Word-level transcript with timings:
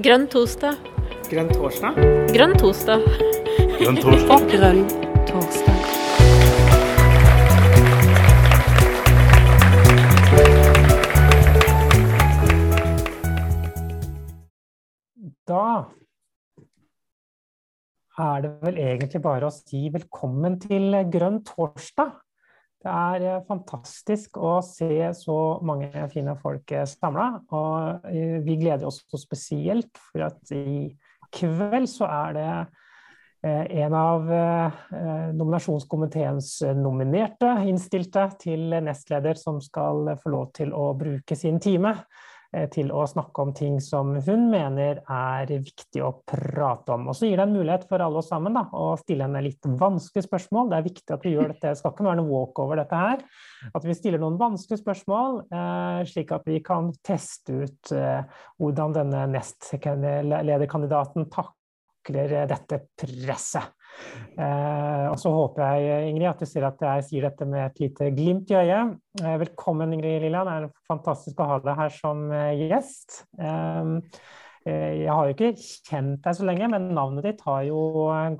Grønn 0.00 0.22
torsdag. 0.32 0.78
Grønn 1.28 1.50
torsdag? 1.52 1.96
Grønn 2.32 2.54
torsdag. 2.56 3.02
Grønn 3.76 3.98
torsdag. 4.00 4.44
Grønn 4.48 4.78
torsdag. 5.28 5.76
Da 15.50 15.66
er 18.16 18.40
det 18.46 18.56
vel 18.64 18.80
egentlig 18.80 19.20
bare 19.26 19.50
å 19.50 19.52
si 19.52 19.90
velkommen 19.92 20.56
til 20.64 20.96
Grønn 21.12 21.42
torsdag. 21.44 22.16
Det 22.80 22.88
er 22.88 23.24
eh, 23.28 23.40
fantastisk 23.48 24.38
å 24.40 24.58
se 24.64 25.10
så 25.16 25.38
mange 25.66 25.90
fine 26.12 26.36
folk 26.40 26.72
samla. 26.88 27.26
Og 27.52 28.08
eh, 28.08 28.38
vi 28.44 28.56
gleder 28.60 28.88
oss 28.88 29.02
så 29.04 29.20
spesielt 29.20 30.00
for 30.00 30.30
at 30.30 30.54
i 30.56 30.88
kveld 31.36 31.90
så 31.92 32.08
er 32.08 32.38
det 32.38 32.48
eh, 33.44 33.84
en 33.84 33.96
av 33.96 34.32
nominasjonskomiteens 35.36 36.56
nominerte, 36.80 37.52
innstilte, 37.68 38.26
til 38.40 38.72
nestleder 38.80 39.38
som 39.40 39.60
skal 39.64 40.14
få 40.20 40.32
lov 40.32 40.50
til 40.56 40.74
å 40.76 40.90
bruke 40.98 41.36
sin 41.38 41.60
time 41.62 41.94
Eh, 42.00 42.39
til 42.74 42.88
å 42.90 43.04
snakke 43.06 43.42
om 43.44 43.52
ting 43.54 43.76
som 43.82 44.08
hun 44.26 44.48
mener 44.50 44.98
er 45.06 45.50
viktig 45.50 46.02
å 46.02 46.10
prate 46.26 46.96
om. 46.96 47.06
Og 47.10 47.14
så 47.14 47.28
gir 47.28 47.38
det 47.38 47.44
en 47.46 47.54
mulighet 47.54 47.86
for 47.86 48.02
alle 48.02 48.18
oss 48.18 48.30
sammen 48.32 48.56
da, 48.58 48.64
å 48.74 48.96
stille 48.98 49.26
henne 49.26 49.42
litt 49.44 49.68
vanskelige 49.78 50.26
spørsmål. 50.26 50.70
Det 50.72 50.78
er 50.80 50.86
viktig 50.88 51.14
at 51.14 51.26
vi 51.26 51.34
gjør 51.36 51.52
dette, 51.52 51.70
det 51.70 51.78
skal 51.78 51.94
ikke 51.94 52.08
være 52.08 52.18
noe 52.18 52.32
walkover 52.32 52.82
dette 52.82 53.02
her. 53.02 53.22
At 53.70 53.86
vi 53.86 53.96
stiller 53.98 54.22
noen 54.22 54.38
vanskelige 54.40 54.82
spørsmål, 54.82 55.40
eh, 55.54 56.00
slik 56.10 56.34
at 56.34 56.48
vi 56.50 56.58
kan 56.66 56.90
teste 57.06 57.62
ut 57.62 57.94
eh, 57.94 58.42
hvordan 58.58 58.96
denne 58.98 59.26
nestlederkandidaten 59.36 61.30
takler 61.30 62.34
dette 62.50 62.82
presset. 62.98 63.76
Eh, 64.40 65.06
og 65.10 65.18
så 65.20 65.32
håper 65.34 65.80
jeg, 65.80 66.10
Ingrid, 66.10 66.30
at 66.30 66.40
du 66.40 66.48
ser 66.48 66.64
at 66.68 66.82
jeg 66.84 67.06
sier 67.08 67.26
dette 67.28 67.46
med 67.48 67.66
et 67.66 67.80
lite 67.82 68.10
glimt 68.14 68.52
i 68.52 68.58
øyet. 68.60 68.94
Eh, 69.20 69.36
velkommen, 69.42 69.92
Ingrid 69.96 70.24
Lilland. 70.24 70.48
Det 70.48 70.70
er 70.70 70.88
fantastisk 70.88 71.42
å 71.42 71.48
ha 71.50 71.58
deg 71.64 71.80
her 71.80 71.92
som 71.94 72.22
eh, 72.32 72.62
gjest. 72.70 73.24
Eh, 73.40 73.84
eh, 74.64 74.92
jeg 75.02 75.12
har 75.12 75.28
jo 75.28 75.36
ikke 75.36 75.52
kjent 75.58 76.24
deg 76.24 76.38
så 76.38 76.48
lenge, 76.48 76.70
men 76.72 76.94
navnet 76.96 77.28
ditt 77.28 77.44
har 77.46 77.66
jo 77.68 77.80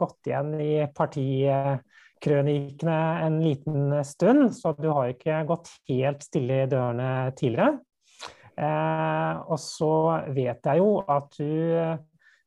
gått 0.00 0.30
igjen 0.30 0.54
i 0.62 0.72
partikrønikene 0.96 2.98
en 3.26 3.38
liten 3.44 3.94
stund, 4.06 4.50
så 4.56 4.72
du 4.78 4.88
har 4.92 5.08
jo 5.08 5.18
ikke 5.18 5.46
gått 5.50 5.72
helt 5.90 6.24
stille 6.24 6.64
i 6.64 6.70
dørene 6.70 7.10
tidligere. 7.36 7.80
Og 8.60 9.56
så 9.56 9.94
vet 10.36 10.66
jeg 10.68 10.82
jo 10.82 11.00
at 11.08 11.32
du 11.38 11.48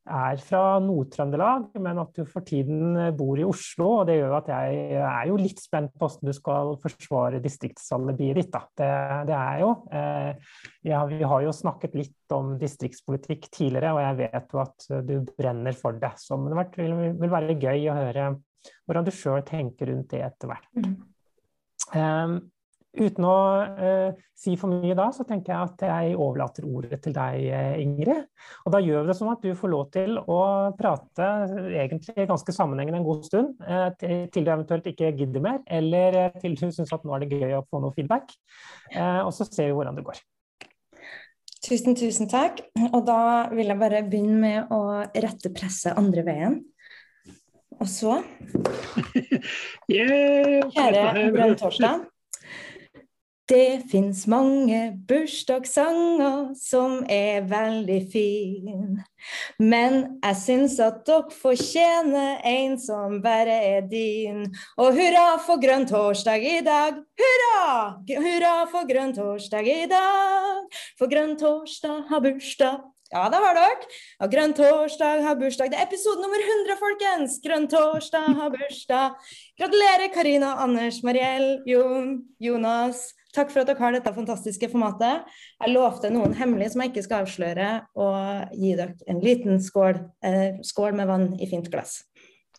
er 0.04 0.40
fra 0.44 0.80
Nord-Trøndelag, 0.84 1.70
men 1.80 2.00
at 2.02 2.18
du 2.18 2.26
for 2.28 2.44
tiden 2.46 2.98
bor 3.18 3.40
i 3.40 3.46
Oslo. 3.48 3.90
og 4.02 4.08
Det 4.10 4.18
gjør 4.18 4.36
at 4.42 4.50
jeg 4.52 5.00
er 5.00 5.30
jo 5.30 5.38
litt 5.40 5.62
spent 5.64 5.94
på 5.96 6.10
hvordan 6.10 6.32
du 6.32 6.36
skal 6.36 6.74
forsvare 6.84 7.42
distriktsalibiet 7.44 8.42
ditt. 8.42 8.52
Da. 8.54 8.64
Det, 8.82 8.90
det 9.30 9.38
er 9.38 9.62
jo. 9.64 9.70
Eh, 9.96 10.56
ja, 10.92 11.04
vi 11.08 11.22
har 11.24 11.46
jo 11.46 11.56
snakket 11.56 11.96
litt 12.00 12.36
om 12.36 12.56
distriktspolitikk 12.60 13.48
tidligere, 13.50 13.94
og 13.96 14.04
jeg 14.04 14.20
vet 14.26 14.56
jo 14.56 14.64
at 14.64 14.90
du 15.08 15.16
brenner 15.32 15.78
for 15.78 16.00
det. 16.02 16.14
Så 16.20 16.40
det 16.44 16.68
vil, 16.82 16.98
vil 17.22 17.36
være 17.38 17.60
gøy 17.60 17.88
å 17.88 18.00
høre 18.02 18.34
hvordan 18.88 19.08
du 19.08 19.12
sjøl 19.16 19.44
tenker 19.48 19.92
rundt 19.92 20.12
det 20.14 20.24
etter 20.24 20.52
hvert. 20.52 20.68
Um, 21.94 22.38
Uten 22.94 23.26
å 23.26 23.38
uh, 23.74 24.12
si 24.38 24.54
for 24.60 24.70
mye 24.70 24.94
da, 24.94 25.08
så 25.16 25.26
tenker 25.26 25.50
jeg 25.50 25.70
at 25.72 25.84
jeg 25.88 26.14
overlater 26.14 26.68
ordet 26.70 27.00
til 27.02 27.16
deg, 27.16 27.40
eh, 27.50 27.80
Ingrid. 27.82 28.28
Og 28.68 28.76
da 28.76 28.82
gjør 28.84 29.02
vi 29.02 29.10
det 29.10 29.16
sånn 29.18 29.32
at 29.32 29.42
du 29.42 29.56
får 29.58 29.72
lov 29.72 29.88
til 29.96 30.20
å 30.20 30.42
prate 30.78 31.30
egentlig 31.74 32.28
ganske 32.30 32.54
sammenhengende 32.54 33.02
en 33.02 33.08
god 33.08 33.26
stund, 33.26 33.56
uh, 33.66 33.90
til, 33.98 34.30
du 34.30 34.52
eventuelt 34.52 34.92
ikke 34.94 35.10
gidder 35.18 35.42
mer, 35.42 35.58
eller 35.66 36.20
uh, 36.28 36.38
til 36.44 36.54
du 36.60 36.68
syns 36.68 36.94
at 36.94 37.08
nå 37.08 37.18
er 37.18 37.26
det 37.26 37.42
gøy 37.42 37.58
å 37.58 37.66
få 37.66 37.82
noe 37.82 37.96
feedback. 37.98 38.30
og 38.94 39.34
så 39.34 39.48
ser 39.50 39.72
vi 39.72 39.74
hvordan 39.80 39.98
det 39.98 40.06
går. 40.06 40.22
Tusen, 41.64 41.96
tusen 41.98 42.30
takk. 42.30 42.62
Og 42.92 43.02
da 43.08 43.50
vil 43.56 43.72
jeg 43.72 43.80
bare 43.80 44.06
begynne 44.06 44.38
med 44.38 44.74
å 44.76 45.02
rette 45.02 45.50
presset 45.56 45.98
andre 45.98 46.26
veien. 46.28 46.62
Og 47.82 47.90
så 47.90 48.20
Kjære 49.90 51.32
Brønn 51.34 51.58
Torsdag. 51.58 52.13
Det 53.50 53.84
fins 53.92 54.22
mange 54.32 54.78
bursdagssanger 55.08 56.54
som 56.56 57.02
er 57.12 57.44
veldig 57.44 57.98
fin. 58.12 59.02
Men 59.60 59.98
jeg 60.24 60.38
syns 60.40 60.78
at 60.80 61.02
dere 61.08 61.34
fortjener 61.42 62.40
en 62.48 62.78
som 62.80 63.18
bare 63.24 63.58
er 63.74 63.90
din. 63.92 64.46
Og 64.80 64.96
hurra 64.96 65.26
for 65.44 65.60
grønn 65.60 65.84
torsdag 65.90 66.46
i 66.54 66.62
dag! 66.64 67.02
Hurra! 67.20 67.66
Hurra 68.08 68.54
for 68.72 68.88
grønn 68.88 69.12
torsdag 69.18 69.68
i 69.68 69.90
dag! 69.92 70.80
For 70.96 71.12
grønn 71.12 71.36
torsdag 71.40 72.06
har 72.14 72.24
bursdag. 72.24 72.80
Ja, 73.14 73.28
det 73.30 73.42
har 73.44 73.54
dere. 73.54 73.90
Og 74.26 74.32
Grønn 74.32 74.56
torsdag 74.58 75.20
har 75.22 75.36
bursdag. 75.38 75.70
Det 75.70 75.78
er 75.78 75.86
episode 75.86 76.24
nummer 76.24 76.40
100, 76.42 76.80
folkens! 76.80 77.36
Grønn 77.44 77.68
torsdag 77.70 78.32
har 78.40 78.56
bursdag. 78.56 79.20
Gratulerer, 79.60 80.08
Karina, 80.16 80.56
Anders, 80.64 81.04
Mariell, 81.06 81.60
Jon, 81.70 82.16
Jonas. 82.42 83.12
Takk 83.34 83.50
for 83.50 83.64
at 83.64 83.70
dere 83.72 83.82
har 83.82 83.96
dette 83.96 84.14
fantastiske 84.14 84.70
formatet. 84.70 85.26
Jeg 85.58 85.74
lovte 85.74 86.12
noen 86.14 86.36
hemmelig 86.38 86.70
som 86.74 86.84
jeg 86.84 86.92
ikke 86.92 87.06
skal 87.08 87.26
avsløre, 87.26 87.70
og 87.98 88.54
gi 88.54 88.76
dere 88.78 88.94
en 89.10 89.22
liten 89.24 89.58
skål, 89.64 90.04
eh, 90.22 90.62
skål 90.62 90.94
med 91.00 91.10
vann 91.10 91.28
i 91.42 91.50
fint 91.50 91.70
glass. 91.74 92.04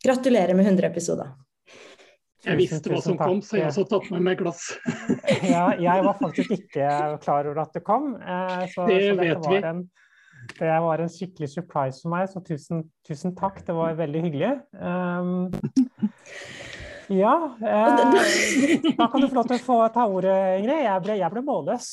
Gratulerer 0.02 0.56
med 0.58 0.66
100 0.66 0.90
episoder. 0.90 1.30
Jeg 2.44 2.58
visste 2.58 2.90
hva 2.90 3.00
som 3.00 3.16
kom, 3.16 3.38
så 3.40 3.56
jeg 3.56 3.70
også 3.70 3.86
tatt 3.88 4.10
med 4.12 4.26
meg 4.26 4.40
glass. 4.42 4.66
ja, 5.54 5.70
jeg 5.80 6.04
var 6.04 6.18
faktisk 6.18 6.56
ikke 6.58 6.90
klar 7.22 7.46
over 7.46 7.62
at 7.62 7.78
det 7.78 7.84
kom. 7.86 8.16
Eh, 8.18 8.66
så, 8.74 8.88
det 8.90 9.00
så 9.06 9.16
vet 9.22 9.48
vi. 9.48 9.62
En, 9.70 9.86
det 10.58 10.76
var 10.84 11.00
en 11.00 11.12
skikkelig 11.12 11.54
surprise 11.54 12.02
for 12.02 12.12
meg, 12.12 12.26
så 12.28 12.42
tusen, 12.44 12.82
tusen 13.06 13.32
takk. 13.38 13.62
Det 13.64 13.78
var 13.78 13.94
veldig 14.02 14.26
hyggelig. 14.26 14.56
Um, 14.74 15.54
ja. 17.08 17.56
Eh, 17.60 18.94
da 18.98 19.06
kan 19.10 19.20
du 19.20 19.28
få 19.28 19.36
lov 19.36 19.48
til 19.50 19.58
å 19.58 19.64
få 19.64 19.78
ta 19.94 20.06
ordet, 20.08 20.34
Ingrid. 20.60 20.84
Jeg 20.86 21.04
ble, 21.04 21.16
jeg 21.20 21.32
ble 21.34 21.42
målløs. 21.44 21.88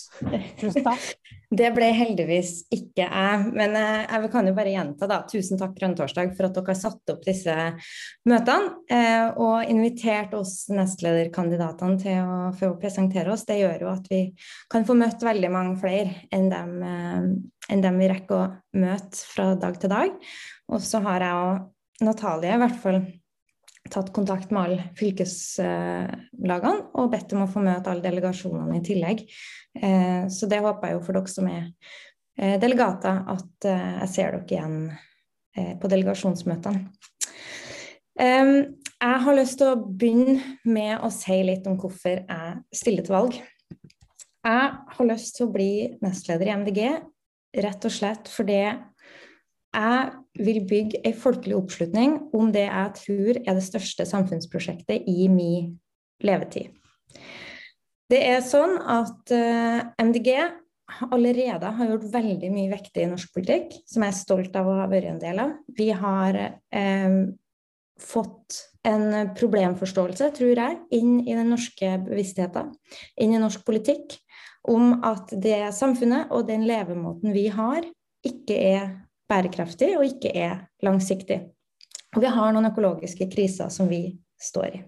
Tusen 0.62 0.86
takk. 0.86 1.06
Det 1.52 1.68
ble 1.76 1.90
heldigvis 1.92 2.52
ikke 2.72 3.04
jeg. 3.04 3.48
Men 3.52 3.76
eh, 3.76 4.06
jeg 4.06 4.30
kan 4.32 4.48
jo 4.48 4.54
bare 4.56 4.72
gjenta, 4.72 5.10
da. 5.12 5.20
Tusen 5.28 5.60
takk, 5.60 5.74
Grønn 5.76 5.98
torsdag, 6.00 6.32
for 6.38 6.48
at 6.48 6.56
dere 6.56 6.72
har 6.72 6.80
satt 6.80 7.12
opp 7.12 7.26
disse 7.26 7.56
møtene 8.30 8.72
eh, 8.88 9.28
og 9.36 9.68
invitert 9.72 10.36
oss 10.38 10.70
nestlederkandidatene 10.72 12.00
til 12.00 12.22
å 12.24 12.38
få 12.56 12.72
presentere 12.80 13.34
oss. 13.34 13.44
Det 13.50 13.60
gjør 13.60 13.84
jo 13.84 13.92
at 13.92 14.08
vi 14.12 14.22
kan 14.72 14.88
få 14.88 14.96
møtt 15.00 15.28
veldig 15.28 15.52
mange 15.52 15.76
flere 15.82 16.30
enn 16.32 16.48
dem, 16.54 16.78
eh, 16.88 17.28
enn 17.76 17.84
dem 17.84 18.00
vi 18.00 18.12
rekker 18.14 18.38
å 18.38 18.50
møte 18.80 19.26
fra 19.28 19.52
dag 19.60 19.82
til 19.82 19.92
dag. 19.92 20.16
Og 20.72 20.80
så 20.88 21.04
har 21.04 21.28
jeg 21.28 21.42
og 21.42 22.06
Natalie 22.06 22.56
i 22.56 22.62
hvert 22.64 22.80
fall 22.82 23.04
tatt 23.92 24.12
kontakt 24.16 24.52
med 24.54 24.62
alle 24.62 24.84
fylkeslagene 24.98 26.74
og 26.96 27.12
bedt 27.12 27.34
om 27.36 27.46
å 27.46 27.50
få 27.52 27.64
møte 27.64 27.92
alle 27.92 28.06
delegasjonene 28.06 28.80
i 28.80 28.86
tillegg. 28.86 29.26
Eh, 29.78 30.24
så 30.32 30.50
det 30.52 30.62
håper 30.64 30.90
jeg 30.90 30.98
jo 30.98 31.04
for 31.06 31.18
dere 31.18 31.32
som 31.32 31.48
er 31.52 31.64
eh, 32.40 32.58
delegater, 32.62 33.24
at 33.36 33.70
eh, 33.70 33.94
jeg 34.04 34.14
ser 34.16 34.38
dere 34.38 34.52
igjen 34.56 34.78
på 35.52 35.90
delegasjonsmøtene. 35.92 36.86
Jeg 38.22 39.18
har 39.26 39.36
lyst 39.36 39.58
til 39.60 39.68
å 39.68 39.82
begynne 39.84 40.38
med 40.64 41.04
å 41.04 41.10
si 41.12 41.42
litt 41.44 41.66
om 41.68 41.76
hvorfor 41.82 42.22
jeg 42.22 42.54
stiller 42.72 43.04
til 43.04 43.16
valg. 43.18 43.36
Jeg 44.48 44.70
har 44.96 45.10
lyst 45.10 45.36
til 45.36 45.50
å 45.50 45.52
bli 45.52 45.74
nestleder 46.00 46.48
i 46.48 46.54
MDG 46.62 46.80
rett 47.66 47.88
og 47.88 47.92
slett 47.92 48.32
fordi 48.32 48.62
jeg 49.72 50.46
vil 50.46 50.62
bygge 50.68 51.02
en 51.08 51.16
folkelig 51.18 51.56
oppslutning 51.58 52.18
om 52.36 52.52
det 52.54 52.66
jeg 52.68 52.96
tror 53.00 53.40
er 53.42 53.58
det 53.58 53.66
største 53.66 54.08
samfunnsprosjektet 54.08 55.08
i 55.08 55.28
min 55.32 55.76
levetid. 56.24 56.72
Det 58.12 58.20
er 58.28 58.42
sånn 58.44 58.76
at 58.92 59.32
eh, 59.32 59.80
MDG 60.04 60.34
allerede 61.08 61.70
har 61.78 61.92
gjort 61.94 62.10
veldig 62.12 62.50
mye 62.52 62.72
viktig 62.74 63.06
i 63.06 63.12
norsk 63.12 63.32
politikk, 63.36 63.78
som 63.88 64.04
jeg 64.04 64.12
er 64.12 64.18
stolt 64.18 64.58
av 64.60 64.68
å 64.68 64.80
ha 64.82 64.90
vært 64.92 65.14
en 65.14 65.22
del 65.22 65.40
av. 65.40 65.54
Vi 65.78 65.88
har 65.96 66.40
eh, 66.42 67.16
fått 68.02 68.60
en 68.88 69.32
problemforståelse, 69.38 70.32
tror 70.36 70.58
jeg, 70.58 70.80
inn 70.98 71.22
i 71.22 71.38
den 71.38 71.52
norske 71.54 71.94
bevisstheten, 72.04 72.74
inn 73.22 73.36
i 73.38 73.42
norsk 73.42 73.64
politikk, 73.68 74.18
om 74.68 75.00
at 75.08 75.32
det 75.42 75.72
samfunnet 75.78 76.34
og 76.34 76.50
den 76.50 76.66
levemåten 76.68 77.34
vi 77.34 77.48
har, 77.54 77.86
ikke 78.26 78.58
er 78.58 78.92
bærekraftig 79.32 79.94
og 79.98 80.06
ikke 80.08 80.34
er 80.36 80.66
langsiktig. 80.86 81.42
Og 82.12 82.24
vi 82.24 82.32
har 82.32 82.52
noen 82.52 82.68
økologiske 82.68 83.30
kriser 83.32 83.72
som 83.72 83.88
vi 83.92 84.04
står 84.42 84.76
i. 84.76 84.84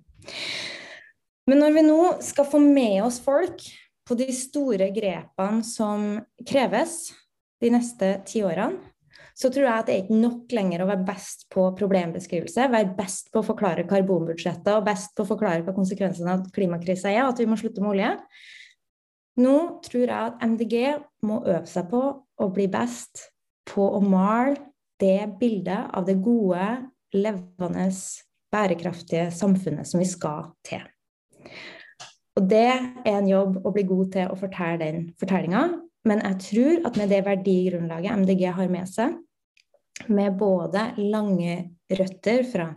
Men 1.50 1.60
når 1.60 1.76
vi 1.76 1.84
nå 1.88 2.00
skal 2.24 2.48
få 2.48 2.60
med 2.64 3.02
oss 3.04 3.20
folk 3.24 3.64
på 4.08 4.18
de 4.20 4.30
store 4.36 4.90
grepene 4.96 5.64
som 5.68 6.18
kreves 6.48 7.14
de 7.64 7.72
neste 7.72 8.18
ti 8.28 8.44
årene, 8.44 8.80
så 9.34 9.50
tror 9.50 9.66
jeg 9.66 9.74
at 9.74 9.88
det 9.88 9.94
er 9.94 10.02
ikke 10.04 10.20
nok 10.22 10.52
lenger 10.54 10.84
å 10.84 10.88
være 10.92 11.06
best 11.08 11.48
på 11.54 11.66
problembeskrivelse, 11.78 12.68
være 12.70 12.94
best 12.98 13.32
på 13.34 13.42
å 13.42 13.48
forklare 13.48 13.86
karbonbudsjettet 13.90 14.70
og 14.76 14.86
best 14.86 15.16
på 15.18 15.26
å 15.26 15.30
forklare 15.32 15.66
hva 15.66 15.74
konsekvensene 15.74 16.36
av 16.36 16.44
klimakrisa 16.54 17.10
er, 17.10 17.24
og 17.24 17.34
at 17.34 17.42
vi 17.42 17.48
må 17.50 17.58
slutte 17.58 17.82
med 17.82 17.96
olje. 17.96 18.12
Nå 19.42 19.56
tror 19.88 20.04
jeg 20.04 20.14
at 20.14 20.44
MDG 20.46 20.76
må 21.26 21.40
øve 21.48 21.66
seg 21.70 21.90
på 21.90 22.04
å 22.22 22.50
bli 22.54 22.68
best 22.70 23.24
på 23.70 23.86
å 23.98 24.02
male 24.04 24.58
det 25.02 25.36
bildet 25.40 25.92
av 25.94 26.06
det 26.08 26.18
gode, 26.24 26.68
levende, 27.14 27.88
bærekraftige 28.54 29.30
samfunnet 29.34 29.90
som 29.90 30.02
vi 30.02 30.08
skal 30.08 30.52
til. 30.66 30.84
Og 32.38 32.50
det 32.50 32.68
er 32.70 33.18
en 33.18 33.30
jobb 33.30 33.60
å 33.62 33.72
bli 33.74 33.86
god 33.90 34.12
til 34.16 34.30
å 34.32 34.38
fortelle 34.38 34.82
den 34.82 35.04
fortellinga. 35.22 35.64
Men 36.10 36.22
jeg 36.26 36.40
tror 36.48 36.88
at 36.90 37.00
med 37.00 37.14
det 37.14 37.22
verdigrunnlaget 37.26 38.24
MDG 38.24 38.46
har 38.58 38.70
med 38.72 38.90
seg, 38.90 39.16
med 40.10 40.38
både 40.40 40.90
lange 41.00 41.58
røtter 41.94 42.44
fra 42.50 42.72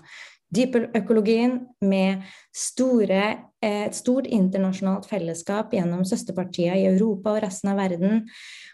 dypøkologien, 0.54 1.58
med 1.80 2.22
store, 2.54 3.22
eh, 3.62 3.86
et 3.88 3.96
stort 3.96 4.28
internasjonalt 4.30 5.08
fellesskap 5.10 5.72
gjennom 5.74 6.04
søsterpartier 6.06 6.76
i 6.76 6.86
Europa 6.86 7.34
og 7.34 7.42
resten 7.42 7.72
av 7.72 7.80
verden, 7.80 8.28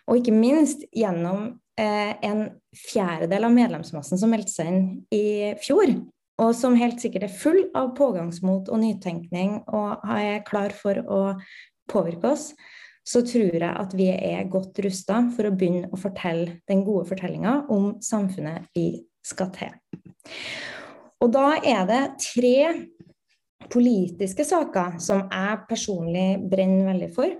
og 0.07 0.19
ikke 0.19 0.35
minst 0.37 0.85
gjennom 0.93 1.62
en 1.81 2.43
fjerdedel 2.77 3.47
av 3.49 3.55
medlemsmassen 3.55 4.21
som 4.21 4.33
meldte 4.33 4.53
seg 4.53 4.69
inn 4.69 4.83
i 5.15 5.53
fjor, 5.63 5.95
og 6.43 6.53
som 6.57 6.77
helt 6.79 7.01
sikkert 7.01 7.27
er 7.29 7.35
full 7.43 7.63
av 7.79 7.93
pågangsmot 7.97 8.71
og 8.73 8.81
nytenkning 8.83 9.61
og 9.73 10.05
er 10.17 10.43
klar 10.49 10.75
for 10.77 11.01
å 11.01 11.21
påvirke 11.91 12.33
oss, 12.35 12.51
så 13.03 13.23
tror 13.27 13.57
jeg 13.57 13.69
at 13.69 13.95
vi 13.99 14.09
er 14.13 14.51
godt 14.51 14.79
rusta 14.85 15.19
for 15.35 15.49
å 15.49 15.55
begynne 15.55 15.91
å 15.91 15.99
fortelle 15.99 16.61
den 16.71 16.85
gode 16.87 17.09
fortellinga 17.11 17.65
om 17.73 17.97
samfunnet 18.03 18.69
vi 18.77 18.87
skal 19.27 19.51
til. 19.55 19.75
Og 21.23 21.31
da 21.35 21.57
er 21.59 21.87
det 21.87 22.03
tre 22.23 22.57
politiske 23.71 24.47
saker 24.47 24.99
som 25.03 25.25
jeg 25.31 25.65
personlig 25.69 26.27
brenner 26.51 26.89
veldig 26.91 27.11
for, 27.15 27.35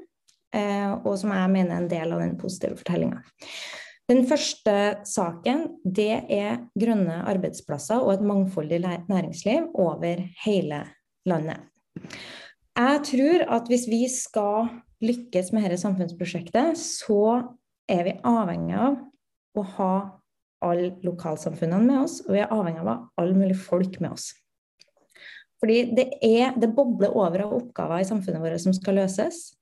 eh, 0.55 0.91
og 0.93 1.15
som 1.19 1.35
jeg 1.35 1.51
mener 1.51 1.75
er 1.77 1.83
en 1.83 1.91
del 1.91 2.15
av 2.15 2.23
den 2.23 2.37
positive 2.39 2.79
fortellinga. 2.79 3.23
Den 4.11 4.25
første 4.29 4.75
saken 5.07 5.67
det 5.85 6.25
er 6.33 6.65
grønne 6.79 7.21
arbeidsplasser 7.31 8.03
og 8.03 8.17
et 8.17 8.25
mangfoldig 8.27 8.81
næringsliv 8.83 9.71
over 9.79 10.25
hele 10.45 10.83
landet. 11.29 11.63
Jeg 12.73 13.01
tror 13.05 13.45
at 13.57 13.69
hvis 13.69 13.87
vi 13.89 14.03
skal 14.11 14.73
lykkes 15.05 15.53
med 15.53 15.67
dette 15.67 15.81
samfunnsprosjektet, 15.83 16.79
så 16.79 17.43
er 17.91 18.05
vi 18.07 18.19
avhengig 18.27 18.77
av 18.79 18.99
å 19.59 19.65
ha 19.77 19.95
alle 20.63 20.93
lokalsamfunnene 21.05 21.85
med 21.85 22.05
oss, 22.05 22.21
og 22.25 22.37
vi 22.37 22.43
er 22.43 22.55
avhengig 22.55 22.83
av 22.83 22.87
å 22.87 22.95
ha 22.95 23.23
alle 23.23 23.37
mulige 23.37 23.61
folk 23.61 23.99
med 24.01 24.15
oss. 24.15 24.31
Fordi 25.63 25.83
det, 25.95 26.09
er, 26.27 26.57
det 26.59 26.73
bobler 26.75 27.13
over 27.15 27.45
av 27.45 27.53
oppgaver 27.59 28.03
i 28.03 28.07
samfunnet 28.07 28.43
vårt 28.43 28.63
som 28.63 28.75
skal 28.75 28.99
løses. 28.99 29.53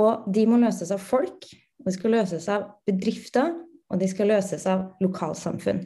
Og 0.00 0.28
de 0.32 0.46
må 0.48 0.60
løses 0.62 0.92
av 0.94 1.02
folk, 1.02 1.44
de 1.86 1.94
skal 1.94 2.14
løses 2.18 2.48
av 2.52 2.68
bedrifter, 2.88 3.54
og 3.90 4.00
de 4.00 4.08
skal 4.10 4.30
løses 4.30 4.66
av 4.70 4.86
lokalsamfunn. 5.02 5.82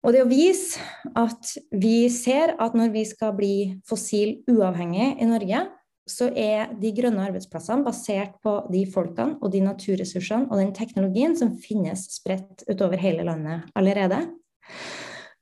Og 0.00 0.14
det 0.16 0.22
å 0.24 0.30
vise 0.30 0.80
at 1.18 1.52
vi 1.76 2.08
ser 2.12 2.54
at 2.60 2.76
når 2.76 2.92
vi 2.94 3.04
skal 3.08 3.34
bli 3.36 3.54
fossil 3.88 4.38
uavhengig 4.48 5.12
i 5.20 5.28
Norge, 5.28 5.66
så 6.10 6.30
er 6.32 6.72
de 6.80 6.92
grønne 6.96 7.22
arbeidsplassene 7.28 7.84
basert 7.86 8.38
på 8.42 8.54
de 8.72 8.82
folkene 8.90 9.36
og 9.38 9.52
de 9.52 9.60
naturressursene 9.62 10.48
og 10.48 10.58
den 10.58 10.72
teknologien 10.76 11.36
som 11.38 11.52
finnes 11.60 12.06
spredt 12.16 12.64
utover 12.70 13.00
hele 13.00 13.26
landet 13.28 13.68
allerede. 13.78 14.24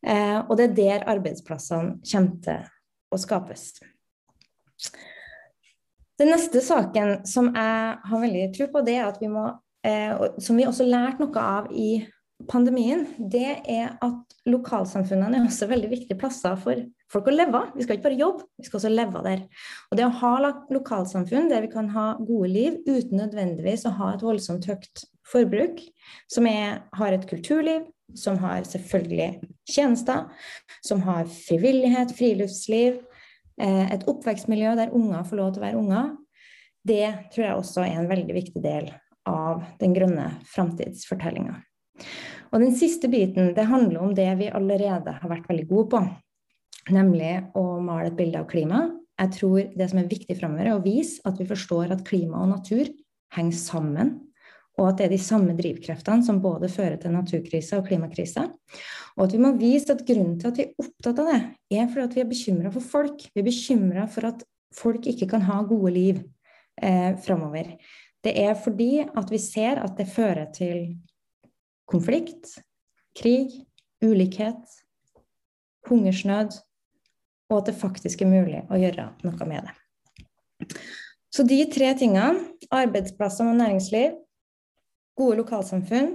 Eh, 0.04 0.38
og 0.44 0.58
det 0.58 0.68
er 0.68 0.76
der 0.76 1.06
arbeidsplassene 1.14 1.98
kommer 2.02 2.42
til 2.44 2.66
å 3.14 3.20
skapes. 3.22 3.70
Den 6.18 6.32
neste 6.34 6.60
saken 6.64 7.20
som 7.28 7.52
jeg 7.54 7.96
har 8.10 8.22
veldig 8.22 8.46
tro 8.56 8.68
på, 8.72 8.84
det 8.86 8.98
er 8.98 9.08
at 9.08 9.18
vi 9.22 9.30
må, 9.30 9.48
eh, 9.86 10.14
som 10.42 10.58
vi 10.58 10.66
også 10.66 10.86
lærte 10.88 11.22
noe 11.22 11.42
av 11.42 11.68
i 11.70 12.06
pandemien, 12.46 13.04
det 13.18 13.60
er 13.66 13.96
at 14.04 14.36
lokalsamfunnene 14.46 15.40
er 15.40 15.46
også 15.48 15.68
veldig 15.70 15.90
viktige 15.90 16.18
plasser 16.18 16.54
for 16.60 16.80
folk 17.10 17.30
å 17.30 17.34
leve. 17.34 17.62
Vi 17.74 17.86
skal 17.86 17.98
ikke 17.98 18.08
bare 18.08 18.20
jobbe, 18.20 18.46
vi 18.58 18.66
skal 18.66 18.80
også 18.80 18.92
leve 18.92 19.22
der. 19.26 19.44
Og 19.90 19.98
det 19.98 20.06
å 20.06 20.16
ha 20.20 20.32
lokalsamfunn 20.74 21.50
der 21.50 21.66
vi 21.66 21.72
kan 21.72 21.90
ha 21.94 22.08
gode 22.18 22.50
liv 22.52 22.80
uten 22.86 23.18
nødvendigvis 23.18 23.86
å 23.88 23.94
ha 23.98 24.12
et 24.14 24.26
voldsomt 24.26 24.68
høyt 24.70 25.04
forbruk, 25.28 25.82
som 26.30 26.46
er, 26.48 26.82
har 26.96 27.14
et 27.14 27.26
kulturliv, 27.28 27.88
som 28.16 28.38
har 28.40 28.62
selvfølgelig 28.64 29.42
tjenester, 29.68 30.28
som 30.86 31.02
har 31.04 31.28
frivillighet, 31.28 32.14
friluftsliv, 32.16 33.02
et 33.58 34.06
oppvekstmiljø 34.08 34.74
der 34.78 34.94
unger 34.94 35.26
får 35.26 35.40
lov 35.40 35.52
til 35.52 35.62
å 35.62 35.66
være 35.66 35.80
unger, 35.80 36.10
det 36.88 37.08
tror 37.34 37.44
jeg 37.44 37.58
også 37.58 37.84
er 37.84 37.98
en 37.98 38.10
veldig 38.10 38.36
viktig 38.36 38.62
del 38.64 38.92
av 39.28 39.64
den 39.80 39.94
grønne 39.96 40.30
framtidsfortellinga. 40.48 41.58
Og 42.48 42.62
den 42.62 42.72
siste 42.78 43.10
biten 43.12 43.52
det 43.56 43.66
handler 43.68 44.00
om 44.06 44.14
det 44.16 44.28
vi 44.40 44.48
allerede 44.54 45.18
har 45.18 45.30
vært 45.30 45.48
veldig 45.50 45.66
gode 45.68 45.88
på, 45.92 46.02
nemlig 46.94 47.34
å 47.58 47.64
male 47.84 48.08
et 48.08 48.16
bilde 48.16 48.40
av 48.40 48.48
klima. 48.48 48.86
Jeg 49.18 49.34
tror 49.34 49.58
det 49.74 49.90
som 49.90 50.00
er 50.00 50.08
viktig 50.08 50.38
framover, 50.38 50.70
er 50.70 50.78
å 50.78 50.84
vise 50.84 51.20
at 51.28 51.40
vi 51.40 51.48
forstår 51.48 51.92
at 51.92 52.06
klima 52.06 52.40
og 52.44 52.52
natur 52.54 52.88
henger 53.34 53.58
sammen, 53.58 54.14
og 54.78 54.86
at 54.88 55.00
det 55.00 55.08
er 55.08 55.14
de 55.16 55.20
samme 55.22 55.56
drivkreftene 55.58 56.24
som 56.26 56.40
både 56.42 56.70
fører 56.70 56.96
til 57.02 57.14
naturkrise 57.14 57.80
og 57.80 57.88
klimakrise. 57.88 58.46
Og 59.18 59.24
at 59.26 59.34
vi 59.34 59.40
må 59.42 59.52
vise 59.58 59.90
at 59.90 60.04
grunnen 60.06 60.36
til 60.38 60.52
at 60.52 60.60
vi 60.60 60.66
er 60.68 60.84
opptatt 60.84 61.22
av 61.22 61.30
det, 61.32 61.40
er 61.74 61.88
fordi 61.90 62.04
at 62.06 62.14
vi 62.14 62.22
er 62.22 62.30
bekymra 62.30 62.72
for 62.74 62.90
folk. 62.94 63.24
Vi 63.34 63.42
er 63.42 63.48
bekymra 63.48 64.06
for 64.12 64.30
at 64.30 64.44
folk 64.74 65.08
ikke 65.10 65.26
kan 65.32 65.42
ha 65.48 65.58
gode 65.66 65.92
liv 65.96 66.20
eh, 66.78 67.16
framover. 67.24 67.74
Det 68.22 68.34
er 68.38 68.54
fordi 68.58 69.02
at 69.02 69.32
vi 69.32 69.40
ser 69.42 69.82
at 69.82 69.98
det 69.98 70.06
fører 70.10 70.46
til 70.54 70.94
konflikt, 71.90 72.58
krig, 73.18 73.64
ulikhet, 74.04 74.62
hungersnød, 75.88 76.54
og 77.48 77.58
at 77.58 77.70
det 77.70 77.80
faktisk 77.80 78.22
er 78.22 78.30
mulig 78.30 78.62
å 78.68 78.78
gjøre 78.78 79.08
noe 79.24 79.48
med 79.48 79.66
det. 79.66 80.72
Så 81.32 81.44
de 81.48 81.58
tre 81.72 81.90
tingene, 81.98 82.44
arbeidsplasser 82.74 83.48
og 83.48 83.58
næringsliv, 83.58 84.16
gode 85.18 85.40
lokalsamfunn, 85.42 86.14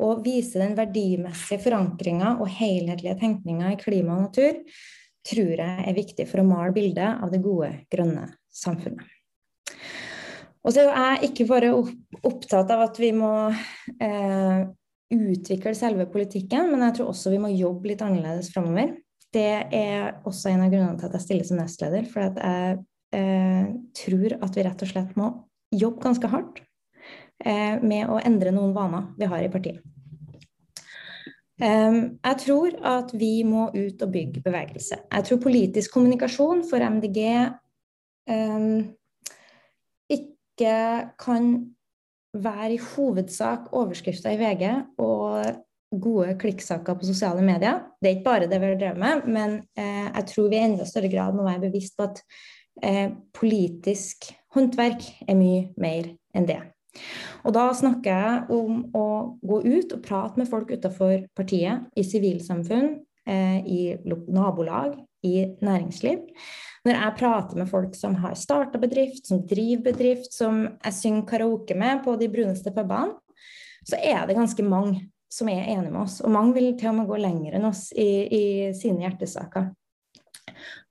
og 0.00 0.24
vise 0.24 0.60
den 0.60 0.74
verdimessige 0.78 1.60
forankringa 1.62 2.36
og 2.40 2.48
helhetlige 2.56 3.18
tenkninga 3.20 3.74
i 3.74 3.78
klima 3.80 4.16
og 4.16 4.28
natur, 4.28 4.60
tror 5.26 5.60
jeg 5.60 5.86
er 5.86 5.96
viktig 5.96 6.26
for 6.28 6.40
å 6.40 6.48
male 6.48 6.72
bildet 6.74 7.20
av 7.20 7.32
det 7.32 7.42
gode, 7.44 7.70
grønne 7.92 8.26
samfunnet. 8.48 9.04
Og 10.60 10.74
så 10.76 10.84
er 10.88 11.14
jeg 11.14 11.30
ikke 11.30 11.48
bare 11.48 11.72
opptatt 11.76 12.72
av 12.72 12.84
at 12.84 12.98
vi 13.00 13.12
må 13.16 13.32
eh, 13.48 14.58
utvikle 15.10 15.72
selve 15.76 16.08
politikken, 16.12 16.68
men 16.72 16.84
jeg 16.86 16.98
tror 16.98 17.12
også 17.12 17.32
vi 17.32 17.40
må 17.40 17.52
jobbe 17.52 17.92
litt 17.92 18.04
annerledes 18.04 18.50
framover. 18.52 18.92
Det 19.32 19.52
er 19.76 20.18
også 20.28 20.50
en 20.50 20.64
av 20.66 20.72
grunnene 20.72 20.98
til 21.00 21.08
at 21.08 21.16
jeg 21.16 21.26
stiller 21.26 21.48
som 21.48 21.60
nestleder. 21.60 22.08
For 22.10 22.26
jeg 22.26 22.80
eh, 23.16 23.70
tror 24.02 24.36
at 24.40 24.58
vi 24.58 24.66
rett 24.66 24.84
og 24.84 24.92
slett 24.92 25.16
må 25.20 25.30
jobbe 25.70 26.04
ganske 26.04 26.32
hardt 26.32 26.60
med 27.40 28.10
å 28.12 28.18
endre 28.20 28.50
noen 28.52 28.74
vaner 28.76 29.06
vi 29.16 29.28
har 29.30 29.40
i 29.40 29.48
partiet. 29.52 29.80
Um, 31.60 32.16
jeg 32.24 32.36
tror 32.40 32.76
at 32.88 33.10
vi 33.16 33.42
må 33.44 33.66
ut 33.74 34.00
og 34.00 34.12
bygge 34.14 34.40
bevegelse. 34.44 34.96
Jeg 35.12 35.26
tror 35.28 35.42
politisk 35.42 35.92
kommunikasjon 35.92 36.62
for 36.68 36.80
MDG 36.80 37.18
um, 38.32 38.78
ikke 40.08 40.76
kan 41.20 41.50
være 42.32 42.72
i 42.78 42.80
hovedsak 42.80 43.68
overskrifter 43.76 44.32
i 44.32 44.40
VG 44.40 44.64
og 45.02 45.60
gode 46.00 46.36
klikksaker 46.38 46.96
på 46.96 47.08
sosiale 47.10 47.42
medier. 47.44 47.82
Det 48.00 48.08
er 48.08 48.16
ikke 48.18 48.28
bare 48.30 48.48
det 48.48 48.60
vi 48.62 48.70
har 48.70 48.80
drevet 48.80 49.00
med, 49.02 49.24
men 49.26 49.56
eh, 49.74 50.06
jeg 50.06 50.26
tror 50.30 50.50
vi 50.50 50.60
i 50.60 50.64
enda 50.68 50.86
større 50.86 51.10
grad 51.10 51.34
må 51.34 51.48
være 51.48 51.64
bevisst 51.66 51.96
på 51.98 52.06
at 52.06 52.20
eh, 52.86 53.08
politisk 53.34 54.30
håndverk 54.54 55.02
er 55.26 55.38
mye 55.38 55.64
mer 55.82 56.12
enn 56.36 56.46
det. 56.46 56.60
Og 57.46 57.54
da 57.56 57.68
snakker 57.76 58.10
jeg 58.10 58.56
om 58.56 58.82
å 58.96 59.06
gå 59.42 59.60
ut 59.64 59.94
og 59.94 60.02
prate 60.04 60.40
med 60.40 60.50
folk 60.50 60.72
utenfor 60.72 61.26
partiet, 61.38 61.86
i 61.96 62.04
sivilsamfunn, 62.06 62.98
eh, 63.26 63.60
i 63.64 63.80
nabolag, 64.28 64.98
i 65.24 65.46
næringsliv. 65.62 66.26
Når 66.84 66.96
jeg 66.96 67.16
prater 67.18 67.60
med 67.60 67.68
folk 67.68 67.94
som 67.96 68.14
har 68.22 68.36
starta 68.40 68.80
bedrift, 68.80 69.26
som 69.28 69.42
driver 69.46 69.92
bedrift, 69.92 70.32
som 70.32 70.62
jeg 70.84 70.96
synger 70.96 71.28
karaoke 71.28 71.76
med 71.76 72.04
på 72.04 72.16
de 72.20 72.28
bruneste 72.32 72.72
pubene, 72.72 73.18
så 73.84 73.96
er 74.00 74.26
det 74.26 74.36
ganske 74.36 74.64
mange 74.64 75.10
som 75.30 75.48
er 75.48 75.68
enige 75.68 75.92
med 75.92 76.02
oss. 76.02 76.20
Og 76.24 76.32
mange 76.32 76.56
vil 76.56 76.72
til 76.78 76.90
og 76.90 77.00
med 77.00 77.10
gå 77.10 77.18
lenger 77.20 77.56
enn 77.56 77.68
oss 77.68 77.90
i, 77.92 78.08
i 78.26 78.44
sine 78.76 79.04
hjertesaker. 79.04 79.70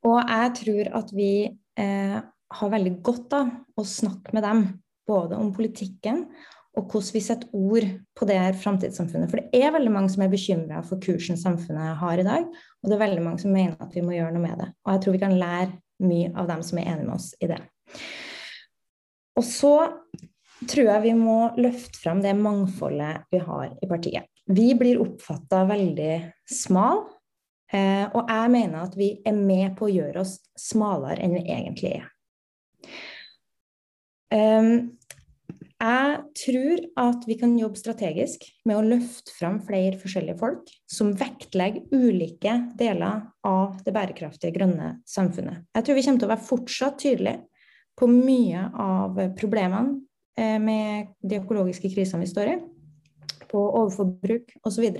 Og 0.07 0.19
jeg 0.21 0.53
tror 0.61 0.91
at 1.01 1.09
vi 1.13 1.31
eh, 1.49 2.19
har 2.59 2.71
veldig 2.73 2.93
godt 3.05 3.35
av 3.35 3.49
å 3.77 3.85
snakke 3.85 4.33
med 4.35 4.45
dem, 4.45 4.63
både 5.09 5.37
om 5.39 5.51
politikken 5.55 6.27
og 6.77 6.85
hvordan 6.85 7.15
vi 7.15 7.21
setter 7.23 7.49
ord 7.57 7.85
på 8.15 8.27
det 8.29 8.37
her 8.39 8.57
framtidssamfunnet. 8.57 9.29
For 9.31 9.41
det 9.41 9.61
er 9.61 9.73
veldig 9.73 9.91
mange 9.93 10.11
som 10.13 10.23
er 10.23 10.31
bekymra 10.31 10.81
for 10.85 11.01
kursen 11.03 11.39
samfunnet 11.39 11.97
har 11.99 12.21
i 12.21 12.25
dag, 12.27 12.47
og 12.47 12.89
det 12.89 12.95
er 12.95 13.03
veldig 13.03 13.25
mange 13.25 13.43
som 13.43 13.53
mener 13.55 13.77
at 13.81 13.95
vi 13.95 14.03
må 14.05 14.15
gjøre 14.15 14.33
noe 14.35 14.45
med 14.45 14.57
det. 14.61 14.69
Og 14.85 14.93
jeg 14.93 15.03
tror 15.03 15.15
vi 15.17 15.23
kan 15.25 15.37
lære 15.39 15.71
mye 16.05 16.31
av 16.39 16.49
dem 16.51 16.63
som 16.63 16.79
er 16.79 16.91
enige 16.93 17.07
med 17.07 17.15
oss 17.17 17.31
i 17.41 17.49
det. 17.49 17.59
Og 19.39 19.45
så 19.47 19.73
tror 20.69 20.89
jeg 20.91 21.05
vi 21.07 21.15
må 21.15 21.37
løfte 21.59 22.01
frem 22.01 22.21
det 22.23 22.35
mangfoldet 22.37 23.25
vi 23.31 23.41
har 23.43 23.71
i 23.71 23.89
partiet. 23.89 24.27
Vi 24.49 24.73
blir 24.77 25.01
oppfatta 25.01 25.63
veldig 25.69 26.13
smal, 26.49 27.03
eh, 27.71 28.05
og 28.07 28.29
jeg 28.29 28.53
mener 28.55 28.81
at 28.81 28.95
vi 28.97 29.11
er 29.27 29.35
med 29.37 29.75
på 29.79 29.87
å 29.87 29.93
gjøre 29.93 30.23
oss 30.23 30.39
smalere 30.57 31.21
enn 31.23 31.37
vi 31.37 31.45
egentlig 31.45 31.93
er. 31.99 32.07
Jeg 35.79 36.15
tror 36.35 36.81
at 36.99 37.23
vi 37.23 37.37
kan 37.39 37.53
jobbe 37.57 37.79
strategisk 37.79 38.43
med 38.67 38.75
å 38.75 38.83
løfte 38.83 39.31
fram 39.31 39.61
flere 39.63 39.95
forskjellige 40.01 40.39
folk 40.41 40.73
som 40.91 41.13
vektlegger 41.17 41.87
ulike 41.95 42.55
deler 42.77 43.21
av 43.47 43.77
det 43.85 43.93
bærekraftige, 43.95 44.51
grønne 44.57 44.97
samfunnet. 45.07 45.63
Jeg 45.77 45.87
tror 45.87 45.95
vi 45.95 46.03
kommer 46.03 46.19
til 46.19 46.27
å 46.27 46.33
være 46.33 46.47
fortsatt 46.49 46.99
tydelige 46.99 47.39
på 47.99 48.09
mye 48.11 48.65
av 48.79 49.21
problemene 49.39 50.01
eh, 50.39 50.59
med 50.59 51.15
de 51.23 51.39
økologiske 51.39 51.91
krisene 51.95 52.27
vi 52.27 52.31
står 52.31 52.51
i, 52.53 52.57
på 53.49 53.63
overforbruk 53.63 54.51
osv. 54.67 54.91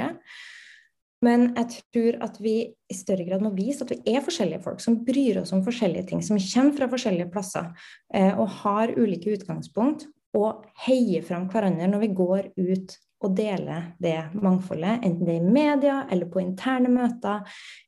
Men 1.26 1.50
jeg 1.58 1.82
tror 1.92 2.18
at 2.24 2.38
vi 2.40 2.54
i 2.70 2.96
større 2.96 3.26
grad 3.28 3.44
må 3.44 3.52
vise 3.56 3.84
at 3.84 3.92
vi 3.92 4.00
er 4.14 4.24
forskjellige 4.24 4.64
folk 4.64 4.80
som 4.84 5.02
bryr 5.06 5.42
oss 5.42 5.52
om 5.56 5.66
forskjellige 5.66 6.12
ting, 6.12 6.24
som 6.24 6.40
kommer 6.40 6.78
fra 6.78 6.88
forskjellige 6.94 7.32
plasser 7.34 7.68
eh, 8.14 8.32
og 8.32 8.48
har 8.62 8.96
ulike 8.96 9.36
utgangspunkt, 9.36 10.08
og 10.38 10.66
heier 10.86 11.24
fram 11.26 11.48
hverandre 11.50 11.88
når 11.90 12.04
vi 12.04 12.12
går 12.16 12.52
ut 12.56 12.96
og 13.20 13.34
deler 13.36 13.90
det 14.00 14.16
mangfoldet, 14.40 15.02
enten 15.04 15.26
det 15.28 15.36
er 15.36 15.42
i 15.42 15.54
media 15.58 15.96
eller 16.12 16.30
på 16.32 16.40
interne 16.44 16.92
møter, 16.94 17.44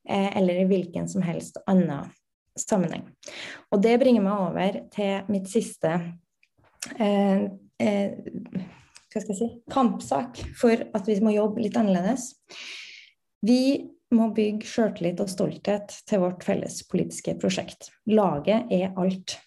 eh, 0.09 0.27
eller 0.37 0.59
i 0.59 0.67
hvilken 0.67 1.07
som 1.07 1.23
helst 1.23 1.61
annen 1.71 2.09
sammenheng. 2.59 3.05
Og 3.71 3.79
det 3.83 3.95
bringer 4.01 4.25
meg 4.25 4.43
over 4.49 4.81
til 4.91 5.31
mitt 5.31 5.47
siste 5.51 5.93
eh, 6.97 7.47
eh, 7.79 8.11
hva 9.11 9.19
skal 9.21 9.33
jeg 9.33 9.39
si, 9.39 9.49
kampsak 9.71 10.43
for 10.59 10.83
at 10.95 11.07
vi 11.07 11.17
må 11.23 11.33
jobbe 11.35 11.63
litt 11.63 11.79
annerledes. 11.79 12.31
Vi 13.41 13.61
må 14.13 14.27
bygge 14.35 14.67
sjøltillit 14.67 15.21
og 15.23 15.29
stolthet 15.31 15.93
til 16.07 16.21
vårt 16.23 16.43
felles 16.45 16.81
politiske 16.91 17.35
prosjekt. 17.41 17.89
Laget 18.11 18.71
er 18.73 18.91
alt. 18.99 19.37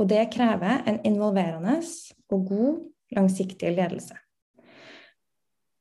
Og 0.00 0.08
det 0.08 0.30
krever 0.32 0.84
en 0.88 1.00
involverende 1.06 1.80
og 2.32 2.46
god, 2.48 2.78
langsiktig 3.12 3.74
ledelse. 3.76 4.16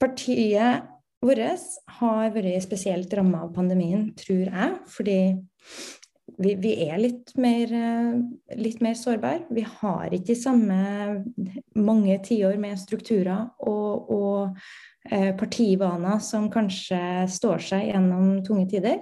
Partiet 0.02 0.90
vårt 1.22 1.66
har 2.00 2.34
vært 2.34 2.66
spesielt 2.66 3.14
ramma 3.14 3.46
av 3.46 3.54
pandemien, 3.56 4.10
tror 4.18 4.50
jeg, 4.50 4.78
fordi 4.90 5.20
vi, 6.38 6.54
vi 6.62 6.72
er 6.88 7.00
litt 7.02 7.34
mer, 7.42 7.72
litt 8.58 8.82
mer 8.84 8.96
sårbare. 8.98 9.46
Vi 9.52 9.64
har 9.66 10.14
ikke 10.14 10.32
de 10.32 10.38
samme 10.40 10.78
mange 11.76 12.18
tiår 12.26 12.58
med 12.62 12.80
strukturer 12.80 13.50
og, 13.68 14.12
og 14.12 15.12
eh, 15.12 15.32
partivaner 15.38 16.22
som 16.24 16.50
kanskje 16.54 17.02
står 17.32 17.66
seg 17.72 17.90
gjennom 17.92 18.40
tunge 18.48 18.68
tider. 18.72 19.02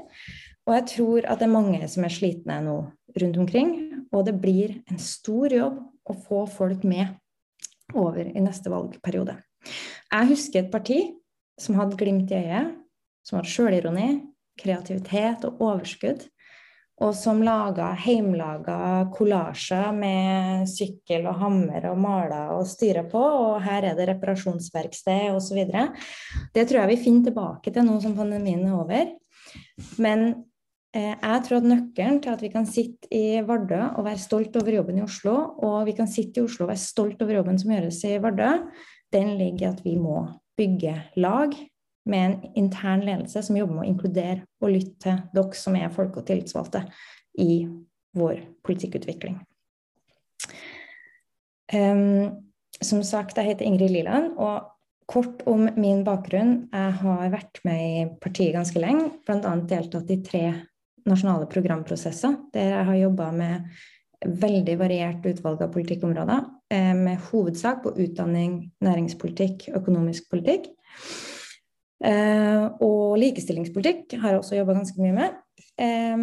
Og 0.67 0.75
jeg 0.77 0.88
tror 0.93 1.29
at 1.29 1.41
det 1.41 1.48
er 1.48 1.55
mange 1.55 1.81
som 1.89 2.05
er 2.05 2.13
slitne 2.13 2.59
nå 2.65 2.79
rundt 3.19 3.39
omkring. 3.41 3.75
Og 4.13 4.25
det 4.25 4.38
blir 4.41 4.79
en 4.89 5.01
stor 5.01 5.53
jobb 5.53 5.79
å 6.09 6.17
få 6.25 6.43
folk 6.50 6.86
med 6.88 7.15
over 7.98 8.25
i 8.25 8.41
neste 8.41 8.71
valgperiode. 8.71 9.38
Jeg 10.09 10.29
husker 10.29 10.63
et 10.63 10.74
parti 10.74 11.00
som 11.59 11.77
hadde 11.77 11.98
glimt 12.00 12.31
i 12.31 12.39
øyet, 12.39 12.75
som 13.25 13.39
hadde 13.39 13.51
sjølironi, 13.51 14.09
kreativitet 14.59 15.45
og 15.48 15.62
overskudd, 15.63 16.25
og 16.99 17.13
som 17.15 17.39
laga 17.45 17.93
heimlaga 17.95 19.07
kollasjer 19.15 19.93
med 19.95 20.67
sykkel 20.67 21.29
og 21.31 21.39
hammer 21.39 21.87
og 21.91 22.01
maler 22.03 22.51
og 22.57 22.67
styrer 22.67 23.07
på, 23.11 23.21
og 23.21 23.61
her 23.63 23.91
er 23.91 23.95
det 23.95 24.09
reparasjonsverksted 24.11 25.31
osv. 25.31 25.63
Det 26.55 26.67
tror 26.67 26.81
jeg 26.81 26.91
vi 26.91 27.01
finner 27.05 27.29
tilbake 27.29 27.73
til 27.73 27.87
nå 27.87 27.97
som 28.03 28.17
pandemien 28.19 28.67
er 28.67 28.77
over. 28.81 29.15
Men 29.97 30.31
Eh, 30.89 31.13
jeg 31.13 31.41
tror 31.45 31.59
at 31.59 31.67
nøkkelen 31.69 32.15
til 32.23 32.33
at 32.33 32.41
vi 32.41 32.49
kan 32.49 32.65
sitte 32.65 33.09
i 33.13 33.41
Vardø 33.45 33.77
og 33.99 34.05
være 34.07 34.21
stolt 34.21 34.55
over 34.57 34.73
jobben 34.73 34.97
i 34.97 35.03
Oslo, 35.05 35.35
og 35.61 35.83
vi 35.85 35.93
kan 35.93 36.09
sitte 36.09 36.41
i 36.41 36.43
Oslo 36.47 36.65
og 36.65 36.71
være 36.71 36.81
stolt 36.81 37.21
over 37.21 37.35
jobben 37.37 37.59
som 37.61 37.73
gjøres 37.75 37.99
i 38.09 38.15
Vardø, 38.23 38.55
den 39.13 39.35
ligger 39.37 39.67
i 39.67 39.69
at 39.69 39.83
vi 39.85 39.93
må 40.01 40.23
bygge 40.57 40.95
lag 41.21 41.53
med 42.09 42.25
en 42.25 42.57
intern 42.63 43.05
ledelse 43.05 43.43
som 43.45 43.57
jobber 43.57 43.77
med 43.77 43.85
å 43.85 43.91
inkludere 43.91 44.41
og 44.63 44.73
lytte 44.73 44.97
til 45.05 45.21
dere 45.35 45.61
som 45.61 45.77
er 45.79 45.93
folk 45.93 46.17
og 46.19 46.27
tillitsvalgte 46.27 46.83
i 47.39 47.61
vår 48.17 48.41
politikkutvikling. 48.65 49.37
Um, 51.73 52.49
som 52.81 53.03
sagt, 53.05 53.37
jeg 53.37 53.51
heter 53.51 53.67
Ingrid 53.67 53.93
Liland, 53.93 54.33
og 54.41 54.71
kort 55.09 55.43
om 55.49 55.67
min 55.77 56.03
bakgrunn. 56.05 56.69
Jeg 56.73 56.97
har 57.01 57.31
vært 57.33 57.61
med 57.67 57.85
i 57.85 58.03
partiet 58.21 58.55
ganske 58.55 58.81
lenge, 58.81 59.11
bl.a. 59.27 59.53
deltatt 59.69 60.11
i 60.13 60.19
tre 60.25 60.43
nasjonale 61.09 61.47
programprosesser, 61.49 62.35
der 62.53 62.75
jeg 62.75 62.87
har 62.89 62.99
jobba 62.99 63.31
med 63.35 63.69
veldig 64.19 64.75
variert 64.81 65.25
utvalg 65.25 65.61
av 65.63 65.71
politikkområder, 65.73 66.45
eh, 66.73 66.93
med 66.93 67.21
hovedsak 67.29 67.83
på 67.83 67.95
utdanning, 68.03 68.71
næringspolitikk, 68.83 69.69
økonomisk 69.79 70.29
politikk. 70.29 70.67
Eh, 72.05 72.65
og 72.85 73.17
likestillingspolitikk 73.19 74.17
har 74.21 74.35
jeg 74.35 74.43
også 74.43 74.59
jobba 74.59 74.77
ganske 74.77 75.01
mye 75.03 75.15
med. 75.17 75.39
Eh, 75.79 76.15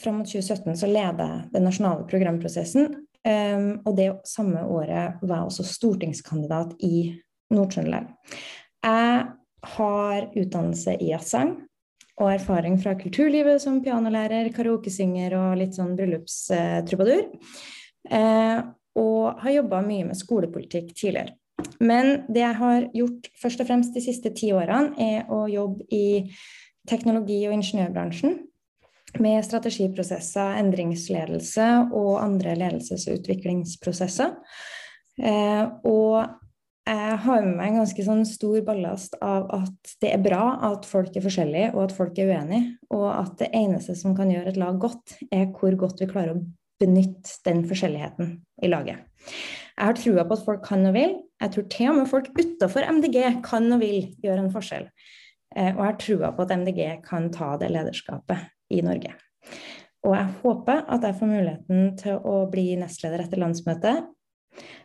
fram 0.00 0.20
mot 0.20 0.30
2017 0.30 0.78
så 0.80 0.90
leda 0.90 1.26
jeg 1.32 1.48
den 1.56 1.66
nasjonale 1.68 2.06
programprosessen. 2.10 2.92
Og 3.20 3.90
det 3.98 4.06
samme 4.24 4.62
året 4.72 5.18
var 5.20 5.42
jeg 5.42 5.48
også 5.50 5.64
stortingskandidat 5.68 6.70
i 6.80 7.10
Nord-Trøndelag. 7.52 8.06
Jeg 8.80 9.26
har 9.74 10.30
utdannelse 10.40 10.94
i 10.96 11.10
jazzsang 11.10 11.52
og 12.20 12.32
erfaring 12.34 12.76
fra 12.80 12.94
kulturlivet 13.00 13.62
som 13.62 13.80
pianolærer, 13.84 14.50
karaokesynger 14.54 15.36
og 15.38 15.56
litt 15.60 15.76
sånn 15.76 15.94
bryllupstrubadur. 15.98 17.26
Eh, 18.10 18.58
og 19.00 19.40
har 19.44 19.56
jobba 19.56 19.80
mye 19.86 20.08
med 20.10 20.18
skolepolitikk 20.18 20.92
tidligere. 20.92 21.36
Men 21.80 22.24
det 22.28 22.42
jeg 22.42 22.58
har 22.60 22.86
gjort 22.96 23.30
først 23.40 23.62
og 23.62 23.68
fremst 23.70 23.96
de 23.96 24.02
siste 24.04 24.32
ti 24.36 24.52
årene, 24.56 24.94
er 25.00 25.30
å 25.32 25.44
jobbe 25.50 25.86
i 25.94 26.30
teknologi- 26.88 27.46
og 27.48 27.56
ingeniørbransjen. 27.58 28.38
Med 29.20 29.42
strategiprosesser, 29.42 30.58
endringsledelse 30.60 31.66
og 31.96 32.20
andre 32.22 32.54
ledelses- 32.58 33.08
og 33.10 33.18
utviklingsprosesser. 33.18 34.36
Eh, 35.20 35.64
og 35.84 36.28
jeg 36.90 37.16
har 37.24 37.42
med 37.44 37.56
meg 37.58 37.70
en 37.70 37.80
ganske 37.82 38.04
sånn 38.06 38.22
stor 38.26 38.62
ballast 38.66 39.16
av 39.22 39.50
at 39.54 39.92
det 40.02 40.14
er 40.14 40.22
bra 40.22 40.44
at 40.70 40.86
folk 40.88 41.14
er 41.16 41.26
forskjellige, 41.26 41.72
og 41.74 41.84
at 41.84 41.96
folk 41.96 42.18
er 42.18 42.32
uenige. 42.32 42.76
Og 42.94 43.06
at 43.12 43.36
det 43.42 43.50
eneste 43.56 43.98
som 43.98 44.16
kan 44.18 44.30
gjøre 44.32 44.54
et 44.54 44.60
lag 44.60 44.78
godt, 44.80 45.18
er 45.30 45.50
hvor 45.52 45.76
godt 45.78 46.02
vi 46.02 46.10
klarer 46.10 46.38
å 46.38 46.44
benytte 46.80 47.36
den 47.44 47.66
forskjelligheten 47.68 48.38
i 48.64 48.70
laget. 48.72 49.04
Jeg 49.80 49.88
har 49.88 49.96
trua 49.96 50.26
på 50.28 50.36
at 50.36 50.44
folk 50.44 50.62
kan 50.66 50.84
og 50.84 50.94
vil. 50.94 51.16
Jeg 51.40 51.54
tror 51.54 51.66
til 51.72 51.88
og 51.88 51.98
med 52.02 52.10
folk 52.10 52.30
utafor 52.36 52.84
MDG 52.98 53.18
kan 53.46 53.72
og 53.72 53.80
vil 53.80 54.10
gjøre 54.20 54.44
en 54.44 54.52
forskjell. 54.52 54.86
Eh, 55.56 55.72
og 55.72 55.80
jeg 55.80 55.88
har 55.88 55.98
trua 56.04 56.32
på 56.36 56.44
at 56.44 56.54
MDG 56.60 56.80
kan 57.06 57.30
ta 57.32 57.54
det 57.58 57.72
lederskapet 57.72 58.50
i 58.76 58.84
Norge. 58.84 59.16
Og 60.04 60.14
jeg 60.16 60.32
håper 60.44 60.84
at 60.84 61.04
jeg 61.04 61.16
får 61.16 61.32
muligheten 61.32 61.92
til 62.00 62.20
å 62.28 62.44
bli 62.52 62.74
nestleder 62.80 63.24
etter 63.24 63.40
landsmøtet 63.40 64.04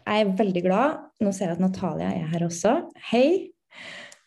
jeg 0.05 0.21
er 0.21 0.33
veldig 0.37 0.63
glad. 0.65 0.97
Nå 1.23 1.33
ser 1.33 1.49
jeg 1.49 1.57
at 1.57 1.63
Natalia 1.63 2.11
er 2.13 2.31
her 2.33 2.45
også. 2.47 2.77
Hei. 3.11 3.51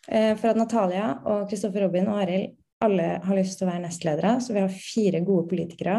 Eh, 0.09 0.33
for 0.39 0.51
at 0.51 0.59
Natalia 0.59 1.11
og 1.23 1.47
Kristoffer 1.49 1.85
Robin 1.85 2.09
og 2.11 2.23
Arild 2.23 2.55
alle 2.79 3.07
har 3.19 3.35
lyst 3.35 3.57
til 3.59 3.67
å 3.67 3.73
være 3.73 3.83
nestledere, 3.83 4.37
så 4.39 4.53
vi 4.55 4.61
har 4.63 4.71
fire 4.71 5.19
gode 5.27 5.49
politikere. 5.49 5.97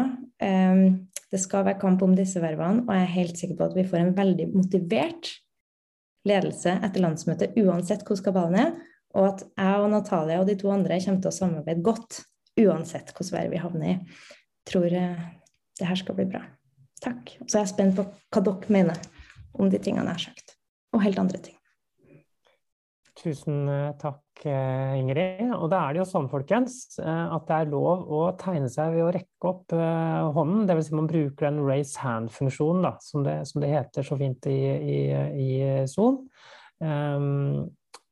Det 1.31 1.39
skal 1.39 1.63
være 1.67 1.79
kamp 1.79 2.01
om 2.03 2.15
disse 2.17 2.41
vervene, 2.43 2.83
og 2.83 2.91
jeg 2.95 3.05
er 3.05 3.15
helt 3.15 3.39
sikker 3.39 3.57
på 3.59 3.69
at 3.69 3.77
vi 3.77 3.87
får 3.87 4.01
en 4.01 4.15
veldig 4.17 4.49
motivert 4.51 5.29
ledelse 6.27 6.73
etter 6.83 7.03
landsmøtet, 7.03 7.55
uansett 7.61 8.03
hvor 8.05 8.19
kabalen 8.23 8.59
er, 8.59 8.73
og 9.15 9.27
at 9.29 9.45
jeg 9.47 9.83
og 9.83 9.89
Natalia 9.91 10.41
og 10.41 10.49
de 10.49 10.57
to 10.59 10.71
andre 10.71 10.99
kommer 11.03 11.23
til 11.23 11.31
å 11.31 11.35
samarbeide 11.35 11.85
godt, 11.85 12.21
uansett 12.59 13.11
hvilket 13.11 13.33
verv 13.35 13.55
vi 13.55 13.61
havner 13.63 13.93
i. 13.93 13.95
Tror 14.67 14.93
eh, 14.93 15.23
det 15.79 15.87
her 15.87 15.99
skal 15.99 16.17
bli 16.19 16.27
bra. 16.29 16.43
Takk. 17.01 17.35
Og 17.41 17.47
så 17.49 17.57
er 17.57 17.65
jeg 17.65 17.73
spent 17.73 17.97
på 17.97 18.05
hva 18.05 18.43
dere 18.45 18.75
mener 18.75 18.99
om 19.57 19.71
de 19.71 19.79
tingene 19.81 20.11
jeg 20.11 20.19
har 20.19 20.25
sagt, 20.29 20.55
og 20.93 21.03
helt 21.05 21.19
andre 21.19 21.41
ting. 21.47 21.57
Tusen 23.21 23.65
eh, 23.71 23.91
takk, 24.01 24.20
Ingrid. 24.45 25.51
Og 25.57 25.67
da 25.71 25.83
er 25.83 25.93
det 25.93 26.01
jo 26.01 26.07
sånn, 26.09 26.29
folkens, 26.31 26.97
eh, 27.01 27.25
at 27.35 27.45
det 27.49 27.57
er 27.57 27.73
lov 27.73 28.07
å 28.09 28.21
tegne 28.39 28.69
seg 28.71 28.95
ved 28.95 29.05
å 29.05 29.11
rekke 29.13 29.51
opp 29.51 29.75
hånden. 30.37 30.65
Dvs. 30.69 30.89
Si 30.89 30.97
man 30.97 31.09
bruker 31.11 31.49
den 31.49 31.61
raise 31.65 31.99
hand-funksjonen, 32.01 32.89
som, 33.03 33.27
som, 33.45 33.61
det 33.61 33.73
heter 33.73 34.07
så 34.07 34.17
fint 34.19 34.49
i, 34.49 34.57
i, 34.95 34.97
i 35.45 35.51
Zoom. 35.91 36.23
Um, 36.81 37.69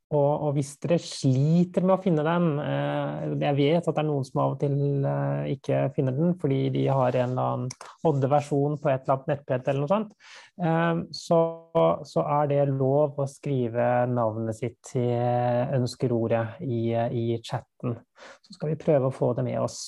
og, 0.09 0.29
og, 0.41 0.55
hvis 0.55 0.71
dere 0.81 0.97
sliter 1.01 1.83
med 1.85 1.93
å 1.93 2.01
finne 2.01 2.23
den 2.25 2.47
eh, 2.63 3.33
Jeg 3.43 3.57
vet 3.59 3.83
at 3.83 3.93
det 3.93 4.01
er 4.01 4.07
noen 4.07 4.25
som 4.25 4.41
av 4.41 4.55
og 4.55 4.63
til 4.63 5.05
eh, 5.05 5.51
ikke 5.53 5.83
finner 5.93 6.15
den 6.17 6.33
fordi 6.41 6.61
de 6.73 6.87
har 6.89 7.13
en 7.13 7.35
eller 7.35 7.51
annen 7.53 8.09
odde-versjon 8.09 8.79
på 8.81 8.89
et 8.89 9.03
eller 9.03 9.19
annet 9.19 9.29
nettbrett 9.33 9.69
eller 9.69 9.83
noe 9.83 9.91
sånt, 9.91 10.17
eh, 10.65 11.03
så, 11.13 11.39
så, 12.09 12.25
er 12.39 12.49
det 12.49 12.65
lov 12.71 13.21
å 13.21 13.29
skrive 13.29 13.85
navnet 14.09 14.57
sitt 14.57 14.79
til 14.89 15.13
ønskerordet 15.77 16.65
i, 16.65 16.81
i 16.95 17.25
chatten. 17.45 17.99
Så 18.41 18.57
skal 18.57 18.73
vi 18.73 18.81
prøve 18.81 19.11
å 19.11 19.15
få 19.15 19.35
det 19.37 19.45
med 19.45 19.61
oss. 19.61 19.79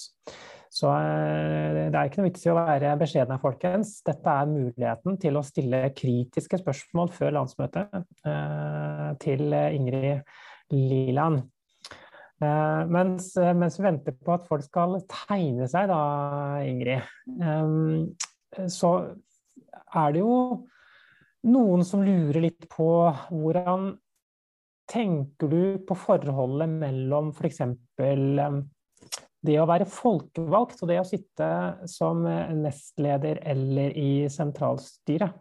Så 0.71 0.87
eh, 0.87 1.89
det 1.91 1.97
er 1.99 2.07
ikke 2.07 2.21
noe 2.21 2.29
vits 2.29 2.45
i 2.47 2.51
å 2.53 2.55
være 2.55 2.93
beskjeden 3.01 3.33
her, 3.35 3.41
folkens. 3.43 3.97
Dette 4.07 4.35
er 4.39 4.47
muligheten 4.47 5.17
til 5.19 5.35
å 5.35 5.43
stille 5.43 5.83
kritiske 5.97 6.61
spørsmål 6.61 7.11
før 7.11 7.35
landsmøtet 7.41 7.97
eh, 7.99 9.09
til 9.19 9.51
Ingrid 9.51 10.23
Liland. 10.71 11.43
Eh, 12.41 12.83
mens, 12.87 13.33
mens, 13.35 13.77
vi 13.81 13.87
venter 13.89 14.15
på 14.15 14.37
at 14.37 14.47
folk 14.47 14.63
skal 14.63 14.95
tegne 15.11 15.67
seg, 15.71 15.91
da, 15.91 16.01
Ingrid, 16.63 17.03
så 18.71 18.95
er 19.91 20.15
det 20.15 20.23
jo 20.23 20.35
noen 21.51 21.83
som 21.83 22.05
lurer 22.05 22.45
litt 22.47 22.69
på 22.71 22.87
hvordan 23.27 23.91
tenker 24.91 25.51
du 25.51 25.63
på 25.87 25.97
forholdet 25.99 26.71
mellom 26.79 27.35
f.eks. 27.35 27.65
For 27.99 28.29
det 29.45 29.57
å 29.62 29.67
være 29.69 29.88
folkevalgt 29.89 30.83
og 30.83 30.91
det 30.91 31.00
å 31.01 31.07
sitte 31.07 31.48
som 31.89 32.21
nestleder 32.25 33.41
eller 33.53 33.95
i 33.98 34.12
sentralstyret. 34.29 35.39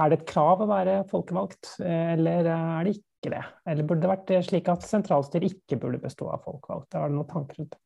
Er 0.00 0.08
det 0.08 0.20
et 0.20 0.28
krav 0.30 0.62
å 0.64 0.70
være 0.70 1.02
folkevalgt, 1.10 1.74
eller 1.84 2.48
er 2.48 2.86
det 2.86 2.96
ikke 2.96 3.34
det? 3.34 3.42
Eller 3.68 3.84
burde 3.84 4.06
det 4.06 4.12
vært 4.14 4.32
slik 4.46 4.70
at 4.72 4.86
sentralstyret 4.88 5.52
ikke 5.52 5.76
burde 5.82 6.00
bestå 6.00 6.30
av 6.32 6.40
folkevalgte? 6.46 7.02
Har 7.02 7.12
du 7.12 7.18
noen 7.18 7.28
tanker 7.28 7.60
rundt 7.60 7.76
det? 7.76 7.82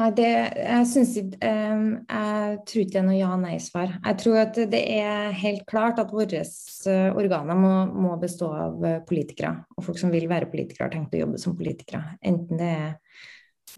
Nei, 0.00 0.08
det, 0.16 0.28
jeg 0.56 0.84
syns 0.88 1.16
um, 1.20 1.82
Jeg 2.08 2.60
tror 2.68 2.82
ikke 2.82 2.94
det 2.94 3.00
er 3.02 3.04
noe 3.04 3.18
ja-nei-svar. 3.18 3.98
Jeg 3.98 4.18
tror 4.22 4.38
at 4.46 4.60
det 4.72 4.80
er 4.94 5.34
helt 5.36 5.66
klart 5.68 6.00
at 6.00 6.14
våre 6.14 6.40
uh, 6.40 7.18
organer 7.20 7.58
må, 7.58 7.72
må, 7.92 8.14
bestå 8.22 8.48
av 8.56 8.80
uh, 8.80 8.94
politikere. 9.04 9.52
Og 9.76 9.84
folk 9.90 10.00
som 10.00 10.14
vil 10.14 10.24
være 10.30 10.48
politikere, 10.52 10.86
har 10.88 10.94
tenkt 10.94 11.18
å 11.18 11.20
jobbe 11.20 11.42
som 11.42 11.58
politikere. 11.58 12.16
Enten 12.24 12.62
det 12.62 12.70
er 12.78 12.96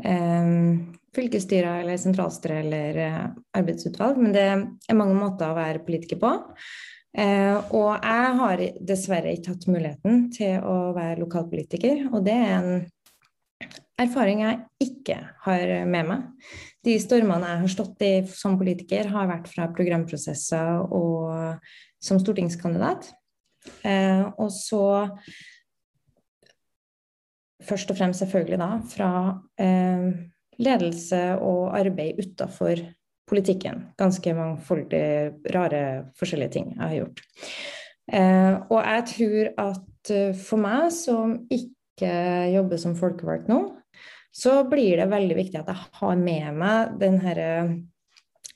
um, 0.07 0.95
fylkesstyrer 1.17 1.83
eller 1.83 1.99
sentralstyre 1.99 2.63
eller 2.63 3.03
uh, 3.03 3.27
arbeidsutvalg. 3.59 4.23
Men 4.23 4.39
det 4.39 4.47
er 4.47 5.01
mange 5.01 5.19
måter 5.19 5.51
å 5.51 5.59
være 5.59 5.83
politiker 5.83 6.23
på. 6.23 6.37
Uh, 7.19 7.59
og 7.75 7.91
jeg 7.99 8.35
har 8.39 8.67
dessverre 8.95 9.35
ikke 9.35 9.57
hatt 9.57 9.67
muligheten 9.69 10.29
til 10.39 10.63
å 10.63 10.93
være 10.95 11.19
lokalpolitiker, 11.25 12.07
og 12.13 12.23
det 12.31 12.39
er 12.47 12.55
en 12.61 12.85
erfaring 14.07 14.43
jeg 14.45 14.61
ikke 14.83 15.19
har 15.47 15.73
med 15.89 16.09
meg. 16.09 16.51
De 16.83 16.97
stormene 17.03 17.49
jeg 17.49 17.63
har 17.63 17.73
stått 17.73 18.05
i 18.07 18.13
som 18.31 18.59
politiker, 18.59 19.11
har 19.13 19.31
vært 19.31 19.49
fra 19.51 19.69
programprosesser 19.75 20.87
og 20.91 21.59
som 22.03 22.19
stortingskandidat. 22.19 23.13
Eh, 23.87 24.25
og 24.43 24.51
så 24.51 24.85
først 27.63 27.93
og 27.93 27.99
fremst 27.99 28.25
selvfølgelig 28.25 28.59
da 28.59 28.71
fra 28.91 29.11
eh, 29.63 30.09
ledelse 30.63 31.23
og 31.39 31.77
arbeid 31.79 32.19
utafor 32.19 32.83
politikken. 33.29 33.87
Ganske 33.99 34.35
mangfoldige, 34.35 35.33
rare, 35.55 35.85
forskjellige 36.19 36.57
ting 36.59 36.75
jeg 36.75 36.83
har 36.83 36.97
gjort. 36.99 37.23
Eh, 38.13 38.55
og 38.69 38.81
jeg 38.83 39.05
tror 39.13 39.53
at 39.69 40.11
eh, 40.11 40.35
for 40.37 40.61
meg 40.61 40.91
som 40.95 41.39
ikke 41.47 41.79
jobber 42.01 42.81
som 42.81 42.97
folkevalgt 42.97 43.51
nå, 43.53 43.59
så 44.33 44.63
blir 44.65 44.97
det 44.97 45.11
veldig 45.13 45.37
viktig 45.37 45.61
at 45.61 45.69
jeg 45.69 45.91
har 45.99 46.17
med 46.17 46.57
meg 46.57 46.95
den 47.01 47.19
eh, 47.21 47.75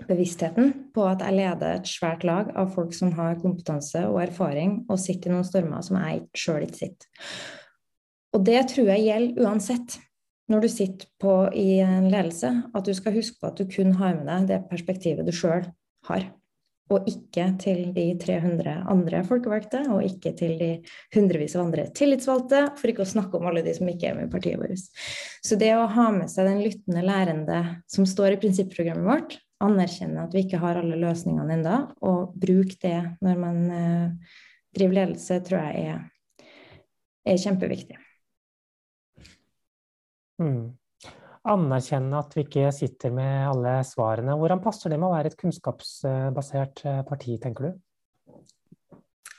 bevisstheten 0.09 0.72
på 0.96 1.05
at 1.09 1.25
jeg 1.25 1.37
leder 1.37 1.77
et 1.77 1.90
svært 1.90 2.25
lag 2.25 2.49
av 2.57 2.72
folk 2.72 2.96
som 2.96 3.12
har 3.16 3.37
kompetanse 3.42 4.07
og 4.09 4.22
erfaring, 4.25 4.83
og 4.88 5.01
sitter 5.01 5.31
i 5.31 5.37
noen 5.37 5.46
stormer 5.46 5.85
som 5.85 6.01
jeg 6.01 6.25
sjøl 6.37 6.64
ikke 6.64 6.81
sitter. 6.81 7.29
Og 8.37 8.44
det 8.44 8.62
tror 8.72 8.90
jeg 8.92 9.07
gjelder 9.07 9.46
uansett 9.46 9.99
når 10.53 10.62
du 10.62 10.68
sitter 10.70 11.09
på 11.20 11.37
i 11.59 11.81
en 11.83 12.09
ledelse, 12.12 12.53
at 12.72 12.87
du 12.87 12.92
skal 12.94 13.16
huske 13.16 13.40
på 13.40 13.51
at 13.51 13.59
du 13.59 13.66
kun 13.68 13.96
har 13.99 14.14
med 14.14 14.29
deg 14.31 14.51
det 14.53 14.61
perspektivet 14.70 15.27
du 15.27 15.35
sjøl 15.35 15.66
har 16.09 16.29
og 16.92 17.09
ikke 17.11 17.49
til 17.59 17.88
de 17.96 18.05
300 18.22 18.77
andre 18.90 19.22
folkevalgte, 19.27 19.83
og 19.90 20.05
ikke 20.07 20.33
til 20.38 20.55
de 20.61 20.70
hundrevis 21.16 21.57
av 21.57 21.64
andre 21.64 21.88
tillitsvalgte, 21.96 22.62
for 22.79 22.92
ikke 22.92 23.03
å 23.03 23.11
snakke 23.11 23.38
om 23.38 23.49
alle 23.51 23.64
de 23.66 23.75
som 23.75 23.90
ikke 23.90 24.12
er 24.12 24.18
med 24.18 24.29
i 24.29 24.33
partiet 24.37 24.61
vårt. 24.61 24.87
Så 25.42 25.59
det 25.59 25.72
å 25.75 25.88
ha 25.90 26.07
med 26.14 26.31
seg 26.31 26.46
den 26.46 26.62
lyttende 26.62 27.03
lærende 27.07 27.61
som 27.90 28.07
står 28.07 28.37
i 28.37 28.40
prinsipprogrammet 28.44 29.11
vårt, 29.11 29.37
anerkjenne 29.66 30.27
at 30.27 30.35
vi 30.37 30.44
ikke 30.44 30.61
har 30.62 30.79
alle 30.79 30.99
løsningene 31.01 31.59
ennå, 31.59 31.77
og 32.07 32.35
bruke 32.38 32.79
det 32.83 32.99
når 33.25 33.42
man 33.42 33.62
uh, 33.72 34.33
driver 34.77 35.01
ledelse, 35.01 35.42
tror 35.46 35.64
jeg 35.64 35.94
er, 35.94 36.03
er 37.27 37.40
kjempeviktig. 37.42 38.03
Mm 40.37 40.77
anerkjenne 41.52 42.18
at 42.18 42.35
vi 42.37 42.44
ikke 42.46 42.70
sitter 42.74 43.12
med 43.14 43.48
alle 43.50 43.78
svarene. 43.87 44.37
Hvordan 44.38 44.62
passer 44.64 44.92
det 44.92 44.98
med 45.00 45.09
å 45.09 45.14
være 45.14 45.32
et 45.32 45.38
kunnskapsbasert 45.40 46.82
eh, 46.87 47.02
parti, 47.09 47.37
tenker 47.42 47.68
du? 47.68 48.40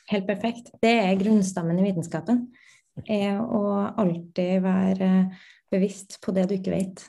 Helt 0.08 0.28
perfekt. 0.28 0.72
Det 0.84 0.94
er 1.04 1.20
grunnstammen 1.20 1.80
i 1.82 1.86
vitenskapen. 1.90 2.46
Er 3.06 3.42
å 3.44 3.62
alltid 4.00 4.64
være 4.64 5.12
bevisst 5.72 6.18
på 6.24 6.34
det 6.36 6.48
du 6.50 6.56
ikke 6.58 6.74
vet. 6.74 7.04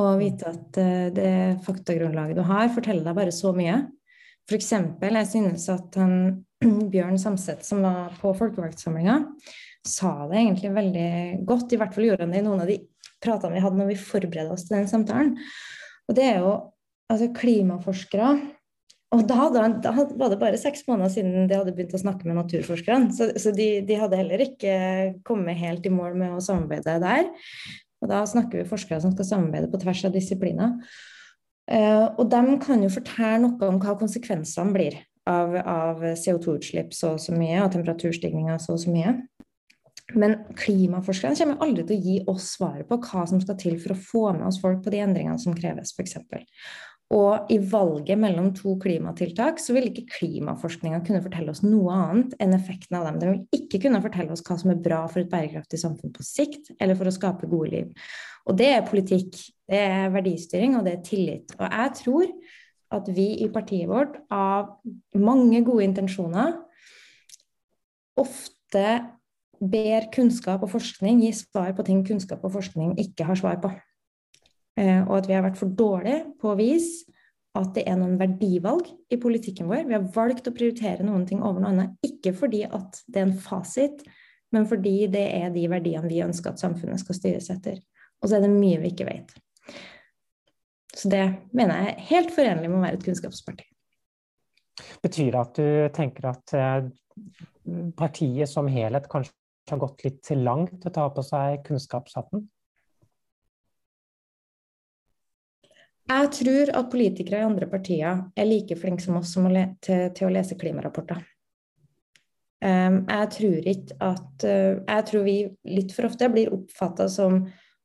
Og 0.00 0.22
vite 0.22 0.48
at 0.48 0.78
eh, 0.80 1.08
det 1.14 1.32
faktagrunnlaget 1.66 2.40
du 2.40 2.46
har, 2.48 2.70
forteller 2.72 3.04
deg 3.06 3.18
bare 3.18 3.34
så 3.34 3.52
mye. 3.56 3.82
Eksempel, 4.52 5.16
jeg 5.20 5.28
synes 5.30 5.68
at 5.72 6.00
han, 6.00 6.44
Bjørn 6.92 7.20
Samset, 7.20 7.66
som 7.66 7.84
var 7.84 8.16
på 8.20 8.32
folkevalgtsamlinga, 8.36 9.20
sa 9.86 10.14
det 10.30 10.40
egentlig 10.40 10.72
veldig 10.74 11.12
godt. 11.48 11.72
I 11.74 11.78
hvert 11.80 11.94
fall 11.94 12.08
gjorde 12.08 12.26
han 12.26 12.34
det 12.34 12.42
i 12.42 12.46
noen 12.46 12.64
av 12.64 12.70
de 12.70 12.78
pratene 13.22 13.56
vi 13.56 13.62
hadde 13.64 13.78
når 13.80 13.92
vi 13.92 14.00
forberedte 14.00 14.56
oss 14.56 14.66
til 14.68 14.78
den 14.78 14.90
samtalen. 14.90 15.36
Og 16.10 16.18
det 16.18 16.26
er 16.28 16.42
jo 16.42 16.56
altså 17.12 17.30
klimaforskere 17.36 18.34
og 19.12 19.26
da, 19.28 19.46
da, 19.52 19.66
da, 19.84 19.92
var 20.16 20.32
det 20.32 20.40
bare 20.40 20.58
seks 20.60 20.86
måneder 20.88 21.12
siden 21.12 21.48
de 21.48 21.56
hadde 21.58 21.74
begynt 21.76 21.92
å 21.96 22.00
snakke 22.00 22.24
med 22.24 22.38
naturforskerne. 22.38 23.12
Så, 23.12 23.28
så 23.40 23.52
de, 23.52 23.82
de, 23.84 23.96
hadde 24.00 24.16
heller 24.16 24.40
ikke 24.40 24.74
kommet 25.28 25.60
helt 25.60 25.84
i 25.84 25.92
mål 25.92 26.16
med 26.16 26.32
å 26.32 26.42
samarbeide 26.44 26.96
der. 27.02 27.28
Og 28.02 28.08
da 28.10 28.22
snakker 28.26 28.62
vi 28.62 28.70
forskere 28.70 29.02
som 29.04 29.12
skal 29.12 29.28
samarbeide 29.28 29.68
på 29.70 29.82
tvers 29.82 30.06
av 30.08 30.16
disipliner. 30.16 30.78
Uh, 31.70 32.08
og 32.18 32.24
de 32.32 32.56
kan 32.64 32.80
jo 32.82 32.90
fortelle 32.90 33.42
noe 33.44 33.68
om 33.68 33.76
hva 33.82 33.94
konsekvensene 34.00 34.74
blir 34.74 34.96
av, 35.28 35.54
av 35.60 36.00
CO2-utslipp 36.18 36.96
så 36.96 37.12
og 37.14 37.22
så 37.22 37.36
mye, 37.36 37.60
og 37.62 37.70
temperaturstigninger 37.76 38.58
så 38.64 38.74
og 38.74 38.82
så 38.82 38.96
mye. 38.96 39.14
Men 40.18 40.38
klimaforskerne 40.58 41.36
kommer 41.38 41.64
aldri 41.64 41.84
til 41.88 41.98
å 41.98 42.06
gi 42.06 42.16
oss 42.32 42.52
svaret 42.56 42.88
på 42.88 42.98
hva 43.00 43.26
som 43.28 43.40
skal 43.42 43.58
til 43.60 43.76
for 43.82 43.94
å 43.94 44.00
få 44.10 44.24
med 44.36 44.46
oss 44.48 44.60
folk 44.62 44.82
på 44.84 44.92
de 44.92 45.02
endringene 45.04 45.40
som 45.40 45.56
kreves, 45.56 45.94
f.eks. 45.96 46.18
Og 47.12 47.52
i 47.52 47.58
valget 47.60 48.16
mellom 48.16 48.48
to 48.56 48.72
klimatiltak 48.80 49.58
så 49.60 49.74
vil 49.76 49.90
ikke 49.90 50.06
klimaforskninga 50.14 51.02
kunne 51.04 51.20
fortelle 51.24 51.52
oss 51.52 51.60
noe 51.64 51.92
annet 51.92 52.36
enn 52.40 52.56
effekten 52.56 52.96
av 52.96 53.04
dem. 53.08 53.18
Den 53.20 53.34
vil 53.34 53.60
ikke 53.60 53.82
kunne 53.84 54.00
fortelle 54.04 54.32
oss 54.32 54.44
hva 54.46 54.56
som 54.60 54.72
er 54.72 54.80
bra 54.80 55.02
for 55.12 55.20
et 55.20 55.32
bærekraftig 55.32 55.82
samfunn 55.82 56.14
på 56.16 56.24
sikt, 56.24 56.72
eller 56.80 56.96
for 56.96 57.10
å 57.10 57.12
skape 57.12 57.50
gode 57.52 57.72
liv. 57.74 58.12
Og 58.48 58.56
det 58.58 58.70
er 58.72 58.88
politikk, 58.88 59.36
det 59.68 59.82
er 59.90 60.12
verdistyring, 60.14 60.78
og 60.78 60.88
det 60.88 60.96
er 60.96 61.06
tillit. 61.06 61.52
Og 61.58 61.66
jeg 61.68 61.96
tror 62.00 62.32
at 62.96 63.08
vi 63.12 63.28
i 63.44 63.48
partiet 63.52 63.90
vårt, 63.92 64.16
av 64.32 64.78
mange 65.16 65.60
gode 65.66 65.84
intensjoner, 65.84 66.56
ofte 68.20 68.86
ber 69.62 70.08
kunnskap 70.14 70.62
og 70.64 70.72
forskning 70.72 71.22
gi 71.22 71.32
svar 71.36 71.72
på 71.76 71.84
ting 71.86 72.02
kunnskap 72.06 72.42
og 72.44 72.54
forskning 72.56 72.96
ikke 73.00 73.26
har 73.28 73.38
svar 73.38 73.60
på. 73.62 73.70
Eh, 74.80 75.02
og 75.04 75.18
at 75.20 75.28
vi 75.28 75.36
har 75.36 75.44
vært 75.44 75.60
for 75.60 75.70
dårlige 75.78 76.24
på 76.40 76.52
å 76.52 76.58
vise 76.58 77.12
at 77.58 77.74
det 77.76 77.84
er 77.84 77.98
noen 78.00 78.16
verdivalg 78.20 78.88
i 79.12 79.18
politikken 79.20 79.68
vår. 79.68 79.84
Vi 79.88 79.96
har 79.96 80.08
valgt 80.14 80.48
å 80.48 80.54
prioritere 80.56 81.04
noen 81.04 81.26
ting 81.28 81.42
over 81.44 81.60
noe 81.60 81.72
annet, 81.74 81.96
ikke 82.06 82.32
fordi 82.36 82.62
at 82.64 83.02
det 83.06 83.20
er 83.20 83.26
en 83.28 83.40
fasit, 83.44 84.00
men 84.52 84.64
fordi 84.68 85.06
det 85.12 85.26
er 85.36 85.52
de 85.52 85.66
verdiene 85.68 86.08
vi 86.08 86.22
ønsker 86.24 86.52
at 86.52 86.62
samfunnet 86.62 87.02
skal 87.02 87.18
styres 87.18 87.50
etter. 87.52 87.76
Og 88.22 88.30
så 88.30 88.38
er 88.38 88.46
det 88.46 88.54
mye 88.54 88.80
vi 88.80 88.92
ikke 88.94 89.08
vet. 89.08 89.34
Så 90.96 91.10
det 91.12 91.22
mener 91.56 91.76
jeg 91.76 91.92
er 91.92 92.08
helt 92.08 92.32
forenlig 92.32 92.70
med 92.70 92.78
å 92.80 92.82
være 92.86 93.00
et 93.00 93.04
kunnskapsparti. 93.04 93.68
Betyr 95.04 95.30
det 95.34 95.40
at 95.40 95.58
du 95.58 95.68
tenker 95.92 96.28
at 96.30 96.56
eh, 96.56 96.88
partiet 97.98 98.48
som 98.48 98.68
helhet 98.70 99.08
kanskje 99.12 99.36
har 99.70 99.78
gått 99.78 100.04
litt 100.04 100.30
langt 100.38 100.74
til 100.80 100.90
å 100.90 100.94
ta 100.94 101.06
på 101.14 101.24
seg 101.26 101.62
kunnskapshatten? 101.66 102.46
Jeg 106.12 106.30
tror 106.34 106.72
at 106.76 106.90
politikere 106.92 107.40
i 107.40 107.46
andre 107.46 107.68
partier 107.70 108.24
er 108.36 108.48
like 108.48 108.76
flinke 108.76 109.04
som 109.04 109.20
oss 109.20 109.32
til, 109.32 110.10
til, 110.12 110.26
å 110.26 110.32
lese 110.32 110.58
klimarapporter. 110.58 111.22
Jeg 112.62 113.28
tror 113.34 113.64
ikke 113.66 113.96
at 114.06 114.44
Jeg 114.44 115.06
tror 115.08 115.24
vi 115.26 115.36
litt 115.66 115.94
for 115.94 116.06
ofte 116.06 116.28
blir 116.30 116.52
oppfatta 116.54 117.08
som 117.10 117.40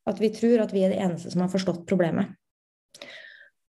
at 0.08 0.20
vi 0.22 0.30
tror 0.34 0.62
at 0.64 0.74
vi 0.74 0.84
er 0.86 0.94
de 0.94 1.00
eneste 1.02 1.32
som 1.34 1.42
har 1.44 1.52
forstått 1.52 1.88
problemet. 1.90 2.30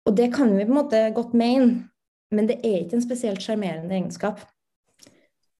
Og 0.08 0.16
det 0.16 0.30
kan 0.34 0.52
vi 0.54 0.64
på 0.64 0.72
en 0.72 0.80
måte 0.80 1.00
godt 1.16 1.34
mene, 1.36 1.88
men 2.32 2.48
det 2.48 2.60
er 2.62 2.82
ikke 2.82 2.98
en 2.98 3.04
spesielt 3.04 3.44
sjarmerende 3.44 3.96
egenskap. 3.96 4.44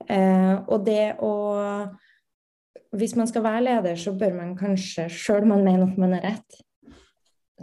og 0.08 0.84
det 0.87 1.16
å 1.20 1.32
Hvis 2.96 3.14
man 3.18 3.29
skal 3.29 3.44
være 3.44 3.64
leder, 3.66 3.98
så 4.01 4.14
bør 4.16 4.37
man 4.38 4.55
kanskje, 4.57 5.09
sjøl 5.12 5.44
om 5.44 5.53
man 5.57 5.66
mener 5.66 5.90
at 5.90 5.98
man 6.01 6.14
er 6.16 6.24
rett, 6.24 6.61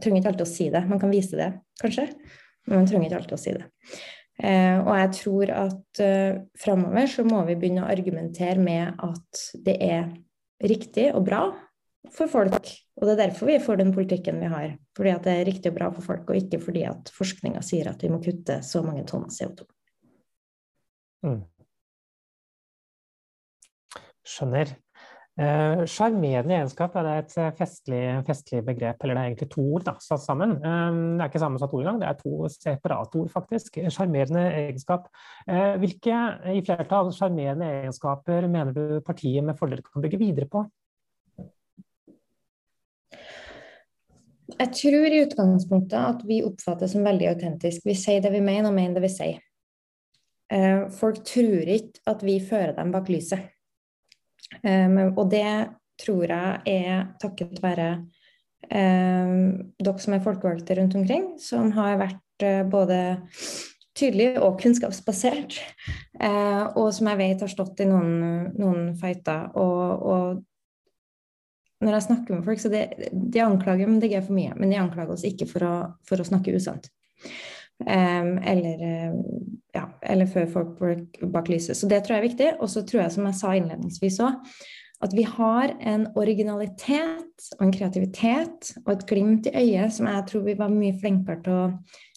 trenger 0.01 0.21
ikke 0.21 0.33
alltid 0.33 0.45
å 0.45 0.51
si 0.51 0.67
det. 0.73 0.83
Man 0.89 1.01
kan 1.01 1.13
vise 1.13 1.39
det, 1.39 1.49
kanskje, 1.81 2.09
men 2.67 2.81
man 2.81 2.89
trenger 2.89 3.09
ikke 3.09 3.21
alltid 3.21 3.37
å 3.37 3.41
si 3.41 3.55
det. 3.55 3.65
Eh, 4.43 4.77
og 4.81 4.91
jeg 4.99 5.11
tror 5.15 5.51
at 5.55 6.01
eh, 6.03 6.41
framover 6.59 7.07
så 7.07 7.23
må 7.23 7.39
vi 7.47 7.55
begynne 7.55 7.85
å 7.85 7.91
argumentere 7.91 8.59
med 8.59 8.99
at 9.05 9.45
det 9.65 9.77
er 9.81 10.09
riktig 10.65 11.07
og 11.15 11.23
bra 11.29 11.45
for 12.11 12.29
folk. 12.31 12.69
Og 12.95 13.07
det 13.07 13.15
er 13.15 13.21
derfor 13.25 13.49
vi 13.49 13.57
får 13.63 13.79
den 13.79 13.93
politikken 13.95 14.39
vi 14.43 14.51
har. 14.51 14.75
Fordi 14.97 15.13
at 15.15 15.25
det 15.27 15.35
er 15.39 15.47
riktig 15.47 15.71
og 15.71 15.79
bra 15.79 15.89
for 15.95 16.05
folk, 16.05 16.29
og 16.29 16.39
ikke 16.39 16.61
fordi 16.63 16.85
at 16.87 17.11
forskninga 17.15 17.63
sier 17.65 17.89
at 17.91 18.03
vi 18.03 18.11
må 18.11 18.21
kutte 18.23 18.61
så 18.63 18.83
mange 18.85 19.05
tonn 19.07 19.27
CO2. 19.31 19.67
Mm. 21.25 21.41
Skjønner. 24.25 24.75
Eh, 25.35 25.81
sjarmerende 25.91 26.53
egenskap 26.55 26.93
er 26.95 27.09
et 27.11 27.33
eh, 27.35 27.49
festlig, 27.57 28.03
festlig, 28.23 28.61
begrep, 28.63 29.01
eller 29.03 29.17
det 29.17 29.21
er 29.21 29.31
egentlig 29.33 29.47
to 29.51 29.63
ord 29.75 29.83
da, 29.83 29.93
satt 29.99 30.21
sammen. 30.23 30.53
Um, 30.63 30.99
det 31.17 31.25
er 31.25 31.31
ikke 31.31 31.41
sammensatt 31.43 31.73
ord 31.75 31.81
engang, 31.83 31.97
det 31.99 32.07
er 32.07 32.19
to 32.21 32.47
separate 32.53 33.19
ord, 33.19 33.31
faktisk. 33.33 33.81
Sjarmerende 33.91 34.45
egenskap. 34.61 35.09
Hvilke 35.81 36.19
i 36.55 36.61
flertall 36.63 37.11
sjarmerende 37.13 37.67
egenskaper 37.81 38.47
mener 38.47 38.71
du 38.75 39.01
partiet 39.03 39.43
med 39.43 39.59
fordel 39.59 39.83
kan 39.83 40.05
bygge 40.05 40.19
videre 40.21 40.47
på? 40.51 40.63
Jeg 44.55 44.69
tror 44.79 45.09
i 45.09 45.23
utgangspunktet 45.25 45.99
at 45.99 46.23
vi 46.29 46.39
oppfattes 46.47 46.93
som 46.95 47.03
veldig 47.03 47.27
autentisk. 47.33 47.83
Vi 47.83 47.97
sier 47.99 48.23
det 48.23 48.31
vi 48.31 48.43
mener, 48.45 48.69
og 48.69 48.77
mener 48.77 48.95
det 48.95 49.03
vi 49.03 49.11
sier. 49.11 49.43
Folk 50.95 51.25
tror 51.27 51.75
ikke 51.75 52.05
at 52.07 52.23
vi 52.23 52.37
fører 52.39 52.75
dem 52.77 52.93
bak 52.95 53.09
lyset. 53.11 53.54
Um, 54.63 54.99
og 55.15 55.29
det 55.33 55.47
tror 56.01 56.27
jeg 56.29 56.61
er 56.69 57.05
takket 57.21 57.61
være 57.63 57.89
um, 58.69 59.71
dere 59.79 60.01
som 60.03 60.15
er 60.15 60.25
folkevalgte 60.25 60.77
rundt 60.79 60.97
omkring, 60.99 61.29
som 61.41 61.71
har 61.75 61.99
vært 62.01 62.45
uh, 62.45 62.63
både 62.69 62.99
tydelig 63.95 64.33
og 64.43 64.59
kunnskapsbasert, 64.59 65.59
uh, 66.19 66.75
og 66.75 66.91
som 66.95 67.07
jeg 67.11 67.21
vet 67.21 67.45
har 67.45 67.51
stått 67.51 67.85
i 67.85 67.89
noen, 67.89 68.51
noen 68.59 68.91
fighter. 68.99 69.49
Og, 69.55 70.05
og, 70.11 70.43
når 71.83 71.97
jeg 71.97 72.07
snakker 72.07 72.35
med 72.35 72.47
folk, 72.47 72.59
så 72.59 72.71
det, 72.71 72.85
de 73.11 73.43
anklager 73.43 73.87
MDG 73.91 74.17
for 74.21 74.35
mye, 74.35 74.55
men 74.57 74.71
de 74.71 74.79
anklager 74.79 75.15
oss 75.15 75.25
ikke 75.27 75.47
for 75.49 75.67
å, 75.67 75.75
for 76.07 76.19
å 76.19 76.27
snakke 76.27 76.55
usant. 76.55 76.87
Eller, 77.83 78.79
ja, 79.75 79.83
eller 80.07 80.29
før 80.31 80.45
folk 80.47 81.19
bak 81.33 81.49
lyset. 81.51 81.75
Så 81.75 81.89
det 81.91 82.05
tror 82.05 82.15
jeg 82.15 82.23
er 82.23 82.29
viktig. 82.29 82.49
Og 82.63 82.71
så 82.71 82.85
tror 82.87 83.03
jeg, 83.03 83.15
som 83.17 83.27
jeg 83.27 83.39
sa 83.41 83.53
innledningsvis 83.57 84.21
òg, 84.23 84.55
at 85.03 85.13
vi 85.13 85.25
har 85.27 85.75
en 85.83 86.07
originalitet 86.15 87.47
og 87.57 87.63
en 87.65 87.73
kreativitet 87.75 88.71
og 88.85 88.93
et 88.93 89.05
glimt 89.09 89.49
i 89.49 89.55
øyet 89.59 89.93
som 89.93 90.07
jeg 90.07 90.27
tror 90.29 90.45
vi 90.45 90.57
var 90.57 90.71
mye 90.71 90.95
flinkere 91.01 91.41
til 91.43 91.57
å 91.57 91.65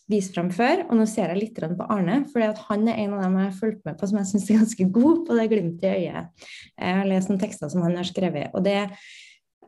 vise 0.08 0.32
fram 0.32 0.50
før. 0.54 0.84
Og 0.86 0.96
nå 0.98 1.06
ser 1.10 1.32
jeg 1.32 1.42
litt 1.42 1.58
på 1.58 1.88
Arne, 1.90 2.22
for 2.32 2.64
han 2.70 2.88
er 2.88 3.02
en 3.04 3.16
av 3.16 3.24
dem 3.26 3.38
jeg 3.38 3.50
har 3.50 3.56
fulgt 3.58 3.86
med 3.88 3.98
på 3.98 4.08
som 4.08 4.20
jeg 4.20 4.30
syns 4.30 4.48
er 4.48 4.60
ganske 4.62 4.90
god 4.94 5.24
på 5.26 5.38
det 5.38 5.48
glimtet 5.52 5.88
i 5.88 5.94
øyet. 6.04 6.50
Jeg 6.78 7.00
har 7.00 7.10
lest 7.10 7.32
noen 7.32 7.42
tekster 7.42 7.72
som 7.72 7.84
han 7.84 7.98
har 7.98 8.08
skrevet. 8.08 8.54
og 8.54 8.64
det 8.64 8.78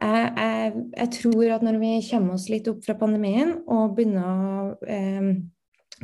jeg, 0.01 0.29
jeg, 0.33 0.85
jeg, 0.97 1.09
tror 1.19 1.51
at 1.59 1.65
når 1.67 1.77
vi 1.83 1.89
kommer 2.09 2.39
oss 2.39 2.47
litt 2.49 2.69
opp 2.71 2.79
fra 2.87 2.95
pandemien 2.97 3.59
og 3.69 3.99
begynner 3.99 4.25
å 4.25 4.63
eh, 4.89 5.27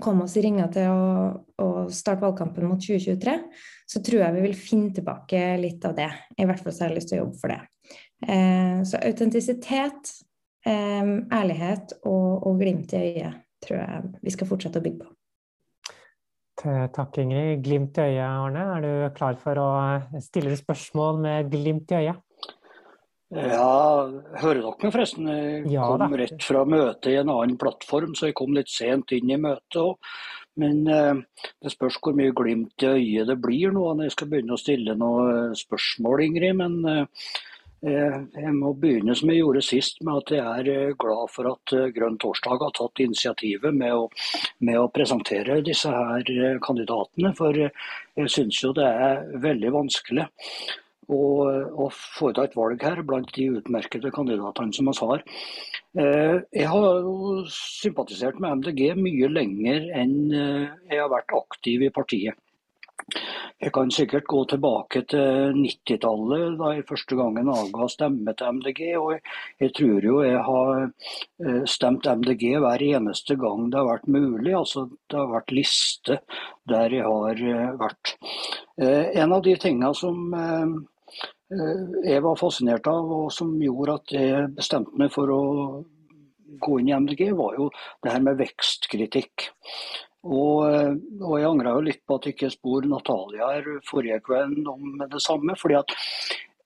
komme 0.02 0.26
oss 0.26 0.36
i 0.36 0.42
ringer 0.44 0.68
til 0.74 0.90
å, 0.92 1.06
å, 1.62 1.68
starte 1.92 2.24
valgkampen 2.24 2.68
mot 2.68 2.80
2023, 2.82 3.36
så 3.88 4.02
tror 4.04 4.22
jeg 4.22 4.36
vi 4.36 4.44
vil 4.44 4.56
finne 4.58 4.92
tilbake 4.96 5.42
litt 5.62 5.84
av 5.88 5.96
det. 5.96 6.10
I 6.36 6.46
hvert 6.48 6.62
fall 6.62 6.74
så 6.74 6.84
har 6.84 6.92
jeg 6.92 7.00
lyst 7.00 7.12
til 7.12 7.20
å 7.20 7.24
jobbe 7.24 7.40
for 7.40 7.54
det. 7.54 7.60
Eh, 8.26 8.78
så 8.88 9.00
autentisitet, 9.04 10.12
eh, 10.66 11.12
ærlighet 11.40 11.98
og, 12.02 12.46
og, 12.46 12.56
glimt 12.60 12.94
i 12.96 13.02
øyet 13.10 13.42
tror 13.64 13.80
jeg 13.80 14.10
vi 14.22 14.34
skal 14.34 14.50
fortsette 14.50 14.82
å 14.82 14.84
bygge 14.84 15.04
på. 15.04 15.12
Takk, 16.66 17.18
Ingrid. 17.20 17.60
Glimt 17.62 17.98
i 18.00 18.06
øyet, 18.08 18.24
Arne. 18.26 18.62
Er 18.76 18.84
du 18.84 19.14
klar 19.14 19.36
for 19.38 19.60
å 19.60 19.68
stille 20.24 20.56
spørsmål 20.58 21.20
med 21.22 21.50
glimt 21.52 21.92
i 21.92 22.00
øyet? 22.00 22.25
Ja, 23.34 24.06
hører 24.38 24.60
dere 24.60 24.72
meg 24.78 24.92
forresten? 24.94 25.26
Jeg 25.26 25.64
ja, 25.72 25.86
kom 25.90 26.04
da. 26.04 26.18
rett 26.20 26.44
fra 26.46 26.62
møtet 26.68 27.10
i 27.10 27.16
en 27.18 27.32
annen 27.32 27.58
plattform, 27.58 28.14
så 28.14 28.28
jeg 28.28 28.36
kom 28.38 28.54
litt 28.54 28.70
sent 28.70 29.10
inn 29.16 29.32
i 29.34 29.38
møtet. 29.40 30.12
Men 30.56 30.86
eh, 30.88 31.18
det 31.60 31.72
spørs 31.74 31.98
hvor 32.00 32.14
mye 32.16 32.32
glimt 32.36 32.86
i 32.86 32.92
øyet 32.94 33.28
det 33.28 33.36
blir 33.42 33.74
nå 33.74 33.90
når 33.90 34.06
jeg 34.06 34.14
skal 34.14 34.30
begynne 34.30 34.56
å 34.56 34.60
stille 34.60 34.94
noen 34.96 35.50
eh, 35.50 35.58
spørsmål, 35.58 36.22
Ingrid. 36.28 36.56
Men 36.62 36.78
eh, 36.88 37.26
eh, 37.90 38.16
jeg 38.38 38.54
må 38.56 38.72
begynne 38.78 39.18
som 39.18 39.34
jeg 39.34 39.42
gjorde 39.42 39.66
sist, 39.66 40.00
med 40.06 40.22
at 40.22 40.32
jeg 40.38 40.46
er 40.46 40.72
eh, 40.72 40.94
glad 41.02 41.34
for 41.34 41.50
at 41.50 41.76
Grønn 41.98 42.16
torsdag 42.22 42.62
har 42.62 42.72
tatt 42.78 43.04
initiativet 43.04 43.74
med 43.74 43.98
å, 43.98 44.08
med 44.64 44.80
å 44.80 44.88
presentere 44.94 45.60
disse 45.66 45.90
her 45.92 46.62
kandidatene. 46.64 47.34
For 47.36 47.60
jeg 47.66 48.32
syns 48.32 48.62
jo 48.62 48.72
det 48.78 48.86
er 48.86 49.26
veldig 49.50 49.76
vanskelig 49.82 50.30
og 51.08 51.92
foreta 51.94 52.46
et 52.46 52.56
valg 52.58 52.82
her 52.82 53.02
blant 53.06 53.30
de 53.36 53.50
utmerkede 53.60 54.10
kandidatene 54.14 54.74
som 54.74 54.90
vi 54.90 54.96
har. 55.00 55.22
Eh, 55.96 56.40
jeg 56.52 56.68
har 56.68 56.98
jo 57.00 57.44
sympatisert 57.48 58.40
med 58.40 58.58
MDG 58.60 58.90
mye 59.00 59.28
lenger 59.32 59.86
enn 59.96 60.16
eh, 60.28 60.66
jeg 60.90 61.00
har 61.00 61.12
vært 61.12 61.32
aktiv 61.38 61.86
i 61.86 61.94
partiet. 61.94 62.36
Jeg 63.62 63.70
kan 63.72 63.90
sikkert 63.92 64.26
gå 64.28 64.42
tilbake 64.50 65.02
til 65.08 65.54
90-tallet, 65.56 66.56
da 66.58 66.72
jeg 66.74 66.86
første 66.88 67.16
gangen 67.16 67.48
avga 67.52 67.86
stemme 67.92 68.34
til 68.36 68.58
MDG. 68.58 68.80
Og 68.98 69.14
jeg, 69.62 69.70
tror 69.78 70.08
jo 70.08 70.18
jeg 70.26 70.42
har 70.48 70.82
eh, 70.82 71.62
stemt 71.70 72.08
MDG 72.10 72.44
hver 72.64 72.84
eneste 72.90 73.38
gang 73.40 73.70
det 73.70 73.80
har 73.80 73.88
vært 73.88 74.10
mulig. 74.10 74.52
Altså 74.58 74.88
det 74.90 75.20
har 75.20 75.32
vært 75.32 75.54
liste 75.56 76.18
der 76.68 76.98
jeg 76.98 77.06
har 77.06 77.40
vært. 77.80 78.16
En 78.76 79.32
av 79.32 79.40
de 79.46 79.54
tinga 79.62 79.94
som 79.96 80.34
jeg 81.46 82.22
var 82.24 82.40
fascinert 82.40 82.88
av, 82.90 83.10
og 83.20 83.28
som 83.34 83.52
gjorde 83.62 84.00
at 84.00 84.14
jeg 84.16 84.48
bestemte 84.56 84.98
meg 84.98 85.12
for 85.14 85.30
å 85.30 85.42
gå 86.62 86.80
inn 86.80 86.90
i 86.90 86.96
MDG, 86.96 87.28
var 87.38 87.54
jo 87.58 87.68
det 88.02 88.12
her 88.14 88.24
med 88.24 88.40
vekstkritikk. 88.40 89.50
Og, 90.26 90.66
eh, 90.66 90.94
og 91.22 91.36
jeg 91.38 91.50
angra 91.50 91.76
jo 91.76 91.84
litt 91.86 92.02
på 92.06 92.16
at 92.16 92.26
jeg 92.26 92.36
ikke 92.36 92.54
spor 92.56 92.88
Natalia 92.90 93.52
her 93.54 93.78
forrige 93.86 94.18
kveld 94.26 94.66
om 94.66 94.98
det 95.04 95.22
samme. 95.22 95.54
fordi 95.60 95.78
at 95.78 95.94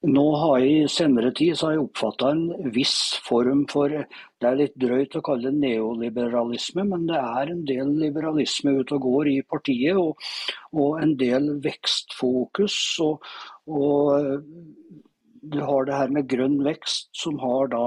nå 0.00 0.22
har 0.40 0.60
jeg 0.62 0.84
I 0.84 0.88
senere 0.88 1.30
tid 1.36 1.58
så 1.58 1.66
har 1.66 1.74
jeg 1.74 1.82
oppfatta 1.82 2.30
en 2.32 2.70
viss 2.72 3.20
form 3.20 3.66
for 3.68 3.88
Det 3.92 4.48
er 4.48 4.56
litt 4.56 4.76
drøyt 4.80 5.18
å 5.18 5.20
kalle 5.20 5.50
det 5.50 5.60
neoliberalisme, 5.60 6.86
men 6.88 7.04
det 7.10 7.18
er 7.20 7.50
en 7.52 7.64
del 7.68 7.90
liberalisme 8.00 8.72
ute 8.78 8.96
og 8.96 9.04
går 9.04 9.28
i 9.28 9.42
partiet. 9.42 10.00
Og, 10.00 10.16
og 10.72 11.02
en 11.02 11.12
del 11.20 11.50
vekstfokus. 11.60 12.78
Og, 13.04 13.20
og 13.70 14.42
du 15.42 15.60
har 15.60 15.84
det 15.84 15.96
her 15.96 16.10
med 16.12 16.28
grønn 16.28 16.58
vekst, 16.64 17.08
som 17.16 17.38
har 17.40 17.70
da 17.72 17.82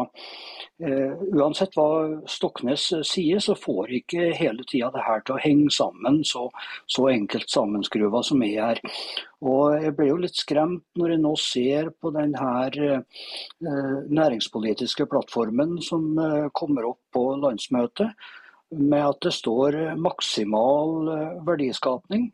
eh, 0.81 1.13
Uansett 1.37 1.75
hva 1.77 2.23
Stoknes 2.29 2.87
sier, 3.05 3.41
så 3.43 3.55
får 3.57 3.93
ikke 3.99 4.31
hele 4.37 4.65
tida 4.69 4.89
det 4.93 5.03
her 5.05 5.21
til 5.21 5.35
å 5.35 5.43
henge 5.43 5.73
sammen 5.73 6.21
så, 6.25 6.47
så 6.89 7.07
enkelt 7.11 7.51
sammenskruva 7.53 8.23
som 8.25 8.41
er 8.45 8.57
her. 8.57 8.81
Og 9.45 9.77
jeg 9.83 9.93
ble 9.97 10.09
jo 10.09 10.21
litt 10.23 10.39
skremt 10.39 10.85
når 10.99 11.13
jeg 11.13 11.23
nå 11.23 11.33
ser 11.39 11.91
på 12.01 12.13
den 12.15 12.33
her 12.39 12.79
eh, 12.89 13.99
næringspolitiske 14.09 15.07
plattformen 15.11 15.77
som 15.85 16.09
eh, 16.17 16.49
kommer 16.57 16.89
opp 16.89 17.03
på 17.13 17.27
landsmøtet, 17.43 18.17
med 18.73 19.03
at 19.05 19.21
det 19.21 19.35
står 19.35 19.77
maksimal 20.01 21.13
eh, 21.13 21.39
verdiskapning. 21.45 22.31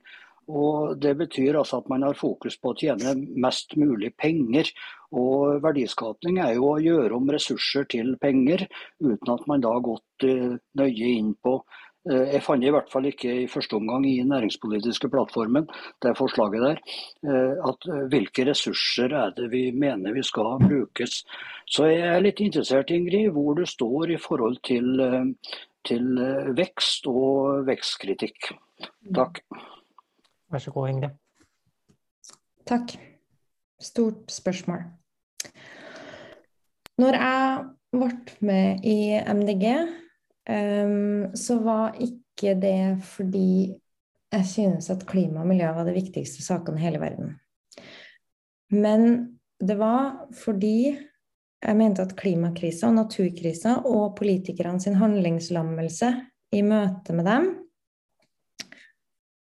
Og 0.50 0.98
Det 0.98 1.16
betyr 1.18 1.60
altså 1.60 1.80
at 1.84 1.90
man 1.90 2.04
har 2.08 2.18
fokus 2.18 2.58
på 2.58 2.72
å 2.72 2.78
tjene 2.78 3.14
mest 3.38 3.76
mulig 3.78 4.16
penger. 4.18 4.72
Og 5.14 5.62
Verdiskapning 5.64 6.40
er 6.42 6.56
jo 6.58 6.72
å 6.74 6.82
gjøre 6.82 7.18
om 7.18 7.30
ressurser 7.30 7.86
til 7.90 8.16
penger, 8.22 8.66
uten 9.02 9.36
at 9.36 9.46
man 9.50 9.62
da 9.62 9.76
har 9.76 9.86
gått 9.86 10.26
uh, 10.26 10.58
nøye 10.78 11.14
inn 11.18 11.32
på 11.42 11.56
uh, 11.60 12.26
Jeg 12.30 12.44
fant 12.46 12.66
i 12.66 12.74
hvert 12.74 12.90
fall 12.90 13.10
ikke 13.10 13.36
i 13.44 13.48
første 13.50 13.78
omgang 13.78 14.06
i 14.10 14.20
næringspolitiske 14.26 15.10
plattformen, 15.14 15.66
det 16.02 16.14
forslaget 16.18 16.66
der, 16.66 16.84
uh, 17.30 17.72
at 17.72 17.90
hvilke 18.14 18.46
ressurser 18.50 19.18
er 19.24 19.34
det 19.38 19.50
vi 19.54 19.68
mener 19.74 20.14
vi 20.18 20.26
skal 20.26 20.62
brukes. 20.62 21.24
Så 21.70 21.90
jeg 21.90 22.06
er 22.10 22.26
litt 22.26 22.42
interessert, 22.42 22.94
Ingrid, 22.94 23.32
hvor 23.34 23.58
du 23.58 23.66
står 23.70 24.14
i 24.14 24.22
forhold 24.22 24.62
til, 24.66 25.02
til 25.86 26.24
vekst 26.58 27.10
og 27.10 27.68
vekstkritikk. 27.70 28.54
Takk. 29.14 29.44
Vær 30.50 30.62
så 30.64 30.72
god, 30.74 30.90
Ingrid. 30.90 31.18
Takk. 32.66 32.96
Stort 33.82 34.32
spørsmål. 34.34 34.82
Når 37.00 37.16
jeg 37.16 37.66
ble 37.94 38.10
med 38.46 38.84
i 38.86 38.98
MDG, 39.34 39.66
um, 40.50 41.30
så 41.38 41.60
var 41.64 42.00
ikke 42.02 42.56
det 42.60 42.98
fordi 43.06 43.76
jeg 44.30 44.46
synes 44.46 44.90
at 44.90 45.06
klima 45.10 45.42
og 45.42 45.48
miljø 45.50 45.70
var 45.74 45.88
det 45.88 45.96
viktigste 45.96 46.44
sakene 46.44 46.82
i 46.82 46.84
hele 46.84 47.02
verden. 47.02 47.38
Men 48.70 49.06
det 49.62 49.78
var 49.80 50.28
fordi 50.44 50.98
jeg 51.60 51.78
mente 51.78 52.02
at 52.02 52.16
klimakrisa 52.18 52.88
og 52.88 53.00
naturkrisa 53.00 53.80
og 53.86 54.16
politikerne 54.18 54.82
sin 54.82 55.00
handlingslammelse 55.00 56.14
i 56.52 56.62
møte 56.62 57.14
med 57.14 57.26
dem 57.26 57.50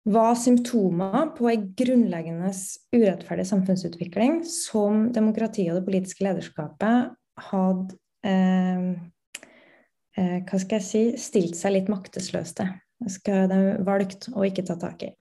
var 0.05 0.35
symptomer 0.41 1.31
på 1.37 1.49
en 1.51 1.69
grunnleggende 1.77 2.53
urettferdig 2.95 3.47
samfunnsutvikling 3.49 4.41
som 4.49 5.09
demokratiet 5.13 5.73
og 5.73 5.81
det 5.81 5.89
politiske 5.89 6.25
lederskapet 6.25 7.11
hadde 7.49 7.99
eh, 8.27 8.85
eh, 10.19 10.37
hva 10.49 10.61
skal 10.61 10.79
jeg 10.79 10.87
si 10.89 11.03
stilt 11.21 11.59
seg 11.59 11.77
litt 11.77 11.91
maktesløst 11.93 12.63
til. 12.63 12.77
De 12.99 13.59
valgte 13.87 14.33
å 14.35 14.43
ikke 14.47 14.65
ta 14.67 14.75
tak 14.81 15.05
i. 15.07 15.13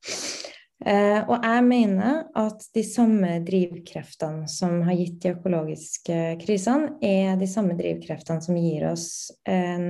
Eh, 0.85 1.19
og 1.25 1.41
jeg 1.41 1.63
mener 1.65 2.19
at 2.37 2.67
de 2.77 2.83
samme 2.85 3.39
drivkreftene 3.45 4.45
som 4.49 4.83
har 4.85 4.97
gitt 4.97 5.17
de 5.23 5.31
økologiske 5.33 6.17
krisene, 6.43 6.91
er 7.01 7.37
de 7.39 7.47
samme 7.49 7.77
drivkreftene 7.79 8.45
som 8.45 8.59
gir 8.61 8.85
oss 8.91 9.31
en 9.49 9.87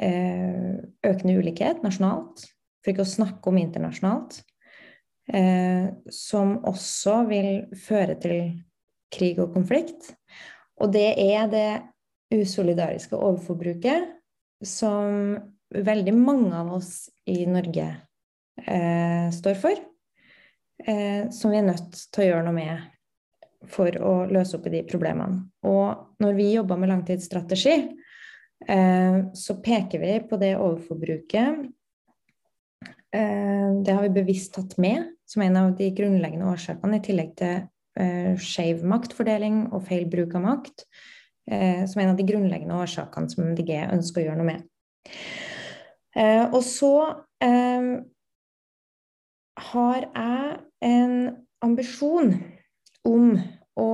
eh, 0.00 0.80
økende 1.04 1.36
ulikhet 1.36 1.84
nasjonalt, 1.84 2.46
for 2.80 2.92
ikke 2.92 3.06
å 3.06 3.14
snakke 3.14 3.50
om 3.50 3.60
internasjonalt, 3.60 4.40
eh, 5.32 5.90
som 6.12 6.58
også 6.68 7.20
vil 7.30 7.50
føre 7.86 8.16
til 8.22 8.40
krig 9.12 9.40
og 9.42 9.54
konflikt. 9.54 10.14
Og 10.80 10.92
det 10.94 11.12
er 11.20 11.48
det 11.52 11.70
usolidariske 12.30 13.18
overforbruket 13.18 14.06
som 14.64 15.34
veldig 15.70 16.14
mange 16.14 16.54
av 16.56 16.72
oss 16.74 17.08
i 17.30 17.44
Norge 17.46 17.86
eh, 18.66 19.26
står 19.34 19.58
for, 19.60 19.76
eh, 20.86 21.28
som 21.30 21.52
vi 21.52 21.60
er 21.60 21.68
nødt 21.68 21.98
til 22.10 22.24
å 22.24 22.28
gjøre 22.30 22.46
noe 22.46 22.56
med 22.56 22.88
for 23.70 23.96
å 24.00 24.14
løse 24.30 24.56
opp 24.56 24.68
i 24.70 24.74
de 24.78 24.84
problemene. 24.88 25.44
Og 25.68 26.22
når 26.22 26.36
vi 26.38 26.52
jobber 26.54 26.80
med 26.80 26.92
langtidsstrategi, 26.92 27.76
eh, 28.66 29.18
så 29.36 29.58
peker 29.62 30.02
vi 30.02 30.14
på 30.28 30.38
det 30.40 30.54
overforbruket. 30.56 31.66
Eh, 32.86 33.82
det 33.82 33.92
har 33.92 34.02
vi 34.06 34.14
bevisst 34.20 34.54
tatt 34.54 34.76
med 34.78 35.08
som 35.28 35.42
en 35.42 35.56
av 35.58 35.72
de 35.78 35.90
grunnleggende 35.94 36.46
årsakene, 36.50 36.98
i 36.98 37.04
tillegg 37.04 37.32
til 37.38 37.64
eh, 37.98 38.34
skeiv 38.38 38.84
maktfordeling 38.86 39.64
og 39.74 39.86
feil 39.88 40.06
bruk 40.10 40.36
av 40.38 40.44
makt, 40.46 40.86
eh, 41.50 41.82
som 41.90 42.02
en 42.02 42.12
av 42.12 42.18
de 42.18 42.26
grunnleggende 42.28 42.78
årsakene 42.78 43.30
som 43.32 43.48
MDG 43.50 43.74
ønsker 43.88 44.22
å 44.22 44.26
gjøre 44.28 44.40
noe 44.40 44.52
med. 44.52 44.66
Og 46.50 46.62
så 46.66 46.94
har 49.60 50.00
jeg 50.02 50.56
en 50.82 51.12
ambisjon 51.62 52.32
om 53.06 53.36
å 53.78 53.90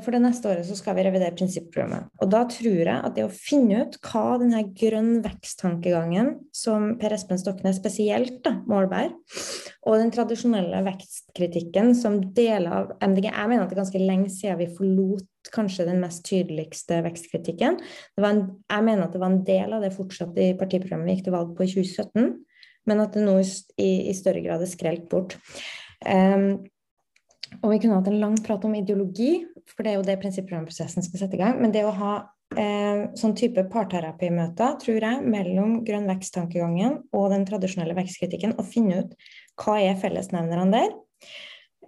for 0.00 0.14
det 0.14 0.20
neste 0.24 0.48
året 0.48 0.64
så 0.64 0.76
skal 0.78 0.96
vi 0.96 1.02
revidere 1.04 1.34
prinsipprogrammet. 1.36 2.06
Og 2.24 2.30
da 2.32 2.40
tror 2.48 2.80
jeg 2.80 2.94
at 2.94 3.16
det 3.16 3.26
å 3.26 3.32
finne 3.32 3.82
ut 3.84 3.98
hva 4.06 4.38
denne 4.40 4.62
grønn 4.76 5.18
vekst-tankegangen 5.24 6.30
som 6.56 6.94
Per 7.00 7.12
Espen 7.12 7.40
Stoknes 7.40 7.76
spesielt 7.82 8.38
da, 8.46 8.54
målbærer, 8.70 9.12
og 9.84 10.00
den 10.00 10.14
tradisjonelle 10.14 10.80
vekstkritikken 10.86 11.92
som 11.98 12.16
deler 12.36 12.78
av 12.78 12.94
MDG 13.04 13.28
Jeg 13.28 13.50
mener 13.50 13.66
at 13.66 13.68
det 13.68 13.76
er 13.76 13.82
ganske 13.82 14.00
lenge 14.00 14.32
siden 14.32 14.62
vi 14.62 14.70
forlot 14.78 15.52
kanskje 15.52 15.84
den 15.90 16.00
mest 16.00 16.24
tydeligste 16.24 17.02
vekstkritikken. 17.04 17.76
En, 18.16 18.42
jeg 18.72 18.88
mener 18.88 19.04
at 19.04 19.12
det 19.12 19.20
var 19.20 19.34
en 19.34 19.44
del 19.44 19.76
av 19.76 19.84
det 19.84 19.92
fortsatt 19.92 20.40
i 20.40 20.54
partiprogrammet 20.56 21.10
vi 21.10 21.18
gikk 21.18 21.28
til 21.28 21.36
valg 21.36 21.52
på 21.58 21.66
i 21.66 21.72
2017 21.74 22.32
men 22.88 23.00
at 23.04 23.16
det 23.16 23.24
nå 23.24 23.38
i, 23.40 23.90
i 24.10 24.14
større 24.16 24.42
grad 24.44 24.64
er 24.64 24.70
skrelt 24.70 25.08
bort. 25.12 25.36
Um, 26.04 26.64
og 27.62 27.72
vi 27.72 27.80
kunne 27.82 27.98
hatt 27.98 28.10
en 28.10 28.20
lang 28.22 28.36
prat 28.44 28.64
om 28.66 28.74
ideologi, 28.76 29.44
for 29.70 29.84
det 29.84 29.92
er 29.92 29.98
jo 29.98 30.06
det 30.06 30.20
prinsipprogramprosessen 30.22 31.04
skal 31.04 31.22
sette 31.22 31.38
i 31.38 31.40
gang. 31.40 31.58
Men 31.60 31.72
det 31.74 31.84
å 31.86 31.94
ha 31.94 32.12
eh, 32.58 33.06
sånn 33.18 33.34
type 33.38 33.64
parterapimøter, 33.72 34.76
tror 34.82 35.06
jeg, 35.08 35.22
mellom 35.30 35.78
grønn 35.86 36.08
vekst-tankegangen 36.10 37.00
og 37.16 37.30
den 37.32 37.46
tradisjonelle 37.48 37.96
vekstkritikken, 37.98 38.56
og 38.58 38.68
finne 38.68 39.04
ut 39.04 39.16
hva 39.62 39.78
er 39.82 39.98
fellesnevnerne 40.00 40.68
der, 40.74 40.94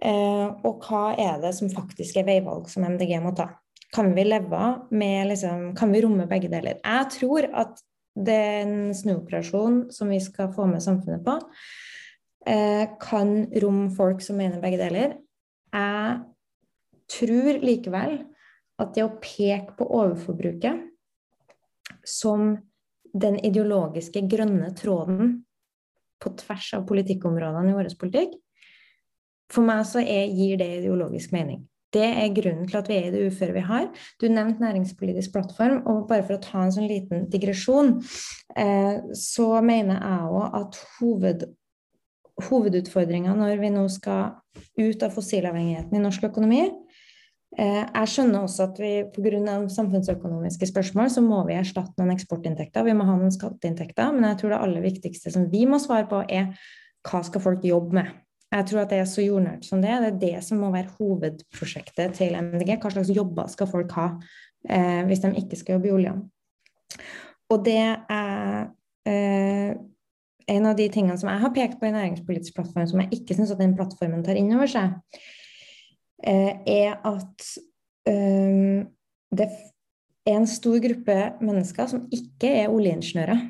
eh, 0.01 0.47
og 0.67 0.87
hva 0.87 1.11
er 1.13 1.41
det 1.43 1.53
som 1.57 1.71
faktisk 1.73 2.19
er 2.19 2.27
veivalg 2.29 2.69
som 2.71 2.87
MDG 2.87 3.17
må 3.23 3.35
ta. 3.37 3.51
Kan 3.95 4.11
vi 4.17 4.25
leve 4.27 4.63
med 4.91 5.29
liksom, 5.29 5.69
Kan 5.77 5.93
vi 5.93 6.01
romme 6.03 6.27
begge 6.27 6.49
deler? 6.51 6.81
Jeg 6.83 7.11
tror 7.13 7.47
at 7.55 7.79
den 8.17 8.95
snuoperasjonen 8.97 9.91
som 9.93 10.09
vi 10.09 10.19
skal 10.19 10.49
få 10.53 10.65
med 10.67 10.83
samfunnet 10.83 11.23
på, 11.25 11.37
eh, 12.49 12.87
kan 12.99 13.47
romme 13.61 13.91
folk 13.95 14.21
som 14.21 14.37
mener 14.37 14.61
begge 14.61 14.81
deler. 14.81 15.17
Jeg 15.73 16.19
tror 17.11 17.59
likevel 17.63 18.17
at 18.77 18.93
det 18.95 19.03
å 19.05 19.15
peke 19.21 19.75
på 19.77 19.87
overforbruket 19.99 20.83
som 22.07 22.53
den 23.17 23.39
ideologiske 23.45 24.21
grønne 24.29 24.73
tråden 24.77 25.39
på 26.21 26.33
tvers 26.39 26.73
av 26.77 26.85
politikkområdene 26.89 27.71
i 27.71 27.77
vår 27.77 27.89
politikk, 27.99 28.35
for 29.53 29.63
meg 29.63 29.85
så 29.87 30.01
er, 30.03 30.27
gir 30.33 30.57
det 30.59 30.67
ideologisk 30.81 31.31
mening. 31.35 31.61
Det 31.93 32.03
er 32.03 32.33
grunnen 32.35 32.67
til 32.67 32.79
at 32.81 32.89
vi 32.91 32.97
er 32.97 33.05
i 33.07 33.11
det 33.13 33.29
uføre 33.29 33.55
vi 33.55 33.63
har. 33.63 33.85
Du 34.19 34.27
nevnte 34.27 34.63
næringspolitisk 34.63 35.31
plattform, 35.37 35.79
og 35.87 36.07
bare 36.09 36.25
for 36.27 36.35
å 36.35 36.41
ta 36.43 36.65
en 36.65 36.73
sånn 36.75 36.89
liten 36.89 37.29
digresjon, 37.31 37.93
eh, 38.59 38.99
så 39.15 39.47
mener 39.63 40.01
jeg 40.01 40.33
òg 40.41 40.57
at 40.61 40.81
hoved, 40.97 41.47
hovedutfordringa 42.45 43.33
når 43.37 43.61
vi 43.61 43.71
nå 43.73 43.85
skal 43.89 44.37
ut 44.77 45.05
av 45.05 45.13
fossilavhengigheten 45.15 45.97
i 45.97 46.01
norsk 46.03 46.27
økonomi 46.29 46.61
eh, 46.65 47.81
Jeg 47.81 48.11
skjønner 48.13 48.45
også 48.45 48.67
at 48.67 48.81
vi 48.81 48.91
pga. 49.13 49.57
samfunnsøkonomiske 49.73 50.69
spørsmål 50.69 51.09
så 51.13 51.23
må 51.25 51.41
vi 51.47 51.57
erstatte 51.57 51.97
noen 51.97 52.13
eksportinntekter, 52.13 52.85
vi 52.85 52.95
må 52.97 53.07
ha 53.09 53.17
noen 53.17 53.33
skatteinntekter, 53.33 54.13
men 54.13 54.29
jeg 54.29 54.41
tror 54.41 54.53
det 54.53 54.61
aller 54.61 54.85
viktigste 54.85 55.33
som 55.33 55.49
vi 55.51 55.65
må 55.65 55.81
svare 55.81 56.07
på, 56.09 56.21
er 56.29 56.53
hva 57.07 57.23
skal 57.25 57.41
folk 57.41 57.65
jobbe 57.65 58.01
med? 58.01 58.15
Jeg 58.53 58.69
tror 58.69 58.83
at 58.83 58.91
det 58.93 59.01
er 59.01 59.09
så 59.09 59.23
jordnært 59.23 59.65
som 59.67 59.81
det. 59.83 59.91
Det 59.91 60.07
er 60.07 60.19
det 60.21 60.43
som 60.45 60.61
må 60.63 60.69
være 60.71 60.93
hovedprosjektet 60.99 62.13
til 62.15 62.35
MDG. 62.39 62.77
Hva 62.79 62.91
slags 62.93 63.11
jobber 63.11 63.49
skal 63.51 63.67
folk 63.67 63.91
ha 63.97 64.05
eh, 64.69 65.03
hvis 65.07 65.23
de 65.23 65.33
ikke 65.41 65.59
skal 65.59 65.75
jobbe 65.75 65.89
i 65.89 65.95
oljen? 65.97 66.21
Og 67.51 67.63
det 67.65 67.79
er 67.79 68.67
en 70.47 70.67
av 70.69 70.77
de 70.77 70.87
tingene 70.91 71.17
som 71.19 71.29
jeg 71.31 71.43
har 71.43 71.53
pekt 71.55 71.79
på 71.79 71.89
i 71.89 71.95
næringspolitisk 71.95 72.55
plattform, 72.55 72.87
som 72.89 73.01
jeg 73.03 73.19
ikke 73.19 73.37
syns 73.37 73.51
at 73.53 73.61
den 73.61 73.75
plattformen 73.77 74.23
tar 74.25 74.39
inn 74.39 74.53
over 74.55 74.69
seg, 74.71 74.95
eh, 76.23 76.53
er 76.63 76.97
at 77.07 77.49
eh, 78.09 78.85
det 79.37 79.47
er 79.47 80.37
en 80.37 80.47
stor 80.49 80.79
gruppe 80.83 81.17
mennesker 81.43 81.91
som 81.91 82.07
ikke 82.13 82.51
er 82.63 82.71
oljeingeniører, 82.73 83.43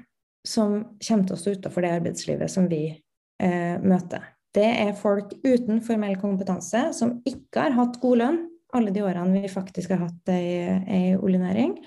som 0.47 0.79
kommer 1.03 1.27
til 1.27 1.35
å 1.35 1.41
stå 1.41 1.55
utenfor 1.57 1.85
det 1.85 1.93
arbeidslivet 1.99 2.51
som 2.53 2.69
vi 2.71 2.83
eh, 2.91 3.77
møter. 3.83 4.33
Det 4.57 4.67
er 4.67 4.97
folk 4.97 5.35
uten 5.45 5.81
formell 5.85 6.15
kompetanse 6.17 6.87
som 6.97 7.19
ikke 7.27 7.67
har 7.67 7.75
hatt 7.77 7.99
god 8.01 8.21
lønn 8.23 8.45
alle 8.75 8.91
de 8.93 9.03
årene 9.05 9.41
vi 9.43 9.51
faktisk 9.51 9.93
har 9.93 10.07
hatt 10.07 10.31
ei, 10.33 11.15
oljenæring, 11.15 11.77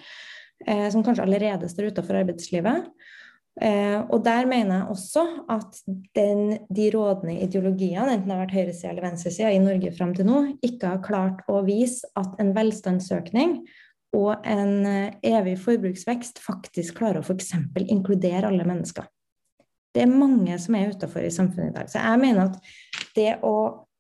eh, 0.67 0.87
som 0.93 1.05
kanskje 1.05 1.27
allerede 1.27 1.69
står 1.69 1.91
utenfor 1.91 2.21
arbeidslivet. 2.23 2.89
Eh, 3.59 3.99
og 4.09 4.23
der 4.25 4.47
mener 4.49 4.77
jeg 4.77 4.93
også 4.95 5.25
at 5.51 5.81
den, 6.17 6.61
de 6.71 6.87
rådende 6.95 7.35
ideologiene, 7.43 8.15
enten 8.15 8.31
det 8.31 8.37
har 8.37 8.45
vært 8.45 8.57
høyresida 8.57 8.93
eller 8.93 9.07
venstresida 9.09 9.51
i 9.53 9.61
Norge 9.61 9.91
fram 9.97 10.15
til 10.17 10.29
nå, 10.29 10.43
ikke 10.65 10.95
har 10.95 11.03
klart 11.05 11.43
å 11.51 11.61
vise 11.67 12.09
at 12.17 12.39
en 12.41 12.55
velstandsøkning 12.57 13.59
og 14.17 14.47
en 14.49 14.87
eh, 14.89 15.19
evig 15.35 15.57
forbruksvekst 15.63 16.41
faktisk 16.45 17.01
klarer 17.03 17.21
å 17.21 17.27
f.eks. 17.27 17.53
inkludere 17.87 18.49
alle 18.49 18.67
mennesker. 18.67 19.09
Det 19.91 20.05
er 20.05 20.13
mange 20.13 20.55
som 20.63 20.77
er 20.79 20.95
utafor 20.95 21.27
i 21.27 21.35
samfunnet 21.35 21.73
i 21.73 21.79
dag. 21.81 21.91
Så 21.91 21.99
jeg 21.99 22.23
mener 22.23 22.47
at 22.47 23.15
det 23.19 23.33
å 23.47 23.57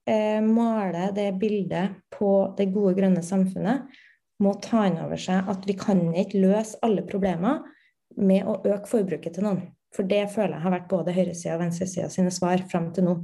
eh, 0.08 0.38
male 0.46 1.10
det 1.16 1.32
bildet 1.42 1.98
på 2.14 2.54
det 2.58 2.70
gode, 2.70 2.94
grønne 2.98 3.22
samfunnet 3.26 3.90
må 4.40 4.54
ta 4.62 4.86
inn 4.88 5.00
over 5.02 5.20
seg 5.20 5.50
at 5.50 5.66
vi 5.68 5.76
kan 5.76 6.06
ikke 6.16 6.40
løse 6.40 6.78
alle 6.86 7.04
problemer 7.04 7.60
med 8.16 8.49
å 8.49 8.59
øke 8.64 8.90
forbruket 8.90 9.37
til 9.37 9.46
noen. 9.46 9.62
For 9.94 10.07
det 10.07 10.29
føler 10.35 10.57
jeg 10.57 10.64
har 10.64 10.75
vært 10.77 10.90
både 10.90 11.14
høyresida 11.14 11.57
og 11.57 11.64
venstresida 11.64 12.11
sine 12.12 12.31
svar 12.35 12.62
fram 12.70 12.90
til 12.94 13.09
nå. 13.09 13.16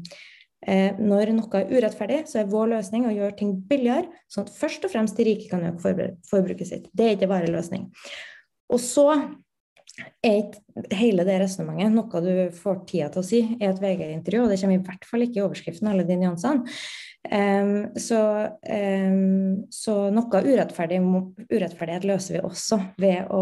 Eh, 0.67 0.99
når 0.99 1.31
noe 1.37 1.61
er 1.61 1.71
urettferdig, 1.71 2.25
så 2.27 2.41
er 2.41 2.51
vår 2.51 2.73
løsning 2.75 3.07
å 3.07 3.15
gjøre 3.15 3.37
ting 3.39 3.53
billigere, 3.69 4.11
sånn 4.33 4.49
at 4.49 4.55
først 4.57 4.87
og 4.89 4.93
fremst 4.95 5.19
de 5.19 5.27
rike 5.29 5.51
kan 5.53 5.67
øke 5.69 6.15
forbruket 6.27 6.71
sitt. 6.73 6.89
Det 6.97 7.07
er 7.07 7.19
ikke 7.19 7.31
bare 7.31 7.53
løsning. 7.53 7.87
Og 8.73 8.83
så 8.83 9.07
er 10.27 10.41
ikke 10.43 10.97
hele 10.97 11.25
det 11.25 11.39
resonnementet 11.41 11.95
noe 11.95 12.23
du 12.25 12.57
får 12.57 12.81
tida 12.89 13.09
til 13.13 13.23
å 13.23 13.27
si 13.27 13.43
i 13.47 13.69
et 13.69 13.81
VG-intervju, 13.81 14.43
og 14.43 14.53
det 14.53 14.59
kommer 14.61 14.77
i 14.81 14.87
hvert 14.89 15.07
fall 15.09 15.25
ikke 15.25 15.41
i 15.41 15.45
overskriften, 15.45 15.91
alle 15.93 16.07
de 16.09 16.19
nyansene. 16.21 16.77
Um, 17.27 17.71
så, 17.99 18.21
um, 18.71 19.65
så, 19.73 19.95
noe 20.15 20.43
urettferdig, 20.47 21.01
urettferdighet 21.49 22.07
løser 22.07 22.37
vi 22.37 22.43
også 22.47 22.79
ved 23.03 23.33
å, 23.35 23.41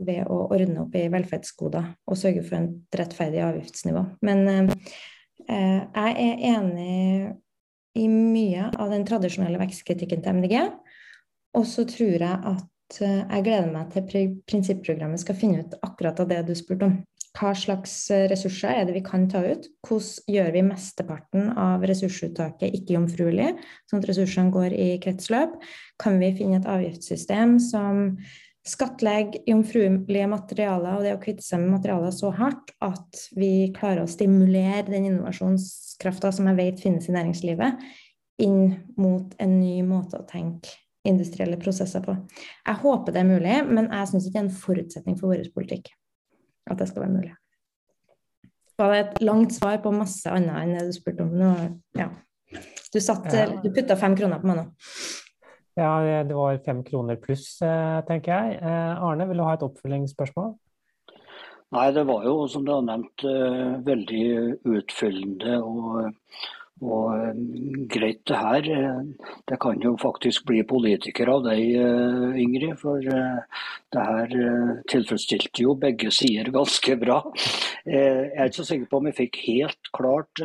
ved 0.00 0.26
å, 0.30 0.44
ordne 0.54 0.84
opp 0.84 0.94
i 0.98 1.06
velferdsgoder 1.12 1.90
og 2.08 2.20
sørge 2.20 2.44
for 2.46 2.60
et 2.60 2.98
rettferdig 3.00 3.42
avgiftsnivå. 3.44 4.04
Men 4.26 4.44
uh, 4.50 4.74
jeg 5.48 6.14
er 6.26 6.44
enig 6.54 7.34
i 7.94 8.06
mye 8.10 8.70
av 8.74 8.90
den 8.90 9.06
tradisjonelle 9.06 9.60
vekstkritikken 9.62 10.24
til 10.24 10.40
MDG. 10.40 10.60
Og 11.54 11.66
så 11.70 11.86
tror 11.86 12.16
jeg 12.16 12.38
at 12.54 13.00
uh, 13.00 13.20
jeg 13.22 13.46
gleder 13.46 13.72
meg 13.74 13.94
til 13.94 14.38
prinsipprogrammet 14.50 15.22
skal 15.22 15.38
finne 15.38 15.64
ut 15.64 15.76
akkurat 15.82 16.24
av 16.24 16.30
det 16.32 16.44
du 16.48 16.56
spurte 16.58 16.90
om 16.90 17.02
hva 17.34 17.50
slags 17.58 17.92
eh, 18.14 18.28
ressurser 18.30 18.70
er 18.70 18.86
det 18.86 18.94
vi 18.94 19.02
kan 19.04 19.26
ta 19.30 19.42
ut? 19.42 19.66
Hvordan 19.86 20.34
gjør 20.36 20.52
vi 20.54 20.62
mesteparten 20.68 21.50
av 21.58 21.82
ressursuttaket 21.88 22.76
ikke-jomfruelig, 22.78 23.50
sånn 23.90 24.02
at 24.02 24.08
ressursene 24.10 24.54
går 24.54 24.74
i 24.78 24.88
kretsløp? 25.02 25.56
Kan 26.02 26.20
vi 26.22 26.30
finne 26.38 26.60
et 26.60 26.68
avgiftssystem 26.70 27.56
som 27.62 28.04
skattlegger 28.64 29.44
jomfruelige 29.48 30.28
materialer 30.30 30.96
og 30.96 31.04
det 31.04 31.12
å 31.16 31.20
kvitte 31.20 31.44
seg 31.44 31.60
med 31.60 31.74
materialer 31.76 32.14
så 32.16 32.30
hardt 32.32 32.72
at 32.84 33.26
vi 33.36 33.68
klarer 33.76 34.04
å 34.04 34.10
stimulere 34.10 34.86
den 34.88 35.10
innovasjonskrafta 35.10 36.32
som 36.32 36.48
jeg 36.48 36.60
vet 36.60 36.80
finnes 36.80 37.08
i 37.10 37.14
næringslivet, 37.16 37.84
inn 38.42 38.72
mot 38.96 39.36
en 39.38 39.58
ny 39.60 39.76
måte 39.86 40.18
å 40.18 40.26
tenke 40.26 40.72
industrielle 41.04 41.58
prosesser 41.60 42.00
på. 42.04 42.16
Jeg 42.64 42.80
håper 42.80 43.12
det 43.12 43.20
er 43.20 43.28
mulig, 43.28 43.56
men 43.68 43.90
jeg 43.92 44.10
syns 44.10 44.26
ikke 44.26 44.38
det 44.38 44.40
er 44.40 44.46
en 44.46 44.62
forutsetning 44.64 45.18
for 45.20 45.34
vår 45.34 45.50
politikk 45.54 45.92
at 46.70 46.80
det 46.80 46.88
skal 46.88 47.04
være 47.04 47.16
mulig. 47.18 47.34
Var 48.80 48.90
det 48.90 49.02
et 49.02 49.20
langt 49.22 49.52
svar 49.54 49.76
på 49.84 49.92
masse 49.94 50.30
annet 50.32 50.56
enn 50.62 50.72
det 50.78 50.86
du 50.88 50.96
spurte 50.96 51.26
om? 51.26 51.34
Nå, 51.36 51.50
ja. 51.98 52.08
Du, 52.94 52.98
satt, 53.02 53.28
du 53.62 53.68
putta 53.74 53.98
fem 53.98 54.16
kroner 54.18 54.40
på 54.40 54.48
meg 54.48 54.62
nå. 54.62 54.64
Ja, 55.74 56.22
det 56.22 56.34
var 56.34 56.58
fem 56.62 56.84
kroner 56.86 57.16
pluss, 57.18 57.60
eh, 57.62 58.00
tenker 58.06 58.30
jeg. 58.30 58.58
Eh, 58.62 59.02
Arne, 59.02 59.26
vil 59.26 59.40
du 59.40 59.42
ha 59.42 59.54
et 59.56 59.64
oppfølgingsspørsmål? 59.66 60.52
Nei, 61.74 61.86
det 61.90 62.04
var 62.06 62.26
jo, 62.28 62.34
som 62.46 62.62
du 62.64 62.70
har 62.70 62.84
nevnt, 62.86 63.24
eh, 63.26 63.80
veldig 63.82 64.26
utfyllende 64.76 65.62
og 65.62 66.12
og 66.82 67.38
greit 67.88 68.26
det 68.26 68.36
her. 68.36 69.04
Det 69.48 69.56
kan 69.62 69.78
jo 69.80 69.96
faktisk 69.96 70.44
bli 70.44 70.64
politiker 70.66 71.30
av 71.30 71.44
deg, 71.44 71.60
Ingrid. 72.36 72.74
For 72.80 72.98
det 72.98 74.02
her 74.08 74.82
tilfredsstilte 74.90 75.62
jo 75.62 75.76
begge 75.78 76.10
sider 76.10 76.50
ganske 76.58 76.98
bra. 77.00 77.22
Jeg 77.86 78.32
er 78.34 78.50
ikke 78.50 78.58
så 78.58 78.66
sikker 78.66 78.90
på 78.90 79.00
om 79.00 79.06
jeg 79.06 79.16
fikk 79.22 79.40
helt 79.46 79.92
klart 79.94 80.42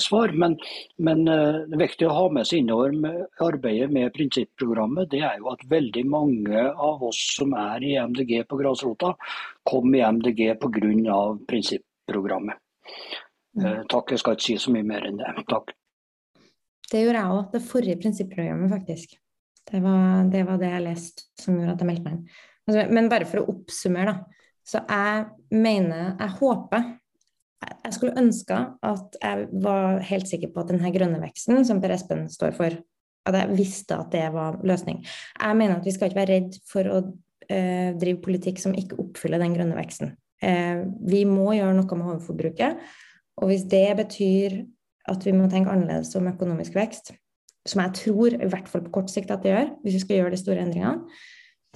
svar, 0.00 0.30
men, 0.38 0.54
men 1.02 1.24
det 1.26 1.74
er 1.74 1.80
viktig 1.82 2.06
å 2.06 2.14
ha 2.14 2.26
med 2.32 2.46
seg 2.48 2.62
innover 2.62 2.94
med 2.96 3.42
arbeidet 3.44 3.90
med 3.92 4.12
prinsipprogrammet. 4.14 5.10
Det 5.12 5.20
er 5.26 5.40
jo 5.40 5.50
at 5.52 5.64
veldig 5.68 6.04
mange 6.08 6.62
av 6.70 7.02
oss 7.08 7.18
som 7.36 7.52
er 7.58 7.84
i 7.84 7.96
MDG 7.98 8.44
på 8.48 8.60
grasrota, 8.60 9.10
kom 9.66 9.94
i 9.94 10.04
MDG 10.06 10.54
pga. 10.62 11.18
prinsipprogrammet. 11.50 12.62
Mm. 13.58 13.66
Eh, 13.66 13.82
takk, 13.90 14.12
jeg 14.12 14.22
skal 14.22 14.36
ikke 14.36 14.46
si 14.46 14.56
så 14.62 14.72
mye 14.74 14.86
mer 14.86 15.06
enn 15.08 15.18
det. 15.20 15.30
Takk. 15.50 15.72
Det 16.90 17.02
gjorde 17.02 17.22
jeg 17.22 17.36
òg. 17.36 17.42
Det 17.52 17.62
forrige 17.66 18.00
prinsipprogrammet, 18.02 18.70
faktisk. 18.72 19.16
Det 19.70 19.80
var, 19.84 20.24
det 20.32 20.44
var, 20.46 20.58
det 20.58 20.70
jeg 20.72 20.86
leste 20.86 21.26
som 21.38 21.58
gjorde 21.58 21.76
at 21.76 21.82
jeg 21.82 21.90
meldte 21.90 22.06
meg 22.06 22.16
inn. 22.16 22.38
Altså, 22.66 22.86
men 22.94 23.10
bare 23.10 23.28
for 23.28 23.42
å 23.42 23.52
oppsummere, 23.54 24.14
da. 24.14 24.46
Så 24.70 24.82
jeg 24.86 25.56
mener, 25.56 26.14
jeg 26.20 26.34
håper 26.38 26.90
Jeg 27.60 27.92
skulle 27.92 28.16
ønske 28.20 28.56
at 28.56 29.18
jeg 29.20 29.48
var 29.60 30.00
helt 30.08 30.28
sikker 30.30 30.52
på 30.52 30.62
at 30.62 30.70
denne 30.72 30.92
grønne 30.94 31.20
veksten 31.20 31.60
som 31.68 31.82
Per 31.82 31.92
Espen 31.92 32.24
står 32.32 32.54
for, 32.56 32.78
at 33.28 33.36
jeg 33.36 33.58
visste 33.58 33.98
at 34.00 34.08
det 34.14 34.24
var 34.32 34.56
løsning. 34.64 35.02
Jeg 35.36 35.58
mener 35.58 35.76
at 35.76 35.84
vi 35.84 35.92
skal 35.92 36.08
ikke 36.08 36.22
være 36.22 36.38
redd 36.38 36.56
for 36.70 36.88
å 36.88 36.98
eh, 37.52 37.92
drive 38.00 38.22
politikk 38.24 38.62
som 38.62 38.76
ikke 38.76 38.98
oppfyller 39.02 39.42
den 39.42 39.56
grønne 39.56 39.76
veksten. 39.76 40.14
Eh, 40.40 40.86
vi 41.04 41.26
må 41.28 41.50
gjøre 41.58 41.76
noe 41.76 42.00
med 42.00 42.14
overforbruket. 42.14 42.80
Og 43.40 43.52
hvis 43.52 43.66
det 43.68 43.88
betyr 43.98 44.62
at 45.10 45.26
vi 45.26 45.36
må 45.36 45.48
tenke 45.52 45.72
annerledes 45.72 46.14
om 46.16 46.28
økonomisk 46.30 46.76
vekst, 46.76 47.12
som 47.68 47.82
jeg 47.84 47.96
tror, 47.98 48.34
i 48.34 48.48
hvert 48.48 48.68
fall 48.68 48.86
på 48.86 48.94
kort 48.94 49.12
sikt, 49.12 49.30
at 49.32 49.44
det 49.44 49.52
gjør, 49.52 49.72
hvis 49.82 49.98
vi 49.98 50.02
skal 50.04 50.20
gjøre 50.20 50.32
de 50.32 50.40
store 50.40 50.64
endringene, 50.64 51.20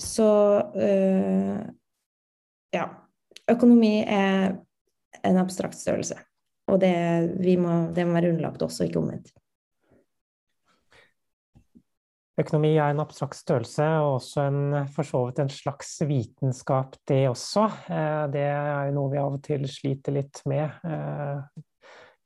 så 0.01 0.29
øh, 0.75 1.59
ja. 2.75 2.87
Økonomi 3.51 3.99
er 4.09 4.55
en 5.25 5.41
abstrakt 5.41 5.79
størrelse. 5.81 6.19
Og 6.73 6.81
det, 6.81 6.95
må, 7.61 7.73
det 7.93 8.07
må 8.07 8.17
være 8.17 8.33
underlagt 8.33 8.63
også, 8.65 8.87
ikke 8.89 9.03
omvendt. 9.03 9.35
Økonomi 12.35 12.73
er 12.75 12.91
en 12.91 13.03
abstrakt 13.03 13.39
størrelse, 13.39 13.85
og 14.03 14.17
også 14.17 14.49
en, 14.49 14.63
for 14.91 15.07
så 15.07 15.21
vidt 15.29 15.39
en 15.45 15.53
slags 15.53 15.93
vitenskap, 16.09 16.97
det 17.07 17.29
også. 17.31 17.69
Eh, 17.87 18.25
det 18.35 18.43
er 18.49 18.89
jo 18.89 18.97
noe 18.97 19.13
vi 19.13 19.21
av 19.23 19.37
og 19.37 19.45
til 19.45 19.69
sliter 19.71 20.17
litt 20.17 20.41
med. 20.51 20.81
Eh, 20.83 21.63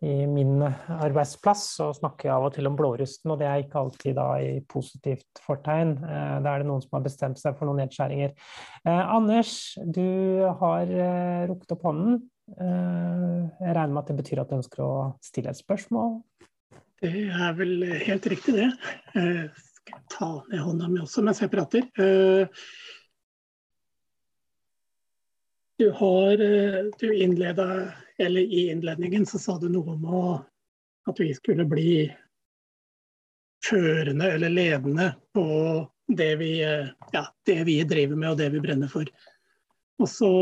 I 0.09 0.15
min 0.31 0.63
arbeidsplass 0.63 1.67
så 1.77 1.91
snakker 1.99 2.31
jeg 2.31 2.37
av 2.39 2.49
og 2.49 2.57
til 2.57 2.71
om 2.71 2.79
blårusten, 2.79 3.35
og 3.35 3.43
det 3.43 3.51
er 3.51 3.67
ikke 3.67 3.83
alltid 3.83 4.17
da 4.17 4.31
i 4.41 4.57
positivt 4.65 5.45
fortegn. 5.45 5.93
Eh, 6.01 6.35
da 6.41 6.55
er 6.55 6.65
det 6.65 6.71
noen 6.71 6.87
som 6.87 6.97
har 6.97 7.05
bestemt 7.05 7.43
seg 7.43 7.61
for 7.61 7.69
noen 7.69 7.83
nedskjæringer. 7.85 8.33
Anders, 8.89 9.53
du 9.85 10.41
har 10.63 10.97
rukket 11.53 11.77
opp 11.77 11.89
hånden. 11.91 12.23
Jeg 12.49 13.75
regner 13.77 13.93
med 13.93 14.01
at 14.03 14.11
det 14.11 14.19
betyr 14.23 14.41
at 14.43 14.51
du 14.51 14.57
ønsker 14.57 14.83
å 14.85 14.93
stille 15.25 15.53
et 15.53 15.59
spørsmål? 15.61 16.19
Det 16.99 17.29
er 17.31 17.53
vel 17.55 17.85
helt 18.03 18.27
riktig, 18.27 18.57
det 18.57 18.69
Jeg 19.15 19.51
skal 19.55 20.05
ta 20.11 20.31
ned 20.51 20.63
hånda 20.65 20.89
mi 20.91 21.03
også 21.05 21.23
mens 21.27 21.43
jeg 21.43 21.53
prater. 21.53 21.85
Eh, 22.01 22.49
du 25.79 25.91
har 26.01 26.43
eh, 26.43 26.89
du 26.99 27.07
innleda, 27.15 27.93
eller 28.19 28.41
I 28.41 28.71
innledningen 28.73 29.27
så 29.27 29.39
sa 29.39 29.59
du 29.63 29.69
noe 29.71 29.95
om 29.95 30.09
å, 30.11 30.23
at 31.07 31.23
vi 31.23 31.31
skulle 31.37 31.69
bli 31.71 32.09
førende 33.65 34.33
eller 34.35 34.51
ledende 34.51 35.13
på 35.35 35.47
det 36.09 36.33
vi, 36.41 36.53
eh, 36.67 36.91
ja, 37.15 37.25
det 37.47 37.63
vi 37.69 37.79
driver 37.87 38.19
med 38.19 38.33
og 38.33 38.41
det 38.43 38.51
vi 38.57 38.65
brenner 38.65 38.91
for. 38.91 39.07
Og 40.03 40.11
så 40.11 40.33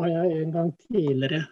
har 0.00 0.10
jeg 0.10 0.42
en 0.42 0.52
gang 0.56 0.74
tidligere, 0.82 1.44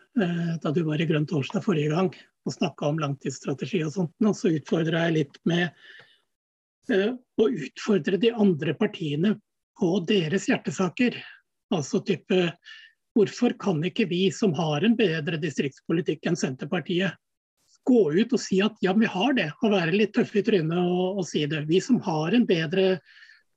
da 0.62 0.72
du 0.74 0.82
var 0.86 1.00
i 1.00 1.06
Grønn 1.08 1.28
torsdag 1.28 1.62
forrige 1.64 1.92
gang, 1.92 2.10
og 2.48 2.54
snakka 2.54 2.88
om 2.88 3.00
langtidsstrategi 3.02 3.84
og 3.86 3.94
sånt, 3.94 4.14
og 4.24 4.36
så 4.36 4.52
utfordra 4.56 5.06
jeg 5.06 5.18
litt 5.20 5.40
med 5.48 5.70
Eh, 6.88 7.12
å 7.12 7.46
utfordre 7.48 8.16
de 8.16 8.30
andre 8.32 8.72
partiene 8.76 9.34
på 9.78 9.98
deres 10.08 10.48
hjertesaker. 10.48 11.16
Altså 11.74 12.00
type 12.00 12.52
Hvorfor 13.16 13.54
kan 13.58 13.80
ikke 13.82 14.06
vi 14.06 14.28
som 14.30 14.52
har 14.54 14.84
en 14.86 14.94
bedre 14.94 15.40
distriktspolitikk 15.42 16.28
enn 16.28 16.36
Senterpartiet, 16.38 17.16
gå 17.88 18.02
ut 18.14 18.34
og 18.36 18.38
si 18.38 18.60
at 18.62 18.76
ja, 18.84 18.92
vi 18.94 19.08
har 19.10 19.32
det, 19.34 19.48
og 19.58 19.72
være 19.72 19.96
litt 19.96 20.12
tøffe 20.14 20.38
i 20.38 20.44
trynet 20.46 20.78
og, 20.78 21.18
og, 21.18 21.24
si 21.26 21.42
det. 21.50 21.64
Vi 21.66 21.80
som 21.82 21.98
har 22.04 22.36
en 22.36 22.46
bedre 22.46 23.00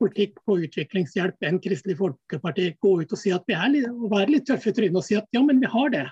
politikk 0.01 0.39
på 0.47 0.57
utviklingshjelp 0.65 1.47
enn 1.47 1.59
Kristelig 1.61 1.97
Folkeparti, 1.99 2.71
gå 2.81 2.95
ut 3.01 3.13
og 3.13 3.19
si 3.19 3.33
at 3.35 3.45
vi 3.49 3.57
er 3.57 3.89
og 3.91 4.09
være 4.11 4.33
litt 4.35 4.47
tøffe 4.49 4.71
i 4.71 4.77
trynet 4.77 4.99
og 4.99 5.05
si 5.05 5.17
at 5.19 5.27
ja, 5.35 5.43
men 5.45 5.61
vi 5.61 5.69
har 5.71 5.93
det. 5.93 6.05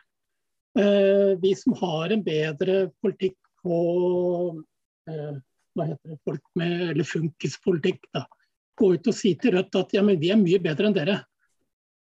Uh, 0.77 1.33
vi 1.41 1.55
som 1.57 1.73
har 1.79 2.13
en 2.13 2.23
bedre 2.23 2.81
politikk 3.01 3.37
på 3.65 3.77
uh, 4.53 5.37
hva 5.75 5.87
heter 5.87 6.13
det, 6.13 6.19
folk 6.27 6.43
med 6.59 6.91
eller 6.91 7.07
funkispolitikk 7.07 8.03
da, 8.15 8.23
gå 8.79 8.93
ut 8.95 9.09
og 9.09 9.15
si 9.17 9.33
til 9.41 9.57
Rødt 9.57 9.79
at 9.79 9.95
ja, 9.97 10.03
men 10.05 10.19
vi 10.21 10.29
er 10.33 10.39
mye 10.39 10.61
bedre 10.63 10.89
enn 10.89 10.97
dere. 10.97 11.17